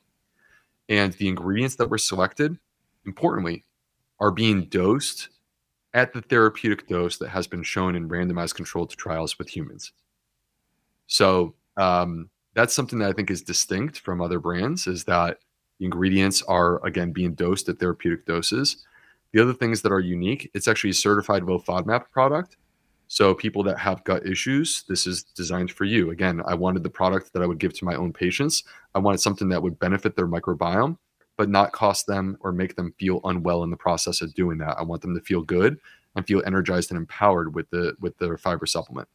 And 0.89 1.13
the 1.13 1.29
ingredients 1.29 1.77
that 1.77 1.89
were 1.89 1.97
selected, 1.97 2.57
importantly, 3.05 3.63
are 4.19 4.31
being 4.31 4.65
dosed 4.65 5.29
at 5.93 6.13
the 6.13 6.21
therapeutic 6.21 6.87
dose 6.87 7.17
that 7.17 7.29
has 7.29 7.47
been 7.47 7.63
shown 7.63 7.95
in 7.95 8.09
randomized 8.09 8.55
controlled 8.55 8.91
trials 8.91 9.37
with 9.39 9.49
humans. 9.49 9.91
So 11.07 11.55
um, 11.77 12.29
that's 12.53 12.73
something 12.73 12.99
that 12.99 13.09
I 13.09 13.13
think 13.13 13.31
is 13.31 13.41
distinct 13.41 13.99
from 13.99 14.21
other 14.21 14.39
brands 14.39 14.87
is 14.87 15.03
that 15.05 15.39
the 15.79 15.85
ingredients 15.85 16.41
are 16.43 16.85
again 16.85 17.11
being 17.11 17.33
dosed 17.33 17.69
at 17.69 17.79
therapeutic 17.79 18.25
doses. 18.25 18.85
The 19.31 19.41
other 19.41 19.53
things 19.53 19.81
that 19.81 19.91
are 19.91 19.99
unique, 19.99 20.49
it's 20.53 20.67
actually 20.67 20.89
a 20.91 20.95
certified 20.95 21.43
low 21.43 21.59
FODMAP 21.59 22.09
product. 22.11 22.57
So 23.07 23.33
people 23.33 23.63
that 23.63 23.79
have 23.79 24.03
gut 24.03 24.27
issues, 24.27 24.83
this 24.87 25.07
is 25.07 25.23
designed 25.23 25.71
for 25.71 25.85
you. 25.85 26.11
Again, 26.11 26.43
I 26.45 26.53
wanted 26.53 26.83
the 26.83 26.91
product 26.91 27.33
that 27.33 27.41
I 27.41 27.47
would 27.47 27.57
give 27.57 27.73
to 27.73 27.85
my 27.85 27.95
own 27.95 28.13
patients. 28.13 28.63
I 28.93 28.99
wanted 28.99 29.19
something 29.19 29.49
that 29.49 29.63
would 29.63 29.79
benefit 29.79 30.15
their 30.15 30.27
microbiome, 30.27 30.95
but 31.39 31.49
not 31.49 31.71
cost 31.71 32.05
them 32.05 32.37
or 32.41 32.51
make 32.51 32.75
them 32.75 32.93
feel 32.99 33.21
unwell 33.23 33.63
in 33.63 33.69
the 33.69 33.77
process 33.77 34.19
of 34.19 34.33
doing 34.33 34.57
that. 34.57 34.75
I 34.77 34.83
want 34.83 35.01
them 35.01 35.15
to 35.15 35.21
feel 35.21 35.41
good 35.41 35.79
and 36.13 36.27
feel 36.27 36.43
energized 36.45 36.91
and 36.91 36.97
empowered 36.97 37.55
with 37.55 37.69
the 37.69 37.95
with 38.01 38.17
their 38.17 38.37
fiber 38.37 38.65
supplement. 38.65 39.07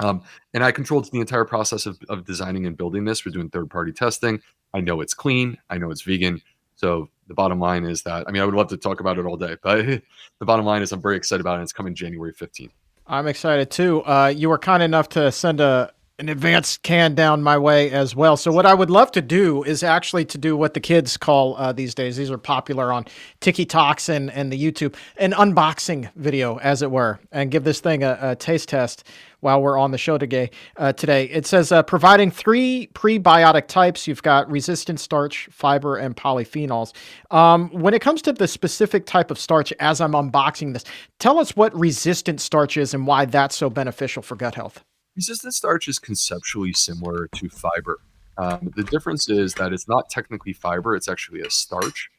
Um, 0.00 0.22
and 0.52 0.64
I 0.64 0.72
controlled 0.72 1.08
the 1.12 1.20
entire 1.20 1.44
process 1.44 1.86
of, 1.86 1.96
of 2.08 2.24
designing 2.24 2.66
and 2.66 2.76
building 2.76 3.04
this. 3.04 3.24
We're 3.24 3.30
doing 3.30 3.50
third 3.50 3.70
party 3.70 3.92
testing. 3.92 4.40
I 4.74 4.80
know 4.80 5.00
it's 5.00 5.14
clean. 5.14 5.56
I 5.70 5.78
know 5.78 5.92
it's 5.92 6.02
vegan. 6.02 6.42
So 6.74 7.08
the 7.28 7.34
bottom 7.34 7.60
line 7.60 7.84
is 7.84 8.02
that 8.02 8.24
I 8.26 8.32
mean 8.32 8.42
I 8.42 8.46
would 8.46 8.56
love 8.56 8.70
to 8.70 8.76
talk 8.76 8.98
about 8.98 9.18
it 9.18 9.24
all 9.24 9.36
day, 9.36 9.56
but 9.62 9.86
the 10.40 10.44
bottom 10.44 10.66
line 10.66 10.82
is 10.82 10.90
I'm 10.90 11.00
very 11.00 11.16
excited 11.16 11.40
about 11.40 11.60
it. 11.60 11.62
It's 11.62 11.72
coming 11.72 11.94
January 11.94 12.34
15th. 12.34 12.72
I'm 13.06 13.28
excited 13.28 13.70
too. 13.70 14.02
Uh, 14.02 14.34
you 14.34 14.48
were 14.48 14.58
kind 14.58 14.82
enough 14.82 15.08
to 15.10 15.30
send 15.30 15.60
a 15.60 15.92
an 16.20 16.28
advanced 16.28 16.84
can 16.84 17.12
down 17.16 17.42
my 17.42 17.58
way 17.58 17.90
as 17.90 18.14
well. 18.14 18.36
So 18.36 18.52
what 18.52 18.66
I 18.66 18.72
would 18.72 18.90
love 18.90 19.10
to 19.12 19.22
do 19.22 19.64
is 19.64 19.82
actually 19.82 20.24
to 20.26 20.38
do 20.38 20.56
what 20.56 20.72
the 20.72 20.78
kids 20.78 21.16
call 21.16 21.56
uh, 21.56 21.72
these 21.72 21.92
days. 21.92 22.16
These 22.16 22.30
are 22.30 22.38
popular 22.38 22.92
on 22.92 23.06
TikToks 23.40 24.08
and 24.08 24.30
and 24.30 24.52
the 24.52 24.62
YouTube, 24.62 24.94
an 25.16 25.32
unboxing 25.32 26.08
video, 26.14 26.58
as 26.58 26.82
it 26.82 26.90
were, 26.92 27.18
and 27.32 27.50
give 27.50 27.64
this 27.64 27.80
thing 27.80 28.04
a, 28.04 28.16
a 28.20 28.36
taste 28.36 28.68
test 28.68 29.08
while 29.40 29.60
we're 29.60 29.76
on 29.76 29.90
the 29.90 29.98
show 29.98 30.16
today. 30.16 30.50
Uh, 30.76 30.92
today 30.92 31.24
it 31.24 31.46
says 31.46 31.72
uh, 31.72 31.82
providing 31.82 32.30
three 32.30 32.88
prebiotic 32.94 33.66
types. 33.66 34.06
You've 34.06 34.22
got 34.22 34.48
resistant 34.48 35.00
starch, 35.00 35.48
fiber, 35.50 35.96
and 35.96 36.16
polyphenols. 36.16 36.92
Um, 37.32 37.70
when 37.70 37.92
it 37.92 38.00
comes 38.00 38.22
to 38.22 38.32
the 38.32 38.46
specific 38.46 39.04
type 39.04 39.32
of 39.32 39.38
starch, 39.38 39.72
as 39.80 40.00
I'm 40.00 40.12
unboxing 40.12 40.74
this, 40.74 40.84
tell 41.18 41.40
us 41.40 41.56
what 41.56 41.76
resistant 41.76 42.40
starch 42.40 42.76
is 42.76 42.94
and 42.94 43.04
why 43.04 43.24
that's 43.24 43.56
so 43.56 43.68
beneficial 43.68 44.22
for 44.22 44.36
gut 44.36 44.54
health. 44.54 44.84
Resistant 45.16 45.54
starch 45.54 45.88
is 45.88 45.98
conceptually 45.98 46.72
similar 46.72 47.28
to 47.36 47.48
fiber. 47.48 48.00
Um, 48.36 48.72
the 48.74 48.82
difference 48.82 49.28
is 49.28 49.54
that 49.54 49.72
it's 49.72 49.86
not 49.86 50.10
technically 50.10 50.52
fiber, 50.52 50.96
it's 50.96 51.08
actually 51.08 51.40
a 51.40 51.50
starch. 51.50 52.10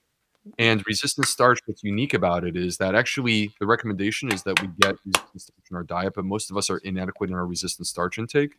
And 0.60 0.84
resistant 0.86 1.28
starch, 1.28 1.60
what's 1.66 1.84
unique 1.84 2.14
about 2.14 2.46
it 2.46 2.56
is 2.56 2.78
that 2.78 2.96
actually 2.96 3.52
the 3.60 3.66
recommendation 3.66 4.32
is 4.32 4.43
that 4.43 4.62
we 4.62 4.70
get 4.80 4.96
resistant 5.06 5.41
starch 5.41 5.72
in 5.72 5.76
our 5.76 5.84
diet, 5.84 6.14
but 6.16 6.24
most 6.24 6.52
of 6.52 6.58
us 6.58 6.70
are 6.70 6.78
inadequate 6.78 7.32
in 7.32 7.36
our 7.36 7.46
resistant 7.46 7.88
starch 7.88 8.18
intake. 8.18 8.54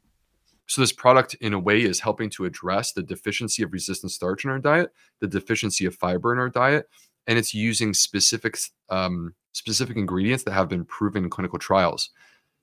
So 0.66 0.80
this 0.80 0.92
product, 0.92 1.34
in 1.34 1.54
a 1.54 1.60
way, 1.60 1.80
is 1.80 2.00
helping 2.00 2.28
to 2.30 2.44
address 2.44 2.92
the 2.92 3.02
deficiency 3.02 3.62
of 3.62 3.72
resistant 3.72 4.10
starch 4.10 4.44
in 4.44 4.50
our 4.50 4.58
diet, 4.58 4.92
the 5.20 5.28
deficiency 5.28 5.86
of 5.86 5.94
fiber 5.94 6.32
in 6.32 6.40
our 6.40 6.48
diet, 6.48 6.88
and 7.28 7.38
it's 7.38 7.54
using 7.54 7.94
specific 7.94 8.58
um, 8.90 9.34
specific 9.52 9.96
ingredients 9.96 10.44
that 10.44 10.52
have 10.52 10.68
been 10.68 10.84
proven 10.84 11.24
in 11.24 11.30
clinical 11.30 11.58
trials. 11.58 12.10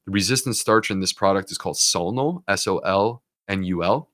The 0.05 0.11
resistant 0.11 0.55
starch 0.55 0.91
in 0.91 0.99
this 0.99 1.13
product 1.13 1.51
is 1.51 1.57
called 1.57 1.77
Solnul, 1.77 2.43
S 2.47 2.67
O 2.67 2.79
L 2.79 3.23
N 3.47 3.63
U 3.63 3.83
L. 3.83 4.09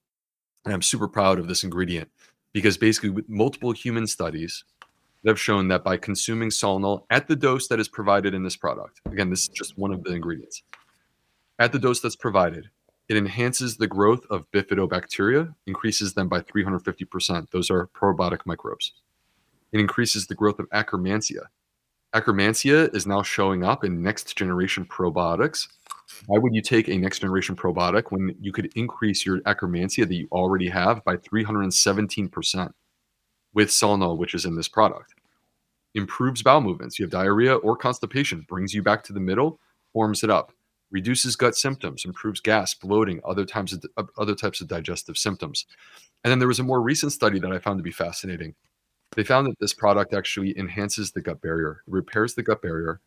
And 0.65 0.73
I'm 0.73 0.81
super 0.81 1.07
proud 1.07 1.39
of 1.39 1.47
this 1.47 1.63
ingredient 1.63 2.09
because 2.53 2.77
basically, 2.77 3.09
with 3.09 3.29
multiple 3.29 3.71
human 3.71 4.07
studies 4.07 4.65
that 5.23 5.31
have 5.31 5.39
shown 5.39 5.67
that 5.69 5.83
by 5.83 5.97
consuming 5.97 6.49
Solnul 6.49 7.03
at 7.09 7.27
the 7.27 7.35
dose 7.35 7.67
that 7.67 7.79
is 7.79 7.87
provided 7.87 8.33
in 8.33 8.43
this 8.43 8.55
product, 8.55 9.01
again, 9.11 9.29
this 9.29 9.41
is 9.41 9.49
just 9.49 9.77
one 9.77 9.91
of 9.91 10.03
the 10.03 10.11
ingredients, 10.11 10.63
at 11.59 11.71
the 11.71 11.79
dose 11.79 11.99
that's 11.99 12.15
provided, 12.15 12.69
it 13.09 13.17
enhances 13.17 13.75
the 13.75 13.87
growth 13.87 14.25
of 14.29 14.49
bifidobacteria, 14.51 15.53
increases 15.65 16.13
them 16.13 16.29
by 16.29 16.41
350%. 16.41 17.49
Those 17.51 17.69
are 17.69 17.87
probiotic 17.87 18.39
microbes. 18.45 18.93
It 19.71 19.79
increases 19.79 20.27
the 20.27 20.35
growth 20.35 20.59
of 20.59 20.69
Akkermansia. 20.69 21.47
Akkermansia 22.15 22.95
is 22.95 23.05
now 23.05 23.21
showing 23.21 23.63
up 23.63 23.83
in 23.83 24.01
next 24.01 24.37
generation 24.37 24.85
probiotics 24.85 25.67
why 26.25 26.37
would 26.37 26.53
you 26.53 26.61
take 26.61 26.87
a 26.87 26.97
next 26.97 27.19
generation 27.19 27.55
probiotic 27.55 28.11
when 28.11 28.35
you 28.39 28.51
could 28.51 28.71
increase 28.75 29.25
your 29.25 29.39
Akkermansia 29.41 30.07
that 30.07 30.15
you 30.15 30.27
already 30.31 30.69
have 30.69 31.03
by 31.03 31.17
317% 31.17 32.73
with 33.53 33.69
Solnul, 33.69 34.17
which 34.17 34.33
is 34.33 34.45
in 34.45 34.55
this 34.55 34.67
product? 34.67 35.15
Improves 35.95 36.43
bowel 36.43 36.61
movements. 36.61 36.99
You 36.99 37.03
have 37.03 37.11
diarrhea 37.11 37.55
or 37.55 37.75
constipation, 37.75 38.45
brings 38.47 38.73
you 38.73 38.83
back 38.83 39.03
to 39.05 39.13
the 39.13 39.19
middle, 39.19 39.59
warms 39.93 40.23
it 40.23 40.29
up, 40.29 40.51
reduces 40.91 41.35
gut 41.35 41.55
symptoms, 41.55 42.05
improves 42.05 42.39
gas, 42.39 42.73
bloating, 42.73 43.21
other 43.25 43.45
types 43.45 43.73
of 43.73 44.09
other 44.17 44.35
types 44.35 44.61
of 44.61 44.67
digestive 44.67 45.17
symptoms. 45.17 45.65
And 46.23 46.31
then 46.31 46.39
there 46.39 46.47
was 46.47 46.59
a 46.59 46.63
more 46.63 46.81
recent 46.81 47.11
study 47.11 47.39
that 47.39 47.51
I 47.51 47.59
found 47.59 47.79
to 47.79 47.83
be 47.83 47.91
fascinating. 47.91 48.55
They 49.15 49.23
found 49.23 49.47
that 49.47 49.59
this 49.59 49.73
product 49.73 50.13
actually 50.13 50.57
enhances 50.57 51.11
the 51.11 51.21
gut 51.21 51.41
barrier, 51.41 51.81
repairs 51.87 52.35
the 52.35 52.43
gut 52.43 52.61
barrier, 52.61 53.01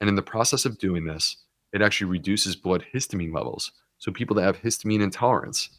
and 0.00 0.08
in 0.08 0.14
the 0.14 0.22
process 0.22 0.64
of 0.64 0.78
doing 0.78 1.04
this, 1.04 1.36
it 1.72 1.82
actually 1.82 2.10
reduces 2.10 2.56
blood 2.56 2.84
histamine 2.94 3.34
levels. 3.34 3.72
So 3.98 4.12
people 4.12 4.36
that 4.36 4.42
have 4.42 4.60
histamine 4.62 5.02
intolerance, 5.02 5.70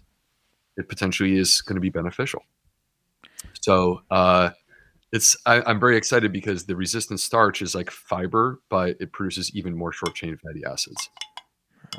it 0.78 0.90
potentially 0.90 1.38
is 1.38 1.62
going 1.62 1.76
to 1.76 1.82
be 1.82 1.90
beneficial. 1.90 2.44
So 3.62 4.02
uh, 4.12 4.52
it's 5.12 5.36
I, 5.46 5.70
am 5.70 5.80
very 5.80 5.98
excited 5.98 6.32
because 6.32 6.66
the 6.66 6.76
resistant 6.76 7.20
starch 7.20 7.62
is 7.62 7.74
like 7.74 7.90
fiber, 7.90 8.60
but 8.70 8.98
it 9.00 9.12
produces 9.12 9.56
even 9.56 9.76
more 9.76 9.92
short 9.92 10.16
chain 10.16 10.38
fatty 10.38 10.64
acids. 10.66 11.10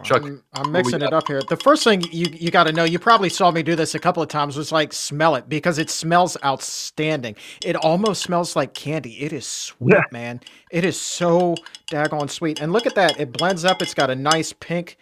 Chuck, 0.03 0.23
I'm, 0.23 0.43
I'm 0.55 0.73
mixing 0.73 1.03
it 1.03 1.13
up 1.13 1.27
here. 1.29 1.43
The 1.49 1.57
first 1.57 1.85
thing 1.85 2.03
you 2.11 2.27
you 2.33 2.51
got 2.51 2.65
to 2.65 2.73
know, 2.73 2.85
you 2.85 2.99
probably 2.99 3.29
saw 3.29 3.51
me 3.51 3.63
do 3.63 3.77
this 3.77 3.95
a 3.95 3.99
couple 3.99 4.23
of 4.23 4.29
times, 4.29 4.57
was 4.57 4.73
like 4.73 4.93
smell 4.93 5.35
it 5.35 5.49
because 5.49 5.79
it 5.79 5.91
smells 5.91 6.37
outstanding. 6.45 7.37
It 7.65 7.77
almost 7.77 8.23
smells 8.23 8.57
like 8.57 8.75
candy. 8.75 9.21
It 9.21 9.33
is 9.33 9.47
sweet, 9.47 9.95
yeah. 9.95 10.03
man. 10.13 10.41
It 10.71 10.85
is 10.85 11.01
so 11.01 11.55
daggone 11.91 12.31
sweet. 12.31 12.61
And 12.61 12.73
look 12.73 12.87
at 12.87 12.95
that. 12.95 13.21
It 13.21 13.33
blends 13.33 13.65
up. 13.65 13.83
It's 13.83 13.95
got 13.95 14.11
a 14.11 14.17
nice 14.17 14.53
pink 14.53 14.97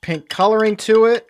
pink 0.00 0.28
coloring 0.28 0.76
to 0.76 1.06
it 1.06 1.26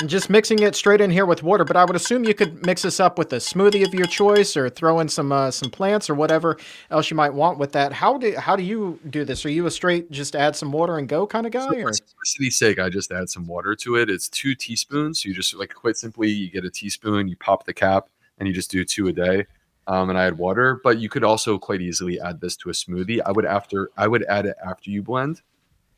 and 0.00 0.08
just 0.08 0.30
mixing 0.30 0.60
it 0.60 0.74
straight 0.74 1.00
in 1.00 1.10
here 1.10 1.26
with 1.26 1.42
water. 1.42 1.64
But 1.64 1.76
I 1.76 1.84
would 1.84 1.96
assume 1.96 2.24
you 2.24 2.34
could 2.34 2.64
mix 2.64 2.82
this 2.82 3.00
up 3.00 3.18
with 3.18 3.32
a 3.32 3.36
smoothie 3.36 3.86
of 3.86 3.94
your 3.94 4.06
choice, 4.06 4.56
or 4.56 4.68
throw 4.68 5.00
in 5.00 5.08
some 5.08 5.32
uh, 5.32 5.50
some 5.50 5.70
plants 5.70 6.08
or 6.08 6.14
whatever 6.14 6.56
else 6.90 7.10
you 7.10 7.16
might 7.16 7.34
want 7.34 7.58
with 7.58 7.72
that. 7.72 7.92
How 7.92 8.18
do 8.18 8.34
how 8.36 8.56
do 8.56 8.62
you 8.62 8.98
do 9.10 9.24
this? 9.24 9.44
Are 9.44 9.50
you 9.50 9.66
a 9.66 9.70
straight 9.70 10.10
just 10.10 10.36
add 10.36 10.56
some 10.56 10.72
water 10.72 10.98
and 10.98 11.08
go 11.08 11.26
kind 11.26 11.46
of 11.46 11.52
guy? 11.52 11.66
So 11.66 11.80
for 11.80 11.92
simplicity's 11.92 12.56
sake, 12.56 12.78
I 12.78 12.88
just 12.88 13.10
add 13.12 13.28
some 13.28 13.46
water 13.46 13.74
to 13.76 13.96
it. 13.96 14.10
It's 14.10 14.28
two 14.28 14.54
teaspoons. 14.54 15.22
So 15.22 15.28
you 15.28 15.34
just 15.34 15.54
like 15.54 15.74
quite 15.74 15.96
simply, 15.96 16.28
you 16.28 16.50
get 16.50 16.64
a 16.64 16.70
teaspoon, 16.70 17.28
you 17.28 17.36
pop 17.36 17.64
the 17.64 17.74
cap, 17.74 18.08
and 18.38 18.46
you 18.46 18.54
just 18.54 18.70
do 18.70 18.84
two 18.84 19.08
a 19.08 19.12
day. 19.12 19.46
Um, 19.86 20.10
and 20.10 20.18
I 20.18 20.26
add 20.26 20.36
water, 20.36 20.82
but 20.84 20.98
you 20.98 21.08
could 21.08 21.24
also 21.24 21.58
quite 21.58 21.80
easily 21.80 22.20
add 22.20 22.42
this 22.42 22.56
to 22.58 22.68
a 22.68 22.72
smoothie. 22.72 23.20
I 23.24 23.32
would 23.32 23.46
after 23.46 23.90
I 23.96 24.06
would 24.06 24.24
add 24.24 24.44
it 24.46 24.56
after 24.64 24.90
you 24.90 25.02
blend 25.02 25.40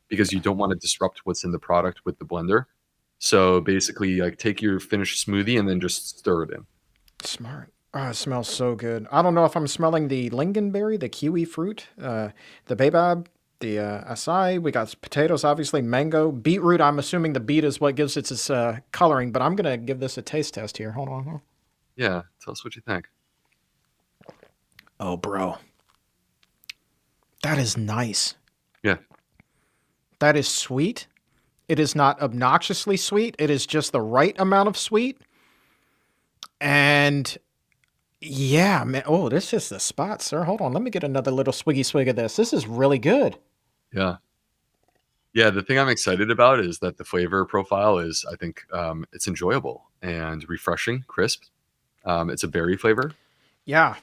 because 0.09 0.33
you 0.33 0.41
don't 0.41 0.59
want 0.59 0.71
to 0.71 0.79
disrupt 0.79 1.21
what's 1.25 1.45
in 1.45 1.51
the 1.51 1.59
product 1.59 2.05
with 2.05 2.19
the 2.19 2.25
blender. 2.25 2.67
So 3.21 3.61
basically, 3.61 4.17
like 4.17 4.39
take 4.39 4.61
your 4.61 4.81
finished 4.81 5.27
smoothie 5.27 5.59
and 5.59 5.69
then 5.69 5.79
just 5.79 6.19
stir 6.19 6.45
it 6.45 6.51
in. 6.51 6.67
Smart. 7.23 7.71
Oh, 7.93 8.09
it 8.09 8.15
smells 8.15 8.49
so 8.49 8.75
good. 8.75 9.07
I 9.13 9.21
don't 9.21 9.35
know 9.35 9.45
if 9.45 9.57
I'm 9.57 9.67
smelling 9.67 10.09
the 10.09 10.31
lingonberry, 10.31 10.99
the 10.99 11.09
kiwi 11.09 11.45
fruit, 11.45 11.87
uh, 12.01 12.31
the 12.67 12.77
baobab, 12.77 13.29
the 13.59 13.79
uh, 13.79 14.15
acai. 14.15 14.61
We 14.63 14.73
got 14.73 14.95
potatoes, 15.03 15.45
obviously, 15.45 15.83
mango, 15.83 16.33
beetroot. 16.33 16.81
I'm 16.81 16.99
assuming 16.99 17.35
the 17.35 17.41
beet 17.41 17.65
is 17.65 17.79
what 17.79 17.95
gives 17.95 18.17
it 18.17 18.31
its 18.31 18.49
uh, 18.49 18.79
coloring, 18.93 19.33
but 19.33 19.43
I'm 19.43 19.55
going 19.55 19.71
to 19.71 19.77
give 19.77 20.01
this 20.01 20.17
a 20.17 20.23
taste 20.23 20.55
test 20.55 20.79
here. 20.79 20.93
Hold 20.93 21.09
on. 21.09 21.25
Hold 21.25 21.35
on. 21.37 21.43
Yeah, 21.97 22.23
tell 22.43 22.53
us 22.53 22.65
what 22.65 22.75
you 22.75 22.83
think. 22.87 23.07
Oh, 24.99 25.19
bro. 25.19 25.59
That 27.43 27.59
is 27.59 27.77
nice. 27.77 28.37
Yeah. 28.83 28.97
That 30.21 30.37
is 30.37 30.49
sweet. 30.49 31.07
It 31.71 31.79
is 31.79 31.95
not 31.95 32.21
obnoxiously 32.21 32.97
sweet. 32.97 33.37
It 33.39 33.49
is 33.49 33.65
just 33.65 33.93
the 33.93 34.01
right 34.01 34.35
amount 34.41 34.69
of 34.69 34.77
sweet. 34.77 35.21
And 36.61 37.39
yeah, 38.21 38.83
man. 38.83 39.05
Oh, 39.07 39.29
this 39.29 39.53
is 39.53 39.69
the 39.69 39.79
spot, 39.79 40.21
sir. 40.21 40.43
Hold 40.43 40.61
on. 40.63 40.73
Let 40.73 40.83
me 40.83 40.91
get 40.91 41.05
another 41.05 41.31
little 41.31 41.53
swiggy 41.53 41.87
swig 41.87 42.09
of 42.09 42.17
this. 42.17 42.35
This 42.35 42.53
is 42.53 42.67
really 42.67 42.99
good. 42.99 43.39
Yeah. 43.93 44.17
Yeah, 45.33 45.51
the 45.51 45.63
thing 45.63 45.79
I'm 45.79 45.89
excited 45.89 46.29
about 46.29 46.59
is 46.59 46.81
that 46.81 46.97
the 46.97 47.05
flavor 47.05 47.45
profile 47.45 47.99
is, 47.99 48.27
I 48.29 48.35
think, 48.35 48.65
um, 48.73 49.07
it's 49.13 49.29
enjoyable 49.29 49.85
and 50.03 50.45
refreshing, 50.49 51.05
crisp. 51.07 51.45
Um, 52.05 52.31
it's 52.31 52.43
a 52.43 52.49
berry 52.49 52.77
flavor. 52.77 53.13
Yeah, 53.65 53.95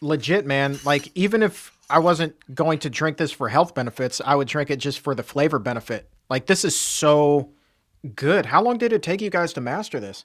legit, 0.00 0.46
man. 0.46 0.78
Like, 0.84 1.10
even 1.16 1.42
if 1.42 1.76
I 1.90 1.98
wasn't 1.98 2.36
going 2.54 2.78
to 2.78 2.88
drink 2.88 3.16
this 3.16 3.32
for 3.32 3.48
health 3.48 3.74
benefits, 3.74 4.20
I 4.24 4.36
would 4.36 4.46
drink 4.46 4.70
it 4.70 4.76
just 4.76 5.00
for 5.00 5.12
the 5.12 5.24
flavor 5.24 5.58
benefit. 5.58 6.08
Like 6.28 6.46
this 6.46 6.64
is 6.64 6.76
so 6.78 7.50
good. 8.14 8.46
How 8.46 8.62
long 8.62 8.78
did 8.78 8.92
it 8.92 9.02
take 9.02 9.20
you 9.20 9.30
guys 9.30 9.52
to 9.54 9.60
master 9.60 10.00
this? 10.00 10.24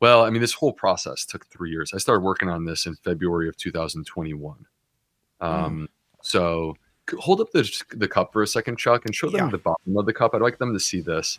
Well, 0.00 0.24
I 0.24 0.30
mean, 0.30 0.40
this 0.40 0.52
whole 0.52 0.72
process 0.72 1.24
took 1.24 1.46
three 1.46 1.70
years. 1.70 1.92
I 1.94 1.98
started 1.98 2.20
working 2.22 2.48
on 2.48 2.64
this 2.64 2.86
in 2.86 2.94
February 2.96 3.48
of 3.48 3.56
2021. 3.56 4.66
Um, 5.40 5.88
So 6.22 6.74
hold 7.18 7.40
up 7.40 7.50
the, 7.52 7.70
the 7.90 8.08
cup 8.08 8.32
for 8.32 8.42
a 8.42 8.46
second, 8.46 8.78
Chuck, 8.78 9.04
and 9.06 9.14
show 9.14 9.28
them 9.28 9.46
Yeah. 9.46 9.50
the 9.50 9.58
bottom 9.58 9.96
of 9.96 10.06
the 10.06 10.12
cup. 10.12 10.34
I'd 10.34 10.40
like 10.42 10.58
them 10.58 10.72
to 10.72 10.80
see 10.80 11.00
this. 11.00 11.38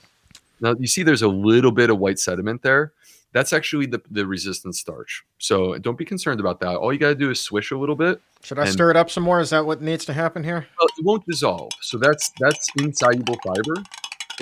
Now, 0.61 0.73
you 0.79 0.87
see 0.87 1.03
there's 1.03 1.23
a 1.23 1.27
little 1.27 1.71
bit 1.71 1.89
of 1.89 1.97
white 1.99 2.17
sediment 2.19 2.61
there. 2.61 2.93
That's 3.33 3.51
actually 3.51 3.85
the, 3.87 4.01
the 4.09 4.25
resistant 4.25 4.75
starch. 4.75 5.25
So 5.39 5.77
don't 5.79 5.97
be 5.97 6.05
concerned 6.05 6.39
about 6.39 6.59
that. 6.61 6.77
All 6.77 6.93
you 6.93 6.99
got 6.99 7.09
to 7.09 7.15
do 7.15 7.29
is 7.31 7.41
swish 7.41 7.71
a 7.71 7.77
little 7.77 7.95
bit. 7.95 8.21
Should 8.43 8.59
I 8.59 8.63
And- 8.63 8.71
stir 8.71 8.91
it 8.91 8.95
up 8.97 9.09
some 9.09 9.23
more? 9.23 9.41
Is 9.41 9.49
that 9.49 9.65
what 9.65 9.81
needs 9.81 10.05
to 10.05 10.13
happen 10.13 10.43
here? 10.43 10.65
Well, 10.79 10.87
it 10.97 11.03
won't 11.05 11.25
dissolve. 11.25 11.71
So 11.81 11.97
that's 11.97 12.31
that's 12.39 12.67
insoluble 12.79 13.35
fiber, 13.43 13.81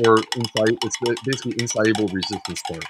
or 0.06 0.18
insolu- 0.18 0.78
it's 0.84 0.98
basically 1.26 1.56
insoluble 1.60 2.08
resistant 2.10 2.58
starch. 2.60 2.86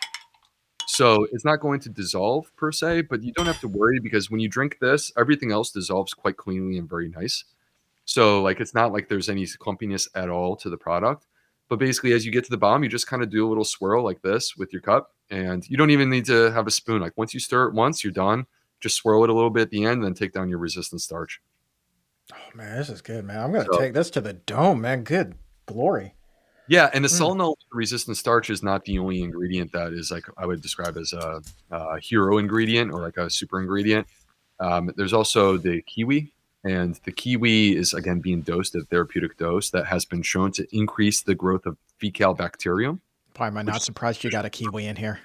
So 0.88 1.26
it's 1.32 1.46
not 1.46 1.62
going 1.62 1.80
to 1.82 1.90
dissolve 1.90 2.54
per 2.58 2.72
se, 2.72 3.04
but 3.04 3.24
you 3.24 3.32
don't 3.32 3.46
have 3.46 3.62
to 3.62 3.68
worry 3.70 4.00
because 4.00 4.30
when 4.30 4.42
you 4.42 4.50
drink 4.50 4.78
this, 4.82 5.12
everything 5.18 5.52
else 5.52 5.72
dissolves 5.72 6.14
quite 6.14 6.36
cleanly 6.38 6.78
and 6.78 6.90
very 6.90 7.08
nice. 7.08 7.46
So 8.06 8.42
like 8.42 8.60
it's 8.60 8.74
not 8.74 8.92
like 8.92 9.08
there's 9.08 9.30
any 9.30 9.46
clumpiness 9.46 10.10
at 10.14 10.30
all 10.30 10.58
to 10.58 10.70
the 10.70 10.78
product. 10.78 11.26
But 11.70 11.80
basically, 11.80 12.12
as 12.12 12.26
you 12.26 12.32
get 12.32 12.44
to 12.44 12.52
the 12.52 12.58
bottom, 12.58 12.84
you 12.84 12.90
just 12.90 13.08
kind 13.08 13.24
of 13.24 13.30
do 13.30 13.48
a 13.48 13.50
little 13.50 13.64
swirl 13.64 14.04
like 14.04 14.22
this 14.22 14.58
with 14.58 14.74
your 14.74 14.82
cup, 14.82 15.14
and 15.34 15.68
you 15.70 15.76
don't 15.78 15.90
even 15.90 16.10
need 16.10 16.26
to 16.26 16.52
have 16.52 16.68
a 16.68 16.72
spoon. 16.72 17.02
Like 17.02 17.14
once 17.18 17.34
you 17.34 17.40
stir 17.40 17.68
it 17.68 17.74
once, 17.74 18.04
you're 18.04 18.14
done. 18.14 18.46
Just 18.80 18.98
swirl 18.98 19.24
it 19.24 19.30
a 19.30 19.34
little 19.34 19.50
bit 19.50 19.64
at 19.64 19.70
the 19.72 19.84
end, 19.86 19.96
and 19.96 20.04
then 20.06 20.14
take 20.14 20.34
down 20.34 20.50
your 20.50 20.60
resistant 20.60 21.02
starch. 21.02 21.42
Oh 22.32 22.38
man, 22.56 22.78
this 22.78 22.90
is 22.90 23.02
good, 23.02 23.26
man. 23.26 23.40
I'm 23.42 23.52
gonna 23.52 23.66
So- 23.72 23.80
take 23.80 23.94
this 23.94 24.10
to 24.12 24.22
the 24.22 24.34
dome, 24.34 24.82
man. 24.82 25.04
Good 25.04 25.36
glory. 25.66 26.16
Yeah, 26.68 26.90
and 26.94 27.04
the 27.04 27.10
Mm. 27.10 27.20
Solnul 27.20 27.56
resistant 27.74 28.16
starch 28.16 28.50
is 28.50 28.64
not 28.64 28.86
the 28.86 28.98
only 29.00 29.22
ingredient 29.22 29.72
that 29.74 29.92
is 29.92 30.12
like 30.12 30.24
I 30.38 30.46
would 30.46 30.62
describe 30.62 30.96
as 30.98 31.12
a, 31.12 31.42
a 31.72 32.00
hero 32.00 32.38
ingredient 32.38 32.94
or 32.94 33.02
like 33.02 33.18
a 33.18 33.30
super 33.30 33.60
ingredient. 33.60 34.08
Um, 34.62 34.92
there's 34.96 35.12
also 35.14 35.58
the 35.58 35.82
kiwi, 35.82 36.32
and 36.64 36.98
the 37.04 37.12
kiwi 37.12 37.76
is 37.76 37.94
again 37.94 38.22
being 38.22 38.42
dosed 38.42 38.76
at 38.76 38.88
therapeutic 38.88 39.38
dose 39.38 39.72
that 39.72 39.86
has 39.88 40.06
been 40.06 40.22
shown 40.22 40.52
to 40.54 40.66
increase 40.76 41.22
the 41.22 41.36
growth 41.36 41.66
of 41.66 41.76
Faecalibacterium. 42.02 43.00
Why 43.38 43.48
am 43.48 43.58
I 43.58 43.64
not 43.64 43.82
surprised 43.82 44.24
you 44.24 44.30
got 44.30 44.46
a 44.46 44.50
kiwi 44.50 44.86
in 44.86 44.96
here? 44.96 45.20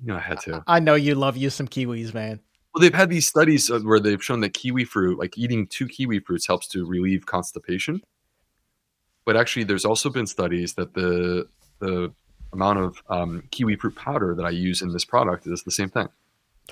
You 0.00 0.08
know, 0.08 0.16
I 0.16 0.20
had 0.20 0.40
to. 0.40 0.62
I 0.66 0.80
know 0.80 0.94
you 0.94 1.14
love 1.14 1.36
you 1.36 1.50
some 1.50 1.68
kiwis, 1.68 2.12
man. 2.12 2.40
Well, 2.74 2.80
they've 2.80 2.94
had 2.94 3.08
these 3.08 3.26
studies 3.26 3.70
where 3.70 4.00
they've 4.00 4.22
shown 4.22 4.40
that 4.40 4.54
kiwi 4.54 4.84
fruit, 4.84 5.18
like 5.18 5.38
eating 5.38 5.66
two 5.68 5.86
kiwi 5.86 6.18
fruits, 6.18 6.46
helps 6.46 6.66
to 6.68 6.84
relieve 6.84 7.26
constipation. 7.26 8.02
But 9.24 9.36
actually, 9.36 9.64
there's 9.64 9.84
also 9.84 10.10
been 10.10 10.26
studies 10.26 10.74
that 10.74 10.94
the 10.94 11.48
the 11.78 12.12
amount 12.52 12.80
of 12.80 13.02
um, 13.08 13.44
kiwi 13.50 13.76
fruit 13.76 13.94
powder 13.94 14.34
that 14.34 14.44
I 14.44 14.50
use 14.50 14.82
in 14.82 14.92
this 14.92 15.04
product 15.04 15.46
is 15.46 15.62
the 15.62 15.70
same 15.70 15.88
thing. 15.88 16.08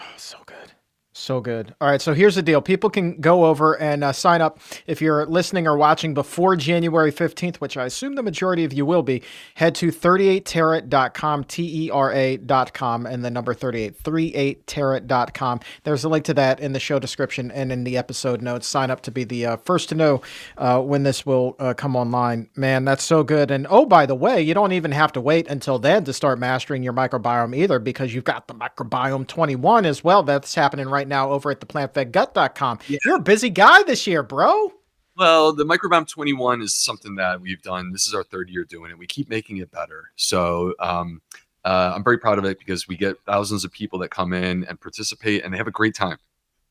Oh, 0.01 0.15
so 0.17 0.39
good. 0.47 0.73
So 1.15 1.41
good. 1.41 1.75
All 1.79 1.89
right. 1.89 2.01
So 2.01 2.15
here's 2.15 2.37
the 2.37 2.43
deal. 2.43 2.63
People 2.63 2.89
can 2.89 3.21
go 3.21 3.45
over 3.45 3.79
and 3.79 4.03
uh, 4.03 4.13
sign 4.13 4.41
up 4.41 4.59
if 4.87 5.03
you're 5.03 5.27
listening 5.27 5.67
or 5.67 5.77
watching 5.77 6.15
before 6.15 6.57
January 6.57 7.13
15th, 7.13 7.57
which 7.57 7.77
I 7.77 7.85
assume 7.85 8.15
the 8.15 8.23
majority 8.23 8.65
of 8.65 8.73
you 8.73 8.87
will 8.87 9.03
be. 9.03 9.23
Head 9.57 9.75
to 9.77 9.89
38tera.com, 9.89 11.45
T 11.45 11.87
E 11.87 11.91
R 11.91 12.13
A.com, 12.13 13.05
and 13.05 13.23
the 13.23 13.31
number 13.31 13.53
38, 13.53 14.03
38tera.com. 14.03 15.61
There's 15.85 16.03
a 16.03 16.09
link 16.09 16.25
to 16.25 16.35
that 16.35 16.61
in 16.61 16.73
the 16.73 16.81
show 16.81 16.99
description 16.99 17.51
and 17.51 17.71
in 17.71 17.85
the 17.85 17.99
episode 17.99 18.41
notes. 18.41 18.67
Sign 18.67 18.91
up 18.91 19.03
to 19.03 19.11
be 19.11 19.25
the 19.25 19.45
uh, 19.45 19.57
first 19.59 19.91
to 19.91 19.95
know 19.95 20.23
uh, 20.57 20.81
when 20.81 21.03
this 21.03 21.27
will 21.27 21.57
uh, 21.59 21.75
come 21.75 21.95
online. 21.95 22.49
Man, 22.57 22.87
that's 22.87 23.05
so 23.05 23.23
good. 23.23 23.51
And 23.51 23.67
oh, 23.69 23.85
by 23.85 24.07
the 24.07 24.15
way, 24.15 24.41
you 24.41 24.55
don't 24.55 24.73
even 24.73 24.93
have 24.93 25.13
to 25.13 25.21
wait 25.21 25.47
until 25.49 25.79
then 25.79 26.05
to 26.05 26.15
start 26.15 26.39
mastering 26.39 26.83
your 26.83 26.95
microbiome 26.95 27.55
either 27.55 27.79
because 27.79 28.15
you've 28.15 28.25
got 28.25 28.49
the 28.49 28.55
microbiome 28.55 29.27
21 29.27 29.85
as 29.85 30.03
well. 30.03 30.23
That's 30.23 30.55
happening 30.55 30.89
right 30.89 31.02
now 31.09 31.31
over 31.31 31.51
at 31.51 31.61
the 31.61 31.67
plantfedgut.com. 31.67 32.79
You're 33.05 33.17
a 33.17 33.21
busy 33.21 33.51
guy 33.51 33.83
this 33.83 34.07
year, 34.07 34.23
bro. 34.23 34.73
Well, 35.17 35.53
the 35.53 35.65
Microbiome 35.65 36.09
21 36.09 36.63
is 36.63 36.75
something 36.75 37.17
that 37.17 37.41
we've 37.41 37.61
done. 37.61 37.93
This 37.93 38.07
is 38.07 38.15
our 38.15 38.25
third 38.25 38.49
year 38.49 38.65
doing 38.65 38.91
it. 38.91 38.99
We 38.99 39.07
keep 39.07 39.29
making 39.29 39.59
it 39.59 39.71
better. 39.71 40.05
So 40.17 40.75
um, 40.81 41.21
uh, 41.65 41.93
I'm 41.95 42.03
very 42.03 42.19
proud 42.19 42.39
of 42.39 42.45
it 42.45 42.59
because 42.59 42.89
we 42.89 42.97
get 42.97 43.21
thousands 43.21 43.65
of 43.65 43.73
people 43.73 43.99
that 44.01 44.11
come 44.11 44.33
in 44.33 44.65
and 44.65 44.81
participate 44.81 45.45
and 45.45 45.53
they 45.53 45.59
have 45.59 45.67
a 45.67 45.73
great 45.73 45.95
time. 45.95 46.17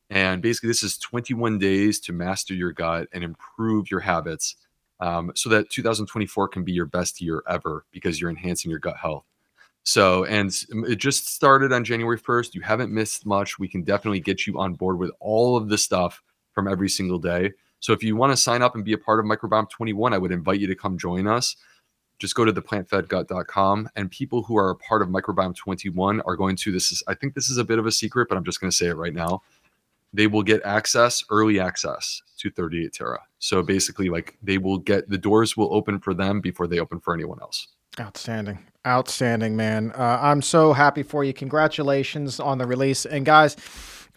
And 0.09 0.41
basically, 0.41 0.67
this 0.67 0.83
is 0.83 0.97
21 0.97 1.59
days 1.59 1.99
to 2.01 2.13
master 2.13 2.53
your 2.53 2.73
gut 2.73 3.07
and 3.13 3.23
improve 3.23 3.89
your 3.89 4.01
habits 4.01 4.55
um, 4.99 5.31
so 5.35 5.49
that 5.49 5.69
2024 5.69 6.49
can 6.49 6.63
be 6.63 6.73
your 6.73 6.85
best 6.85 7.21
year 7.21 7.43
ever 7.47 7.85
because 7.91 8.19
you're 8.19 8.29
enhancing 8.29 8.69
your 8.69 8.79
gut 8.79 8.97
health. 8.97 9.23
So, 9.83 10.25
and 10.25 10.53
it 10.87 10.97
just 10.97 11.27
started 11.33 11.73
on 11.73 11.83
January 11.83 12.19
1st. 12.19 12.53
You 12.53 12.61
haven't 12.61 12.91
missed 12.91 13.25
much. 13.25 13.57
We 13.57 13.67
can 13.67 13.83
definitely 13.83 14.19
get 14.19 14.45
you 14.45 14.59
on 14.59 14.75
board 14.75 14.99
with 14.99 15.11
all 15.19 15.57
of 15.57 15.69
the 15.69 15.77
stuff 15.77 16.21
from 16.53 16.67
every 16.67 16.89
single 16.89 17.17
day. 17.17 17.51
So, 17.79 17.93
if 17.93 18.03
you 18.03 18.15
want 18.15 18.31
to 18.31 18.37
sign 18.37 18.61
up 18.61 18.75
and 18.75 18.85
be 18.85 18.93
a 18.93 18.97
part 18.97 19.19
of 19.19 19.25
Microbiome 19.25 19.69
21, 19.69 20.13
I 20.13 20.17
would 20.17 20.31
invite 20.31 20.59
you 20.59 20.67
to 20.67 20.75
come 20.75 20.97
join 20.97 21.27
us. 21.27 21.55
Just 22.19 22.35
go 22.35 22.45
to 22.45 22.53
theplantfedgut.com, 22.53 23.89
and 23.95 24.11
people 24.11 24.43
who 24.43 24.55
are 24.55 24.69
a 24.69 24.75
part 24.75 25.01
of 25.01 25.07
Microbiome 25.07 25.55
21 25.55 26.21
are 26.21 26.35
going 26.35 26.55
to. 26.57 26.71
This 26.71 26.91
is, 26.91 27.01
I 27.07 27.15
think, 27.15 27.33
this 27.33 27.49
is 27.49 27.57
a 27.57 27.63
bit 27.63 27.79
of 27.79 27.87
a 27.87 27.91
secret, 27.91 28.29
but 28.29 28.37
I'm 28.37 28.43
just 28.43 28.61
going 28.61 28.69
to 28.69 28.77
say 28.77 28.87
it 28.87 28.95
right 28.95 29.13
now. 29.13 29.41
They 30.13 30.27
will 30.27 30.43
get 30.43 30.61
access, 30.63 31.23
early 31.31 31.59
access 31.59 32.21
to 32.37 32.51
38 32.51 32.93
Terra. 32.93 33.19
So 33.39 33.63
basically, 33.63 34.09
like 34.09 34.37
they 34.43 34.59
will 34.59 34.77
get 34.77 35.09
the 35.09 35.17
doors 35.17 35.57
will 35.57 35.73
open 35.73 35.99
for 35.99 36.13
them 36.13 36.41
before 36.41 36.67
they 36.67 36.79
open 36.79 36.99
for 36.99 37.15
anyone 37.15 37.41
else. 37.41 37.69
Outstanding. 37.99 38.59
Outstanding, 38.85 39.55
man. 39.55 39.91
Uh, 39.91 40.19
I'm 40.21 40.41
so 40.41 40.73
happy 40.73 41.03
for 41.03 41.23
you. 41.23 41.33
Congratulations 41.33 42.39
on 42.39 42.57
the 42.57 42.65
release. 42.65 43.05
And 43.05 43.23
guys, 43.25 43.55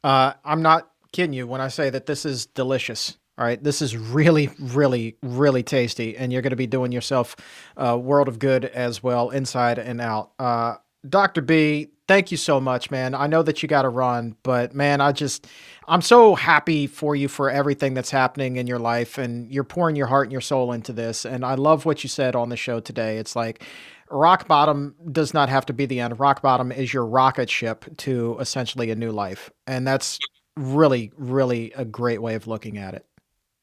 uh, 0.03 0.33
I'm 0.43 0.63
not 0.63 0.91
kidding 1.13 1.35
you 1.35 1.47
when 1.47 1.61
I 1.61 1.69
say 1.69 1.91
that 1.91 2.07
this 2.07 2.25
is 2.25 2.47
delicious. 2.47 3.19
All 3.37 3.45
right. 3.45 3.63
This 3.63 3.83
is 3.83 3.97
really, 3.97 4.49
really, 4.59 5.17
really 5.23 5.63
tasty. 5.63 6.17
And 6.17 6.33
you're 6.33 6.41
going 6.41 6.51
to 6.51 6.57
be 6.57 6.67
doing 6.67 6.93
yourself 6.93 7.37
a 7.77 7.99
world 7.99 8.29
of 8.29 8.39
good 8.39 8.65
as 8.65 9.03
well, 9.03 9.31
inside 9.31 9.79
and 9.79 10.01
out. 10.01 10.31
Uh, 10.39 10.77
Dr. 11.07 11.43
B, 11.43 11.91
thank 12.09 12.31
you 12.31 12.37
so 12.39 12.61
much, 12.61 12.91
man. 12.91 13.15
I 13.15 13.27
know 13.27 13.43
that 13.43 13.63
you 13.63 13.69
got 13.69 13.83
to 13.83 13.89
run, 13.91 14.37
but 14.45 14.75
man, 14.75 15.01
I 15.01 15.13
just, 15.13 15.47
I'm 15.87 16.01
so 16.01 16.35
happy 16.35 16.87
for 16.87 17.15
you 17.15 17.29
for 17.29 17.51
everything 17.51 17.93
that's 17.93 18.11
happening 18.11 18.57
in 18.57 18.67
your 18.67 18.79
life. 18.79 19.19
And 19.19 19.51
you're 19.53 19.65
pouring 19.65 19.97
your 19.97 20.07
heart 20.07 20.27
and 20.27 20.33
your 20.33 20.41
soul 20.41 20.73
into 20.73 20.93
this. 20.93 21.27
And 21.27 21.45
I 21.45 21.57
love 21.57 21.85
what 21.85 22.03
you 22.03 22.09
said 22.09 22.35
on 22.35 22.49
the 22.49 22.57
show 22.57 22.81
today. 22.81 23.19
It's 23.19 23.37
like, 23.37 23.65
rock 24.11 24.49
bottom 24.49 24.95
does 25.11 25.35
not 25.35 25.49
have 25.49 25.67
to 25.67 25.73
be 25.73 25.87
the 25.87 26.01
end. 26.01 26.19
Rock 26.19 26.43
bottom 26.43 26.71
is 26.73 26.93
your 26.93 27.07
rocket 27.07 27.51
ship 27.51 27.85
to 27.99 28.37
essentially 28.41 28.91
a 28.91 28.97
new 28.97 29.11
life. 29.11 29.51
And 29.67 29.87
that's 29.87 30.19
really, 30.57 31.13
really 31.17 31.73
a 31.73 31.85
great 31.85 32.23
way 32.23 32.35
of 32.35 32.47
looking 32.47 32.79
at 32.79 32.95
it. 32.95 33.05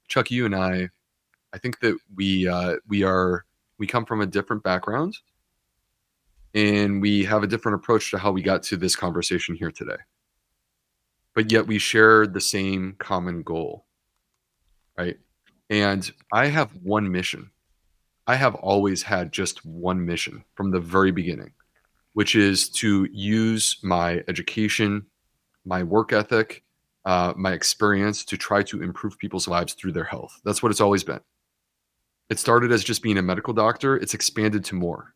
Chuck, 0.08 0.30
you 0.30 0.46
and 0.46 0.56
I, 0.56 0.90
I 1.54 1.58
think 1.58 1.80
that 1.80 1.98
we 2.16 2.48
uh, 2.48 2.78
we 2.88 3.04
are 3.04 3.46
we 3.78 3.88
come 3.88 4.06
from 4.06 4.22
a 4.22 4.26
different 4.26 4.64
background, 4.64 5.18
and 6.54 7.02
we 7.02 7.24
have 7.26 7.44
a 7.44 7.48
different 7.48 7.76
approach 7.76 8.12
to 8.12 8.18
how 8.18 8.32
we 8.32 8.42
got 8.42 8.64
to 8.64 8.78
this 8.78 8.96
conversation 8.96 9.56
here 9.56 9.72
today. 9.72 9.98
But 11.34 11.52
yet 11.52 11.66
we 11.66 11.80
share 11.80 12.28
the 12.28 12.42
same 12.42 12.96
common 13.00 13.42
goal, 13.42 13.86
right? 14.98 15.18
And 15.70 16.10
I 16.34 16.48
have 16.48 16.72
one 16.84 17.10
mission. 17.10 17.52
I 18.28 18.36
have 18.36 18.56
always 18.56 19.04
had 19.04 19.32
just 19.32 19.66
one 19.66 20.06
mission 20.06 20.44
from 20.56 20.72
the 20.72 20.80
very 20.80 21.12
beginning, 21.12 21.52
which 22.14 22.36
is 22.36 22.70
to 22.70 23.08
use 23.12 23.78
my 23.84 24.24
education, 24.28 25.06
my 25.66 25.84
work 25.84 26.14
ethic, 26.14 26.64
uh, 27.06 27.34
my 27.36 27.54
experience 27.54 28.24
to 28.26 28.38
try 28.38 28.62
to 28.64 28.84
improve 28.84 29.18
people's 29.18 29.48
lives 29.48 29.74
through 29.74 29.94
their 29.94 30.04
health. 30.04 30.40
That's 30.46 30.62
what 30.62 30.72
it's 30.72 30.82
always 30.82 31.04
been. 31.04 31.22
It 32.30 32.40
started 32.40 32.72
as 32.72 32.84
just 32.84 33.02
being 33.02 33.18
a 33.18 33.22
medical 33.22 33.54
doctor, 33.54 33.98
it's 33.98 34.14
expanded 34.14 34.64
to 34.66 34.76
more. 34.76 35.14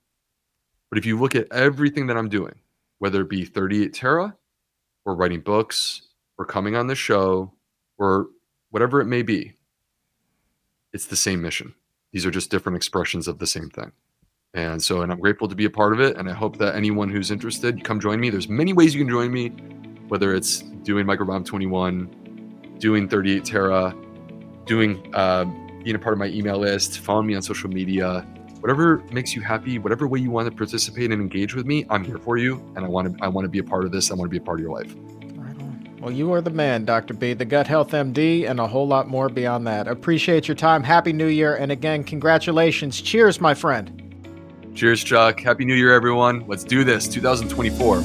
But 0.89 0.97
if 0.97 1.05
you 1.05 1.19
look 1.19 1.35
at 1.35 1.51
everything 1.51 2.07
that 2.07 2.17
I'm 2.17 2.29
doing, 2.29 2.55
whether 2.99 3.21
it 3.21 3.29
be 3.29 3.45
38 3.45 3.93
Tera 3.93 4.35
or 5.05 5.15
writing 5.15 5.41
books 5.41 6.01
or 6.37 6.45
coming 6.45 6.75
on 6.75 6.87
the 6.87 6.95
show 6.95 7.53
or 7.97 8.27
whatever 8.71 8.99
it 8.99 9.05
may 9.05 9.21
be, 9.21 9.53
it's 10.91 11.05
the 11.05 11.15
same 11.15 11.41
mission. 11.41 11.75
These 12.15 12.25
are 12.25 12.31
just 12.31 12.49
different 12.49 12.77
expressions 12.77 13.27
of 13.27 13.39
the 13.39 13.45
same 13.45 13.69
thing. 13.69 13.91
And 14.53 14.81
so, 14.81 15.01
and 15.01 15.11
I'm 15.11 15.19
grateful 15.19 15.49
to 15.49 15.55
be 15.55 15.65
a 15.65 15.69
part 15.69 15.91
of 15.91 15.99
it. 15.99 16.15
And 16.15 16.29
I 16.29 16.33
hope 16.33 16.57
that 16.59 16.73
anyone 16.73 17.09
who's 17.09 17.29
interested, 17.29 17.83
come 17.83 17.99
join 17.99 18.21
me. 18.21 18.29
There's 18.29 18.47
many 18.47 18.71
ways 18.71 18.95
you 18.95 19.01
can 19.01 19.09
join 19.09 19.33
me, 19.33 19.49
whether 20.07 20.33
it's 20.33 20.61
doing 20.61 21.05
Microbiome 21.05 21.43
21, 21.43 22.77
doing 22.79 23.09
38 23.09 23.43
Tera, 23.43 23.93
doing 24.65 25.13
uh, 25.13 25.43
being 25.83 25.97
a 25.97 25.99
part 25.99 26.13
of 26.13 26.19
my 26.19 26.27
email 26.27 26.57
list, 26.57 26.99
following 26.99 27.27
me 27.27 27.35
on 27.35 27.41
social 27.41 27.69
media, 27.69 28.25
whatever 28.61 29.03
makes 29.11 29.35
you 29.35 29.41
happy, 29.41 29.77
whatever 29.77 30.07
way 30.07 30.19
you 30.19 30.31
want 30.31 30.49
to 30.49 30.55
participate 30.55 31.11
and 31.11 31.21
engage 31.21 31.53
with 31.53 31.65
me, 31.65 31.85
I'm 31.89 32.05
here 32.05 32.17
for 32.17 32.37
you. 32.37 32.63
And 32.77 32.85
I 32.85 32.87
want 32.87 33.17
to, 33.17 33.25
I 33.25 33.27
want 33.27 33.43
to 33.43 33.49
be 33.49 33.59
a 33.59 33.63
part 33.63 33.83
of 33.83 33.91
this. 33.91 34.09
I 34.09 34.13
want 34.13 34.31
to 34.31 34.31
be 34.31 34.41
a 34.41 34.45
part 34.45 34.61
of 34.61 34.63
your 34.63 34.71
life. 34.73 34.95
Well, 36.05 36.13
you 36.13 36.31
are 36.33 36.41
the 36.41 36.51
man, 36.51 36.85
Dr. 36.85 37.15
B, 37.15 37.33
the 37.33 37.45
Gut 37.45 37.65
Health 37.65 37.89
MD, 37.89 38.47
and 38.47 38.59
a 38.59 38.67
whole 38.67 38.87
lot 38.87 39.07
more 39.07 39.27
beyond 39.27 39.65
that. 39.65 39.87
Appreciate 39.87 40.47
your 40.47 40.53
time. 40.53 40.83
Happy 40.83 41.11
New 41.11 41.25
Year. 41.25 41.55
And 41.55 41.71
again, 41.71 42.03
congratulations. 42.03 43.01
Cheers, 43.01 43.41
my 43.41 43.55
friend. 43.55 44.15
Cheers, 44.75 45.03
Chuck. 45.03 45.39
Happy 45.39 45.65
New 45.65 45.73
Year, 45.73 45.91
everyone. 45.91 46.45
Let's 46.45 46.63
do 46.63 46.83
this. 46.83 47.07
2024. 47.07 48.01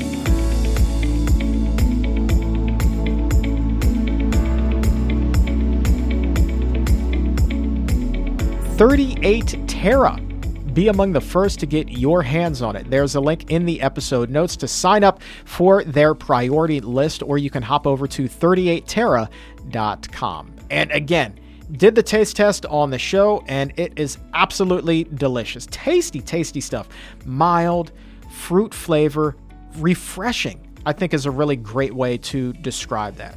38 8.79 9.69
Tera. 9.69 10.30
Be 10.73 10.89
among 10.89 11.13
the 11.13 11.21
first 11.21 11.61
to 11.61 11.67
get 11.67 11.89
your 11.89 12.23
hands 12.23 12.63
on 12.63 12.77
it. 12.77 12.89
There's 12.89 13.17
a 13.17 13.21
link 13.21 13.51
in 13.51 13.67
the 13.67 13.81
episode 13.81 14.31
notes 14.31 14.55
to 14.57 14.69
sign 14.69 15.03
up 15.03 15.21
for 15.45 15.83
their 15.83 16.15
priority 16.15 16.79
list, 16.81 17.25
or 17.25 17.39
you 17.39 17.51
can 17.51 17.63
hop 17.63 17.89
over 17.89 18.07
to 18.07 18.29
38tera.com. 18.29 20.55
And 20.71 20.93
again, 20.93 21.41
did 21.73 21.97
the 21.97 22.03
taste 22.03 22.37
test 22.37 22.67
on 22.67 22.91
the 22.91 22.99
show, 22.99 23.43
and 23.49 23.73
it 23.77 23.95
is 23.97 24.19
absolutely 24.35 25.05
delicious. 25.05 25.67
Tasty, 25.71 26.21
tasty 26.21 26.61
stuff. 26.61 26.89
Mild, 27.25 27.91
fruit 28.31 28.73
flavor, 28.73 29.37
refreshing, 29.77 30.61
I 30.87 30.93
think 30.93 31.15
is 31.15 31.27
a 31.27 31.33
really 31.33 31.57
great 31.57 31.95
way 31.95 32.17
to 32.19 32.53
describe 32.53 33.17
that. 33.17 33.37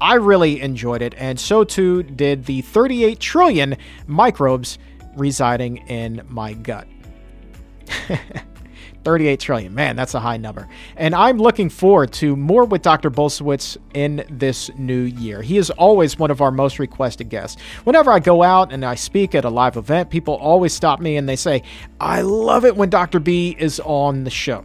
I 0.00 0.14
really 0.14 0.62
enjoyed 0.62 1.02
it, 1.02 1.12
and 1.18 1.38
so 1.38 1.62
too 1.62 2.02
did 2.02 2.46
the 2.46 2.62
38 2.62 3.20
trillion 3.20 3.76
microbes 4.06 4.78
residing 5.16 5.78
in 5.88 6.22
my 6.28 6.52
gut. 6.54 6.86
38 9.04 9.40
trillion. 9.40 9.74
Man, 9.74 9.96
that's 9.96 10.14
a 10.14 10.20
high 10.20 10.36
number. 10.36 10.68
And 10.96 11.14
I'm 11.14 11.38
looking 11.38 11.68
forward 11.68 12.12
to 12.14 12.36
more 12.36 12.64
with 12.64 12.82
Dr. 12.82 13.10
Bulsiewicz 13.10 13.76
in 13.94 14.24
this 14.28 14.70
new 14.76 15.02
year. 15.02 15.42
He 15.42 15.56
is 15.56 15.70
always 15.70 16.18
one 16.18 16.30
of 16.30 16.40
our 16.40 16.50
most 16.50 16.78
requested 16.78 17.28
guests. 17.28 17.60
Whenever 17.84 18.10
I 18.10 18.18
go 18.18 18.42
out 18.42 18.72
and 18.72 18.84
I 18.84 18.94
speak 18.94 19.34
at 19.34 19.44
a 19.44 19.50
live 19.50 19.76
event, 19.76 20.10
people 20.10 20.34
always 20.34 20.72
stop 20.72 21.00
me 21.00 21.16
and 21.16 21.28
they 21.28 21.36
say, 21.36 21.62
I 21.98 22.20
love 22.22 22.64
it 22.64 22.76
when 22.76 22.90
Dr. 22.90 23.20
B 23.20 23.56
is 23.58 23.80
on 23.80 24.24
the 24.24 24.30
show. 24.30 24.64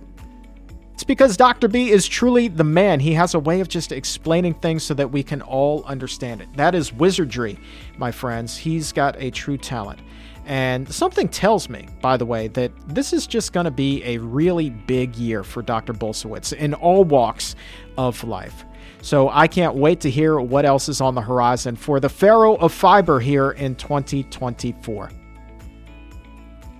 It's 0.93 1.03
because 1.03 1.35
Dr. 1.35 1.67
B 1.67 1.89
is 1.89 2.07
truly 2.07 2.47
the 2.47 2.63
man. 2.63 3.01
He 3.01 3.13
has 3.13 3.33
a 3.33 3.39
way 3.39 3.59
of 3.59 3.67
just 3.67 3.91
explaining 3.91 4.53
things 4.53 4.81
so 4.81 4.93
that 4.93 5.11
we 5.11 5.23
can 5.23 5.41
all 5.41 5.83
understand 5.83 6.39
it. 6.39 6.47
That 6.55 6.73
is 6.73 6.93
wizardry, 6.93 7.59
my 7.97 8.11
friends. 8.11 8.55
He's 8.55 8.93
got 8.93 9.21
a 9.21 9.29
true 9.29 9.57
talent. 9.57 9.99
And 10.45 10.91
something 10.93 11.27
tells 11.27 11.69
me, 11.69 11.87
by 12.01 12.17
the 12.17 12.25
way, 12.25 12.47
that 12.49 12.71
this 12.87 13.13
is 13.13 13.25
just 13.25 13.51
going 13.51 13.65
to 13.65 13.71
be 13.71 14.03
a 14.03 14.19
really 14.19 14.69
big 14.69 15.15
year 15.15 15.43
for 15.43 15.63
Dr. 15.63 15.93
Bulsiewicz 15.93 16.53
in 16.53 16.75
all 16.75 17.03
walks 17.03 17.55
of 17.97 18.23
life. 18.23 18.63
So 19.01 19.29
I 19.29 19.47
can't 19.47 19.75
wait 19.75 20.01
to 20.01 20.09
hear 20.09 20.39
what 20.39 20.65
else 20.65 20.87
is 20.87 21.01
on 21.01 21.15
the 21.15 21.21
horizon 21.21 21.75
for 21.75 21.99
the 21.99 22.09
Pharaoh 22.09 22.55
of 22.55 22.73
Fiber 22.73 23.19
here 23.19 23.51
in 23.51 23.75
2024. 23.75 25.09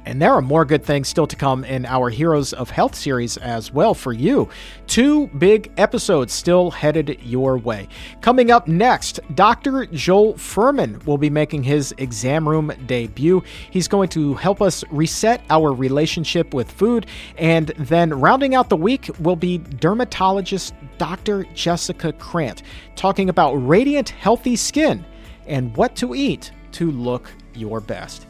And 0.06 0.22
there 0.22 0.34
are 0.34 0.42
more 0.42 0.66
good 0.66 0.84
things 0.84 1.08
still 1.08 1.26
to 1.28 1.36
come 1.36 1.64
in 1.64 1.86
our 1.86 2.10
Heroes 2.10 2.54
of 2.54 2.70
Health 2.70 2.96
series 2.96 3.38
as 3.38 3.74
well 3.74 3.94
for 3.94 4.14
you. 4.14 4.50
Two 4.86 5.28
big 5.28 5.72
episodes 5.78 6.32
still 6.32 6.70
headed 6.72 7.20
your 7.24 7.58
way. 7.58 7.88
Coming 8.22 8.52
up 8.52 8.68
next, 8.68 9.20
Dr. 9.34 9.88
Joel 9.88 10.36
Fuhrman 10.36 11.04
will 11.06 11.18
be 11.18 11.30
making 11.30 11.64
his 11.64 11.94
exam 11.98 12.48
room 12.48 12.72
debut. 12.86 13.42
He's 13.72 13.88
going 13.88 14.10
to 14.10 14.36
help 14.36 14.62
us 14.62 14.84
reset 14.92 15.42
our 15.50 15.74
relationship 15.74 16.54
with 16.54 16.72
food. 16.72 17.08
And 17.38 17.70
then 17.80 18.14
rounding 18.14 18.54
out 18.54 18.70
the 18.70 18.78
week 18.78 19.10
will 19.20 19.36
be 19.36 19.58
dermatologist 19.58 20.74
Dr. 20.98 21.46
Jessica 21.56 22.14
Krant 22.14 22.62
talking 22.96 23.30
about 23.30 23.56
radiant, 23.56 24.10
healthy 24.10 24.56
skin 24.56 25.04
and 25.48 25.76
what 25.76 25.96
to 25.98 26.16
eat 26.16 26.52
to 26.74 26.92
look 26.92 27.32
your 27.54 27.80
best. 27.80 28.28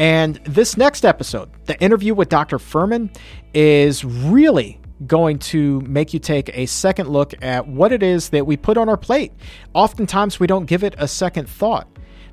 And 0.00 0.36
this 0.44 0.78
next 0.78 1.04
episode, 1.04 1.50
the 1.66 1.78
interview 1.78 2.14
with 2.14 2.30
Dr. 2.30 2.56
Fuhrman, 2.56 3.14
is 3.52 4.02
really 4.02 4.80
going 5.06 5.38
to 5.38 5.82
make 5.82 6.14
you 6.14 6.18
take 6.18 6.48
a 6.56 6.64
second 6.64 7.10
look 7.10 7.34
at 7.42 7.68
what 7.68 7.92
it 7.92 8.02
is 8.02 8.30
that 8.30 8.46
we 8.46 8.56
put 8.56 8.78
on 8.78 8.88
our 8.88 8.96
plate. 8.96 9.30
Oftentimes, 9.74 10.40
we 10.40 10.46
don't 10.46 10.64
give 10.64 10.84
it 10.84 10.94
a 10.96 11.06
second 11.06 11.50
thought. 11.50 11.86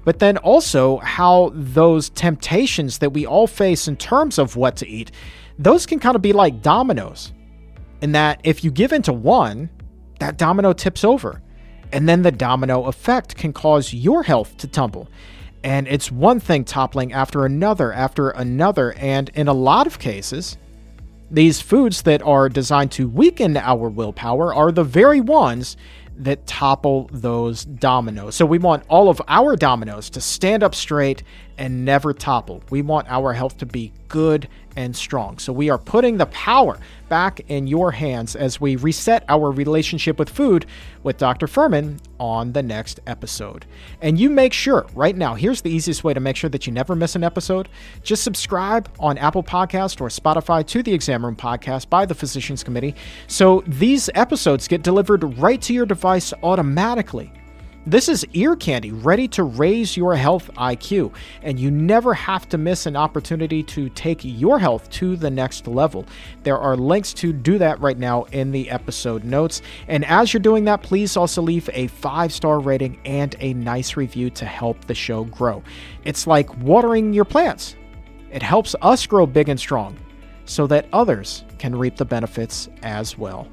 But 0.06 0.20
then 0.20 0.38
also, 0.38 1.00
how 1.00 1.52
those 1.54 2.10
temptations 2.12 3.00
that 3.00 3.12
we 3.12 3.26
all 3.26 3.48
face 3.48 3.90
in 3.90 3.98
terms 3.98 4.40
of 4.40 4.56
what 4.56 4.78
to 4.78 4.88
eat, 4.88 5.12
those 5.60 5.86
can 5.86 6.00
kind 6.00 6.16
of 6.16 6.22
be 6.22 6.32
like 6.32 6.62
dominoes. 6.62 7.34
In 8.02 8.14
that, 8.14 8.40
if 8.46 8.64
you 8.64 8.72
give 8.72 8.94
into 8.94 9.12
one, 9.12 9.70
that 10.22 10.38
domino 10.38 10.72
tips 10.72 11.04
over. 11.04 11.42
And 11.92 12.08
then 12.08 12.22
the 12.22 12.32
domino 12.32 12.86
effect 12.86 13.36
can 13.36 13.52
cause 13.52 13.94
your 13.94 14.24
health 14.24 14.56
to 14.60 14.70
tumble. 14.70 15.10
And 15.64 15.88
it's 15.88 16.12
one 16.12 16.40
thing 16.40 16.64
toppling 16.64 17.14
after 17.14 17.46
another 17.46 17.92
after 17.92 18.30
another. 18.30 18.94
And 18.94 19.30
in 19.30 19.48
a 19.48 19.54
lot 19.54 19.88
of 19.88 20.00
cases, 20.00 20.58
these 21.30 21.60
foods 21.60 22.04
that 22.04 22.22
are 22.22 22.48
designed 22.48 22.92
to 22.94 23.08
weaken 23.08 23.58
our 23.58 23.90
willpower 23.90 24.54
are 24.54 24.72
the 24.72 24.84
very 24.84 25.20
ones 25.20 25.76
that 26.20 26.48
topple 26.48 27.10
those 27.12 27.66
dominoes. 27.66 28.36
So 28.36 28.46
we 28.46 28.58
want 28.58 28.84
all 28.88 29.10
of 29.10 29.22
our 29.28 29.56
dominoes 29.56 30.10
to 30.12 30.22
stand 30.22 30.64
up 30.64 30.74
straight 30.74 31.24
and 31.58 31.86
never 31.86 32.14
topple. 32.14 32.64
We 32.70 32.82
want 32.82 33.10
our 33.10 33.34
health 33.34 33.58
to 33.60 33.66
be 33.66 33.92
good 34.08 34.48
and 34.76 34.96
strong. 34.96 35.40
So 35.40 35.52
we 35.52 35.70
are 35.70 35.78
putting 35.78 36.18
the 36.18 36.28
power 36.28 36.78
back 37.10 37.42
in 37.48 37.68
your 37.68 37.92
hands 37.92 38.36
as 38.36 38.62
we 38.62 38.76
reset 38.76 39.26
our 39.28 39.52
relationship 39.52 40.20
with 40.20 40.30
food 40.30 40.66
with 41.04 41.18
Dr. 41.18 41.48
Fuhrman 41.48 42.00
on 42.20 42.54
the 42.54 42.62
next 42.62 43.00
episode. 43.08 43.66
And 44.02 44.20
you 44.20 44.30
make 44.30 44.54
sure 44.54 44.86
right 44.94 45.16
now, 45.16 45.34
here's 45.34 45.62
the 45.62 45.72
easiest 45.72 46.04
way 46.04 46.14
to 46.14 46.20
make 46.20 46.36
sure 46.36 46.50
that 46.50 46.68
you 46.68 46.74
never 46.74 46.96
miss 46.96 47.16
an 47.16 47.24
episode. 47.24 47.70
Just 48.04 48.24
subscribe 48.24 48.90
on 49.00 49.18
Apple 49.18 49.44
Podcast 49.44 50.00
or 50.00 50.10
Spotify 50.10 50.66
to 50.68 50.84
the 50.84 50.94
Exam 50.94 51.26
Room 51.26 51.36
Podcast 51.36 51.90
by 51.90 52.06
the 52.06 52.16
Physicians 52.16 52.64
Committee 52.64 52.96
so 53.28 53.64
these 53.66 54.10
episodes 54.14 54.68
get 54.68 54.84
delivered 54.84 55.38
right 55.40 55.62
to 55.64 55.74
your 55.74 55.86
device 55.86 56.34
automatically. 56.44 57.32
This 57.88 58.10
is 58.10 58.28
ear 58.34 58.58
candy 58.58 58.92
ready 58.92 59.30
to 59.30 59.44
raise 59.44 59.96
your 59.96 60.14
health 60.14 60.50
IQ, 60.58 61.14
and 61.42 61.58
you 61.58 61.72
never 61.72 62.14
have 62.14 62.50
to 62.50 62.58
miss 62.58 62.86
an 62.86 62.98
opportunity 62.98 63.64
to 63.64 63.88
take 63.88 64.20
your 64.26 64.60
health 64.60 64.90
to 64.90 65.16
the 65.16 65.32
next 65.32 65.68
level. 65.68 66.06
There 66.44 66.58
are 66.58 66.76
links 66.76 67.14
to 67.14 67.32
do 67.32 67.58
that 67.60 67.80
right 67.80 67.98
now 67.98 68.24
in 68.34 68.52
the 68.52 68.70
episode 68.70 69.24
notes. 69.24 69.62
And 69.88 70.04
as 70.04 70.34
you're 70.34 70.42
doing 70.42 70.66
that, 70.66 70.84
please 70.84 71.16
also 71.16 71.42
leave 71.42 71.70
a 71.72 71.88
five 71.88 72.34
star 72.34 72.60
rating 72.60 73.00
and 73.06 73.38
a 73.40 73.54
nice 73.54 73.96
review 73.96 74.32
to 74.32 74.44
help 74.44 74.84
the 74.84 74.94
show 74.94 75.24
grow. 75.24 75.64
It's 76.04 76.28
like 76.28 76.54
watering 76.58 77.14
your 77.14 77.24
plants, 77.24 77.78
it 78.34 78.44
helps 78.44 78.76
us 78.82 79.08
grow 79.08 79.26
big 79.26 79.48
and 79.48 79.58
strong 79.58 79.98
so 80.44 80.68
that 80.68 80.90
others 80.92 81.46
can 81.58 81.74
reap 81.74 81.96
the 81.96 82.04
benefits 82.04 82.68
as 82.84 83.18
well 83.18 83.48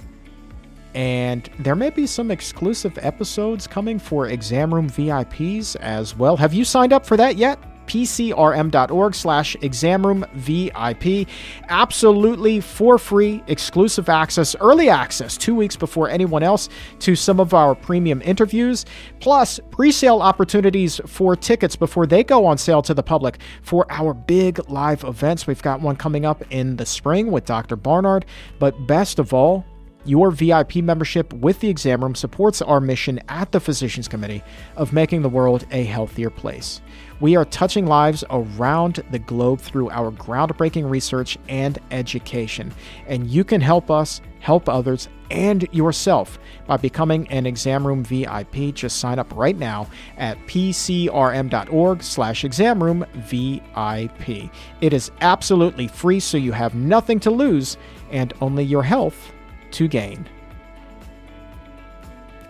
and 0.94 1.48
there 1.58 1.74
may 1.74 1.90
be 1.90 2.06
some 2.06 2.30
exclusive 2.30 2.98
episodes 3.02 3.66
coming 3.66 3.98
for 3.98 4.28
exam 4.28 4.72
room 4.72 4.88
VIPs 4.88 5.76
as 5.76 6.16
well. 6.16 6.36
Have 6.36 6.54
you 6.54 6.64
signed 6.64 6.92
up 6.92 7.04
for 7.04 7.16
that 7.16 7.36
yet? 7.36 7.58
pcrm.org 7.86 9.14
slash 9.14 9.56
examroom 9.56 10.28
VIP. 10.32 11.28
Absolutely 11.68 12.60
for 12.60 12.98
free, 12.98 13.42
exclusive 13.46 14.08
access, 14.08 14.56
early 14.60 14.88
access, 14.88 15.36
two 15.36 15.54
weeks 15.54 15.76
before 15.76 16.08
anyone 16.08 16.42
else 16.42 16.68
to 17.00 17.14
some 17.14 17.40
of 17.40 17.54
our 17.54 17.74
premium 17.74 18.22
interviews, 18.22 18.84
plus 19.20 19.60
pre-sale 19.70 20.20
opportunities 20.20 21.00
for 21.06 21.36
tickets 21.36 21.76
before 21.76 22.06
they 22.06 22.24
go 22.24 22.46
on 22.46 22.58
sale 22.58 22.82
to 22.82 22.94
the 22.94 23.02
public 23.02 23.38
for 23.62 23.86
our 23.90 24.14
big 24.14 24.58
live 24.70 25.04
events. 25.04 25.46
We've 25.46 25.62
got 25.62 25.80
one 25.80 25.96
coming 25.96 26.24
up 26.24 26.42
in 26.50 26.76
the 26.76 26.86
spring 26.86 27.30
with 27.30 27.44
Dr. 27.44 27.76
Barnard, 27.76 28.26
but 28.58 28.86
best 28.86 29.18
of 29.18 29.34
all, 29.34 29.64
your 30.04 30.30
VIP 30.30 30.76
membership 30.76 31.32
with 31.32 31.60
the 31.60 31.68
exam 31.68 32.02
room 32.02 32.14
supports 32.14 32.60
our 32.62 32.80
mission 32.80 33.20
at 33.28 33.52
the 33.52 33.60
Physicians 33.60 34.08
Committee 34.08 34.42
of 34.76 34.92
making 34.92 35.22
the 35.22 35.28
world 35.28 35.66
a 35.70 35.84
healthier 35.84 36.30
place. 36.30 36.80
We 37.20 37.36
are 37.36 37.44
touching 37.44 37.86
lives 37.86 38.24
around 38.30 39.02
the 39.10 39.18
globe 39.18 39.60
through 39.60 39.90
our 39.90 40.10
groundbreaking 40.10 40.88
research 40.90 41.38
and 41.48 41.78
education, 41.90 42.72
and 43.06 43.26
you 43.28 43.44
can 43.44 43.60
help 43.60 43.90
us 43.90 44.20
help 44.40 44.68
others 44.68 45.08
and 45.30 45.66
yourself 45.72 46.38
by 46.66 46.76
becoming 46.76 47.26
an 47.28 47.46
exam 47.46 47.86
room 47.86 48.04
VIP. 48.04 48.74
Just 48.74 48.98
sign 48.98 49.18
up 49.18 49.34
right 49.34 49.56
now 49.56 49.88
at 50.18 50.38
pcrm.org 50.46 52.02
slash 52.02 52.44
examroom 52.44 53.08
VIP. 53.14 54.50
It 54.82 54.92
is 54.92 55.10
absolutely 55.22 55.88
free, 55.88 56.20
so 56.20 56.36
you 56.36 56.52
have 56.52 56.74
nothing 56.74 57.20
to 57.20 57.30
lose 57.30 57.78
and 58.10 58.34
only 58.42 58.64
your 58.64 58.82
health 58.82 59.33
to 59.74 59.88
gain. 59.88 60.28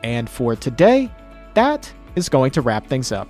And 0.03 0.29
for 0.29 0.55
today, 0.55 1.11
that 1.55 1.93
is 2.15 2.29
going 2.29 2.51
to 2.53 2.61
wrap 2.61 2.87
things 2.87 3.11
up. 3.11 3.29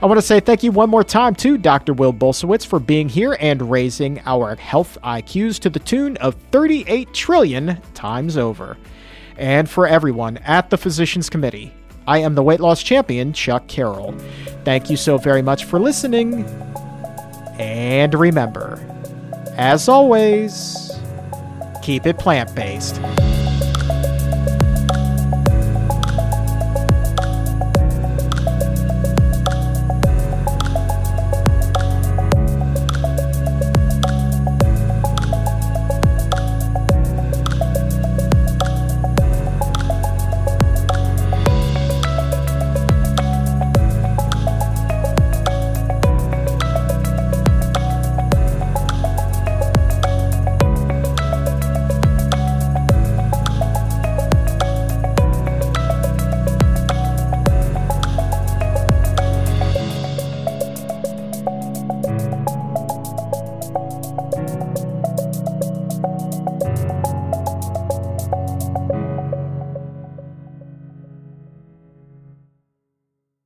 I 0.00 0.06
want 0.06 0.18
to 0.18 0.26
say 0.26 0.40
thank 0.40 0.62
you 0.62 0.70
one 0.70 0.88
more 0.88 1.04
time 1.04 1.34
to 1.36 1.58
Dr. 1.58 1.92
Will 1.92 2.12
Bulsiewicz 2.12 2.64
for 2.64 2.78
being 2.78 3.08
here 3.08 3.36
and 3.40 3.70
raising 3.70 4.20
our 4.24 4.54
health 4.54 4.96
IQs 5.02 5.58
to 5.60 5.70
the 5.70 5.80
tune 5.80 6.16
of 6.18 6.36
38 6.52 7.12
trillion 7.12 7.80
times 7.94 8.36
over. 8.36 8.76
And 9.36 9.68
for 9.68 9.86
everyone 9.86 10.36
at 10.38 10.70
the 10.70 10.78
Physicians 10.78 11.28
Committee, 11.28 11.72
I 12.06 12.18
am 12.18 12.34
the 12.34 12.42
weight 12.42 12.60
loss 12.60 12.82
champion, 12.82 13.32
Chuck 13.32 13.66
Carroll. 13.66 14.12
Thank 14.64 14.90
you 14.90 14.96
so 14.96 15.18
very 15.18 15.42
much 15.42 15.64
for 15.64 15.80
listening. 15.80 16.44
And 17.58 18.14
remember, 18.14 18.78
as 19.56 19.88
always, 19.88 20.83
keep 21.84 22.06
it 22.06 22.18
plant 22.18 22.54
based. 22.54 22.98